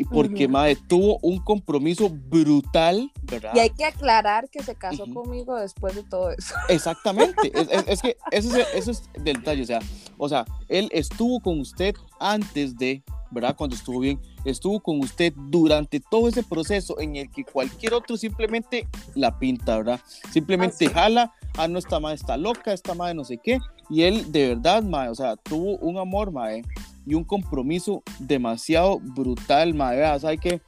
y 0.00 0.04
porque 0.04 0.48
madre 0.48 0.76
tuvo 0.76 1.18
un 1.20 1.40
compromiso 1.40 2.08
brutal, 2.08 3.12
¿verdad? 3.24 3.52
Y 3.54 3.58
hay 3.58 3.68
que 3.68 3.84
aclarar 3.84 4.48
que 4.48 4.62
se 4.62 4.74
casó 4.74 5.04
conmigo 5.12 5.56
después 5.56 5.94
de 5.94 6.02
todo 6.04 6.30
eso. 6.30 6.54
Exactamente, 6.70 7.52
es, 7.86 8.00
que 8.00 8.16
eso 8.30 8.56
es, 8.56 8.66
eso 8.74 8.90
es 8.92 9.02
del 9.22 9.36
detalle, 9.36 9.62
o 9.62 9.66
sea, 9.66 9.80
o 10.16 10.26
sea, 10.26 10.46
él 10.68 10.88
estuvo 10.92 11.38
con 11.40 11.60
usted 11.60 11.94
antes 12.18 12.78
de, 12.78 13.02
¿verdad? 13.30 13.54
Cuando 13.54 13.76
estuvo 13.76 14.00
bien, 14.00 14.18
estuvo 14.46 14.80
con 14.80 15.00
usted 15.00 15.34
durante 15.36 16.00
todo 16.00 16.28
ese 16.28 16.42
proceso 16.42 16.98
en 16.98 17.16
el 17.16 17.30
que 17.30 17.44
cualquier 17.44 17.92
otro 17.92 18.16
simplemente 18.16 18.88
la 19.14 19.38
pinta, 19.38 19.76
¿verdad? 19.76 20.00
Simplemente 20.32 20.88
jala, 20.88 21.34
ah, 21.58 21.68
no, 21.68 21.78
esta 21.78 22.00
madre 22.00 22.14
está 22.16 22.38
loca, 22.38 22.72
esta 22.72 22.94
madre 22.94 23.12
no 23.12 23.24
sé 23.24 23.36
qué, 23.36 23.58
y 23.90 24.04
él 24.04 24.32
de 24.32 24.48
verdad, 24.48 24.82
madre, 24.82 25.10
o 25.10 25.14
sea, 25.14 25.36
tuvo 25.36 25.76
un 25.76 25.98
amor, 25.98 26.32
madre, 26.32 26.62
y 27.10 27.14
un 27.14 27.24
compromiso 27.24 28.04
demasiado 28.20 29.00
brutal, 29.00 29.74
madre. 29.74 30.20
¿Sabe 30.20 30.38
qué? 30.38 30.62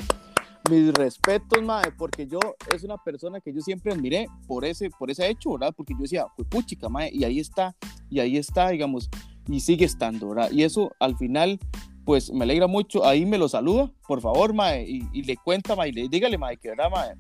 Mis 0.69 0.93
respetos, 0.93 1.63
madre, 1.63 1.93
porque 1.97 2.27
yo 2.27 2.41
es 2.75 2.83
una 2.83 2.97
persona 2.97 3.41
que 3.41 3.55
yo 3.55 3.61
siempre 3.61 3.93
admiré 3.93 4.27
por 4.49 4.65
ese, 4.65 4.91
por 4.91 5.09
ese 5.09 5.29
hecho, 5.29 5.53
¿verdad? 5.53 5.73
Porque 5.77 5.95
yo 5.95 6.01
decía, 6.01 6.27
fue 6.35 6.45
puchica, 6.45 6.89
madre, 6.89 7.11
y 7.13 7.23
ahí 7.23 7.39
está, 7.39 7.77
y 8.11 8.19
ahí 8.19 8.37
está, 8.39 8.71
digamos, 8.71 9.09
y 9.49 9.61
sigue 9.61 9.85
estando, 9.85 10.31
¿verdad? 10.31 10.51
Y 10.51 10.65
eso 10.65 10.91
al 10.99 11.17
final, 11.17 11.61
pues 12.05 12.33
me 12.33 12.43
alegra 12.43 12.67
mucho. 12.67 13.07
Ahí 13.07 13.25
me 13.25 13.39
lo 13.39 13.49
saluda, 13.49 13.93
por 14.09 14.21
favor, 14.21 14.53
madre, 14.53 14.85
y, 14.89 15.23
le 15.23 15.37
cuenta, 15.37 15.77
madre, 15.77 15.91
y 15.91 15.93
le, 15.93 16.09
dígale, 16.09 16.39
madre, 16.39 16.57
que 16.57 16.71
verdad, 16.71 16.91
madre, 16.91 17.15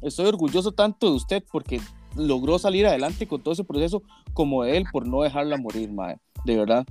estoy 0.00 0.24
orgulloso 0.24 0.72
tanto 0.72 1.10
de 1.10 1.16
usted 1.16 1.44
porque 1.52 1.82
logró 2.16 2.58
salir 2.58 2.86
adelante 2.86 3.26
con 3.28 3.42
todo 3.42 3.52
ese 3.52 3.64
proceso 3.64 4.02
como 4.32 4.64
de 4.64 4.78
él 4.78 4.84
por 4.90 5.06
no 5.06 5.20
dejarla 5.20 5.58
morir, 5.58 5.92
madre 5.92 6.18
de 6.44 6.56
verdad, 6.56 6.86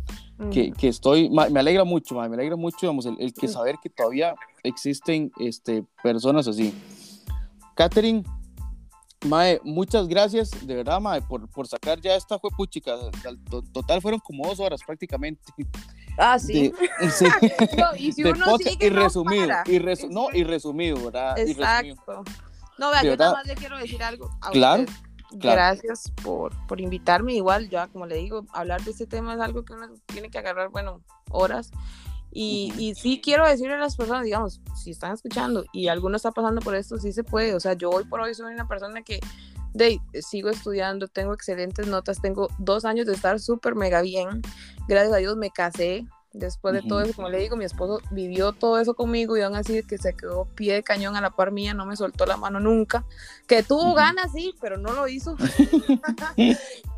que, 0.51 0.71
que, 0.71 0.87
estoy, 0.87 1.29
me 1.29 1.59
alegra 1.59 1.83
mucho, 1.83 2.15
me 2.15 2.25
alegra 2.25 2.55
mucho, 2.55 2.77
digamos, 2.81 3.05
el, 3.05 3.15
el, 3.19 3.33
que 3.33 3.47
saber 3.47 3.77
que 3.81 3.89
todavía 3.89 4.35
existen 4.63 5.31
este, 5.39 5.85
personas 6.01 6.47
así. 6.47 6.73
Catherine, 7.75 8.23
Mae, 9.25 9.61
muchas 9.63 10.07
gracias, 10.07 10.51
de 10.65 10.75
verdad, 10.75 10.99
Mae, 10.99 11.21
por, 11.21 11.47
por 11.49 11.67
sacar 11.67 11.99
ya 12.01 12.15
esta 12.15 12.37
juepuchica. 12.37 12.95
Total 13.71 14.01
fueron 14.01 14.19
como 14.19 14.47
dos 14.47 14.59
horas 14.59 14.81
prácticamente. 14.85 15.41
Ah, 16.17 16.37
sí. 16.37 16.73
sí. 17.17 17.25
y 17.97 18.11
si 18.11 18.23
uno 18.23 18.57
sigue, 18.57 18.87
y 18.87 18.89
resumido, 18.89 19.47
y 19.65 19.79
no, 20.09 20.27
y 20.33 20.43
resumido, 20.43 21.05
¿verdad? 21.05 21.39
Exacto. 21.39 22.23
No, 22.77 22.91
vea, 22.91 23.03
yo 23.03 23.15
nada 23.15 23.33
más 23.33 23.47
le 23.47 23.55
quiero 23.55 23.77
decir 23.77 24.01
algo. 24.03 24.29
claro. 24.51 24.85
Gracias 25.35 26.11
por, 26.23 26.51
por 26.67 26.81
invitarme. 26.81 27.33
Igual, 27.33 27.69
ya 27.69 27.87
como 27.87 28.05
le 28.05 28.17
digo, 28.17 28.45
hablar 28.53 28.81
de 28.83 28.91
este 28.91 29.07
tema 29.07 29.33
es 29.33 29.41
algo 29.41 29.63
que 29.63 29.73
uno 29.73 29.87
tiene 30.05 30.29
que 30.29 30.37
agarrar, 30.37 30.69
bueno, 30.69 31.01
horas. 31.29 31.71
Y, 32.35 32.73
y, 32.79 32.95
sí 32.95 33.21
quiero 33.23 33.47
decirle 33.47 33.75
a 33.75 33.79
las 33.79 33.95
personas, 33.95 34.23
digamos, 34.23 34.59
si 34.75 34.89
están 34.89 35.13
escuchando 35.13 35.65
y 35.71 35.87
alguno 35.87 36.15
está 36.15 36.31
pasando 36.31 36.61
por 36.61 36.73
esto, 36.73 36.97
sí 36.97 37.13
se 37.13 37.23
puede. 37.23 37.53
O 37.53 37.59
sea, 37.59 37.73
yo 37.73 37.91
hoy 37.91 38.05
por 38.05 38.21
hoy 38.21 38.33
soy 38.33 38.53
una 38.53 38.67
persona 38.67 39.03
que 39.03 39.19
de, 39.73 39.99
sigo 40.21 40.49
estudiando, 40.49 41.07
tengo 41.07 41.33
excelentes 41.33 41.87
notas, 41.87 42.21
tengo 42.21 42.47
dos 42.57 42.85
años 42.85 43.05
de 43.05 43.13
estar 43.13 43.39
súper 43.39 43.75
mega 43.75 44.01
bien. 44.01 44.41
Gracias 44.87 45.13
a 45.13 45.17
Dios 45.17 45.35
me 45.37 45.51
casé, 45.51 46.07
Después 46.33 46.73
de 46.73 46.81
todo 46.81 47.01
eso, 47.01 47.13
como 47.13 47.29
le 47.29 47.37
digo, 47.37 47.55
mi 47.55 47.63
esposo 47.63 48.01
vivió 48.09 48.53
todo 48.53 48.79
eso 48.79 48.95
conmigo 48.95 49.37
y 49.37 49.41
aún 49.41 49.55
así 49.55 49.83
que 49.83 49.99
se 49.99 50.15
quedó 50.15 50.45
pie 50.55 50.73
de 50.73 50.83
cañón 50.83 51.15
a 51.15 51.21
la 51.21 51.29
par 51.29 51.51
mía, 51.51 51.75
no 51.75 51.85
me 51.85 51.95
soltó 51.95 52.25
la 52.25 52.37
mano 52.37 52.59
nunca. 52.59 53.05
Que 53.47 53.61
tuvo 53.61 53.93
ganas, 53.93 54.31
sí, 54.31 54.55
pero 54.59 54.77
no 54.77 54.93
lo 54.93 55.07
hizo. 55.07 55.37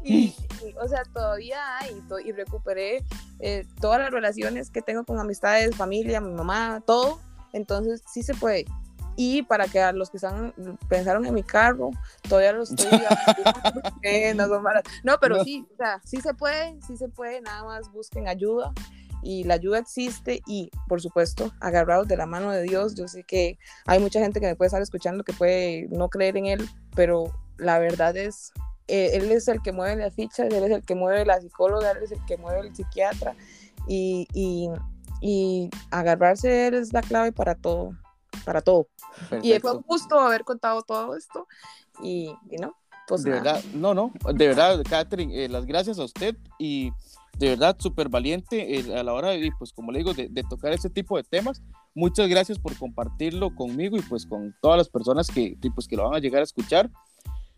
y, 0.05 0.33
o 0.81 0.87
sea, 0.87 1.03
todavía 1.03 1.77
hay 1.79 2.01
y 2.23 2.31
recuperé 2.31 3.03
eh, 3.41 3.67
todas 3.81 3.99
las 3.99 4.09
relaciones 4.09 4.69
que 4.69 4.81
tengo 4.81 5.03
con 5.03 5.19
amistades, 5.19 5.75
familia, 5.75 6.21
mi 6.21 6.31
mamá, 6.31 6.81
todo. 6.85 7.19
Entonces, 7.51 8.03
sí 8.09 8.23
se 8.23 8.35
puede. 8.35 8.63
Y 9.17 9.43
para 9.43 9.67
que 9.67 9.81
a 9.81 9.91
los 9.91 10.09
que 10.09 10.17
están, 10.17 10.53
pensaron 10.87 11.25
en 11.25 11.33
mi 11.33 11.43
carro, 11.43 11.91
todavía 12.29 12.53
los 12.53 12.71
estoy 12.71 12.99
no, 14.35 14.47
no, 15.03 15.17
pero 15.19 15.43
sí, 15.43 15.65
o 15.73 15.75
sea, 15.75 16.01
sí 16.05 16.21
se 16.21 16.33
puede, 16.33 16.79
sí 16.87 16.95
se 16.95 17.09
puede, 17.09 17.41
nada 17.41 17.63
más 17.63 17.91
busquen 17.91 18.29
ayuda 18.29 18.73
y 19.25 19.43
la 19.43 19.55
ayuda 19.55 19.79
existe 19.79 20.41
y 20.45 20.69
por 20.87 21.01
supuesto 21.01 21.51
agarrados 21.59 22.07
de 22.07 22.15
la 22.15 22.27
mano 22.27 22.51
de 22.51 22.61
Dios. 22.61 22.93
Yo 22.93 23.07
sé 23.07 23.23
que 23.23 23.57
hay 23.87 23.99
mucha 23.99 24.19
gente 24.19 24.39
que 24.39 24.45
me 24.45 24.55
puede 24.55 24.67
estar 24.67 24.81
escuchando 24.81 25.23
que 25.23 25.33
puede 25.33 25.87
no 25.89 26.09
creer 26.09 26.37
en 26.37 26.45
Él, 26.45 26.69
pero 26.95 27.33
la 27.57 27.79
verdad 27.79 28.15
es, 28.15 28.53
eh, 28.87 29.11
Él 29.13 29.31
es 29.31 29.47
el 29.47 29.63
que 29.63 29.71
mueve 29.71 29.95
las 29.95 30.13
fichas, 30.13 30.53
Él 30.53 30.63
es 30.63 30.71
el 30.71 30.83
que 30.83 30.93
mueve 30.93 31.25
la 31.25 31.41
psicóloga, 31.41 31.91
Él 31.91 32.03
es 32.03 32.11
el 32.11 32.23
que 32.25 32.37
mueve 32.37 32.67
el 32.67 32.75
psiquiatra 32.75 33.35
y, 33.87 34.27
y, 34.31 34.69
y 35.21 35.71
agarrarse 35.89 36.47
de 36.47 36.67
Él 36.67 36.73
es 36.75 36.93
la 36.93 37.01
clave 37.01 37.31
para 37.31 37.55
todo, 37.55 37.97
para 38.45 38.61
todo. 38.61 38.87
Y 39.41 39.59
fue 39.59 39.75
un 39.75 39.81
gusto 39.81 40.19
haber 40.19 40.43
contado 40.43 40.83
todo 40.83 41.15
esto 41.15 41.47
y, 41.99 42.31
y 42.51 42.57
no. 42.57 42.75
Pues 43.07 43.23
de 43.23 43.31
verdad, 43.31 43.63
no, 43.73 43.93
no, 43.93 44.11
de 44.33 44.47
verdad, 44.47 44.83
Catherine, 44.87 45.45
eh, 45.45 45.47
las 45.47 45.65
gracias 45.65 45.99
a 45.99 46.03
usted 46.03 46.35
y 46.57 46.91
de 47.37 47.49
verdad 47.49 47.75
súper 47.79 48.09
valiente 48.09 48.79
eh, 48.79 48.97
a 48.97 49.03
la 49.03 49.13
hora 49.13 49.29
de, 49.31 49.51
pues 49.57 49.73
como 49.73 49.91
le 49.91 49.99
digo, 49.99 50.13
de, 50.13 50.43
tocar 50.49 50.73
este 50.73 50.89
tipo 50.89 51.17
de 51.17 51.23
temas. 51.23 51.61
Muchas 51.93 52.27
gracias 52.27 52.59
por 52.59 52.77
compartirlo 52.77 53.53
conmigo 53.55 53.97
y 53.97 54.01
pues 54.01 54.25
con 54.25 54.55
todas 54.61 54.77
las 54.77 54.89
personas 54.89 55.27
que, 55.27 55.57
pues, 55.73 55.87
que 55.87 55.95
lo 55.95 56.03
van 56.03 56.15
a 56.15 56.19
llegar 56.19 56.41
a 56.41 56.43
escuchar. 56.43 56.89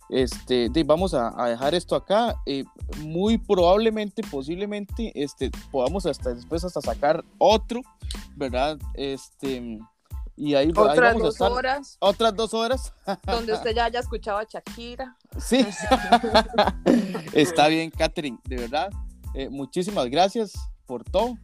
Este, 0.09 0.69
vamos 0.85 1.13
a, 1.13 1.31
dejar 1.47 1.75
esto 1.75 1.95
acá. 1.95 2.35
Eh, 2.45 2.63
muy 2.99 3.37
probablemente, 3.37 4.21
posiblemente, 4.29 5.11
este, 5.15 5.51
podamos 5.71 6.05
hasta 6.05 6.33
después 6.33 6.63
hasta 6.63 6.81
sacar 6.81 7.23
otro, 7.37 7.81
¿verdad? 8.35 8.77
Este, 8.93 9.79
y 10.35 10.53
ahí, 10.53 10.71
otras 10.75 11.17
dos 11.17 11.41
horas. 11.41 11.97
Otras 11.99 12.35
dos 12.35 12.53
horas. 12.53 12.93
donde 13.25 13.53
usted 13.53 13.75
ya 13.75 13.85
haya 13.85 13.99
escuchado 13.99 14.37
a 14.37 14.43
Shakira. 14.43 15.17
Sí. 15.39 15.65
Está 17.33 17.67
bien, 17.67 17.89
Catherine, 17.89 18.37
de 18.45 18.55
verdad. 18.55 18.89
Eh, 19.37 19.49
muchísimas 19.51 20.09
gracias 20.09 20.53
por 20.87 21.03
todo. 21.03 21.37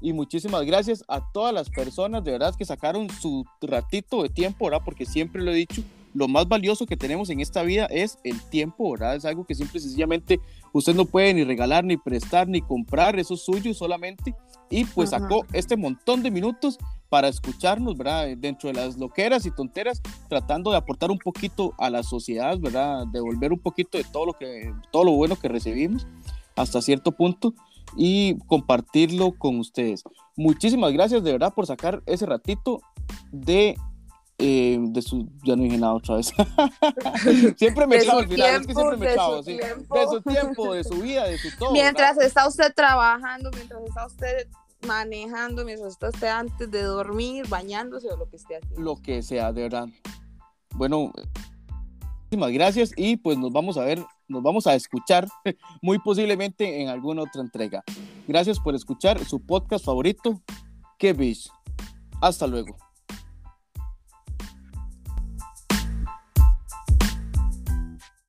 Y 0.00 0.14
muchísimas 0.14 0.64
gracias 0.64 1.04
a 1.06 1.20
todas 1.32 1.52
las 1.52 1.68
personas 1.68 2.24
de 2.24 2.32
verdad 2.32 2.54
que 2.56 2.64
sacaron 2.64 3.10
su 3.10 3.44
ratito 3.60 4.22
de 4.22 4.30
tiempo, 4.30 4.64
¿verdad? 4.64 4.80
Porque 4.82 5.04
siempre 5.04 5.42
lo 5.42 5.50
he 5.50 5.54
dicho, 5.54 5.82
lo 6.14 6.28
más 6.28 6.48
valioso 6.48 6.86
que 6.86 6.96
tenemos 6.96 7.28
en 7.28 7.40
esta 7.40 7.62
vida 7.62 7.86
es 7.86 8.18
el 8.24 8.40
tiempo, 8.48 8.90
¿verdad? 8.92 9.16
Es 9.16 9.26
algo 9.26 9.44
que 9.44 9.54
simple 9.54 9.78
y 9.78 9.82
sencillamente 9.82 10.40
usted 10.72 10.94
no 10.94 11.04
puede 11.04 11.34
ni 11.34 11.44
regalar, 11.44 11.84
ni 11.84 11.98
prestar, 11.98 12.48
ni 12.48 12.62
comprar, 12.62 13.18
eso 13.18 13.34
es 13.34 13.42
suyo 13.42 13.74
solamente. 13.74 14.34
Y 14.70 14.86
pues 14.86 15.10
sacó 15.10 15.44
este 15.52 15.76
montón 15.76 16.22
de 16.22 16.30
minutos 16.30 16.78
para 17.10 17.28
escucharnos, 17.28 17.98
¿verdad? 17.98 18.28
Dentro 18.38 18.68
de 18.70 18.76
las 18.76 18.96
loqueras 18.96 19.44
y 19.44 19.50
tonteras, 19.50 20.00
tratando 20.30 20.70
de 20.70 20.78
aportar 20.78 21.10
un 21.10 21.18
poquito 21.18 21.74
a 21.78 21.90
la 21.90 22.02
sociedad, 22.02 22.58
¿verdad? 22.58 23.06
Devolver 23.12 23.52
un 23.52 23.60
poquito 23.60 23.98
de 23.98 24.04
todo 24.04 24.24
lo 24.24 24.32
que, 24.32 24.72
todo 24.90 25.04
lo 25.04 25.12
bueno 25.12 25.36
que 25.36 25.48
recibimos 25.48 26.06
hasta 26.56 26.82
cierto 26.82 27.12
punto 27.12 27.54
y 27.96 28.38
compartirlo 28.46 29.32
con 29.38 29.58
ustedes. 29.60 30.02
Muchísimas 30.36 30.92
gracias 30.92 31.22
de 31.22 31.32
verdad 31.32 31.54
por 31.54 31.66
sacar 31.66 32.02
ese 32.06 32.26
ratito 32.26 32.80
de, 33.30 33.76
eh, 34.38 34.78
de 34.80 35.02
su, 35.02 35.28
ya 35.44 35.56
no 35.56 35.62
dije 35.62 35.78
nada 35.78 35.94
otra 35.94 36.16
vez. 36.16 36.32
siempre 37.56 37.86
me 37.86 37.96
echaba 37.96 38.20
al 38.20 38.28
final, 38.28 38.60
es 38.60 38.66
que 38.66 38.74
siempre 38.74 38.96
me 38.96 39.12
echaba, 39.12 39.42
sí. 39.42 39.56
De 39.56 40.06
su 40.10 40.20
tiempo, 40.22 40.74
de 40.74 40.84
su 40.84 40.94
vida, 40.94 41.24
de 41.24 41.38
su 41.38 41.56
todo. 41.56 41.72
Mientras 41.72 42.18
está 42.18 42.48
usted 42.48 42.72
trabajando, 42.74 43.50
mientras 43.54 43.82
está 43.82 44.06
usted 44.06 44.48
manejando, 44.86 45.64
mientras 45.64 45.92
está 45.92 46.08
usted 46.08 46.28
antes 46.28 46.70
de 46.70 46.82
dormir, 46.82 47.46
bañándose 47.48 48.08
o 48.08 48.16
lo 48.16 48.28
que 48.28 48.36
esté 48.36 48.56
haciendo. 48.56 48.80
Lo 48.80 49.00
que 49.00 49.22
sea, 49.22 49.52
de 49.52 49.62
verdad. 49.62 49.88
Bueno, 50.74 51.12
muchísimas 52.24 52.52
gracias 52.52 52.92
y 52.96 53.16
pues 53.16 53.38
nos 53.38 53.52
vamos 53.52 53.78
a 53.78 53.84
ver, 53.84 54.04
nos 54.28 54.42
vamos 54.42 54.66
a 54.66 54.74
escuchar 54.74 55.26
muy 55.82 55.98
posiblemente 55.98 56.82
en 56.82 56.88
alguna 56.88 57.22
otra 57.22 57.42
entrega. 57.42 57.82
Gracias 58.26 58.58
por 58.60 58.74
escuchar 58.74 59.24
su 59.24 59.44
podcast 59.44 59.84
favorito, 59.84 60.40
Que 60.98 61.12
Hasta 62.20 62.46
luego. 62.46 62.85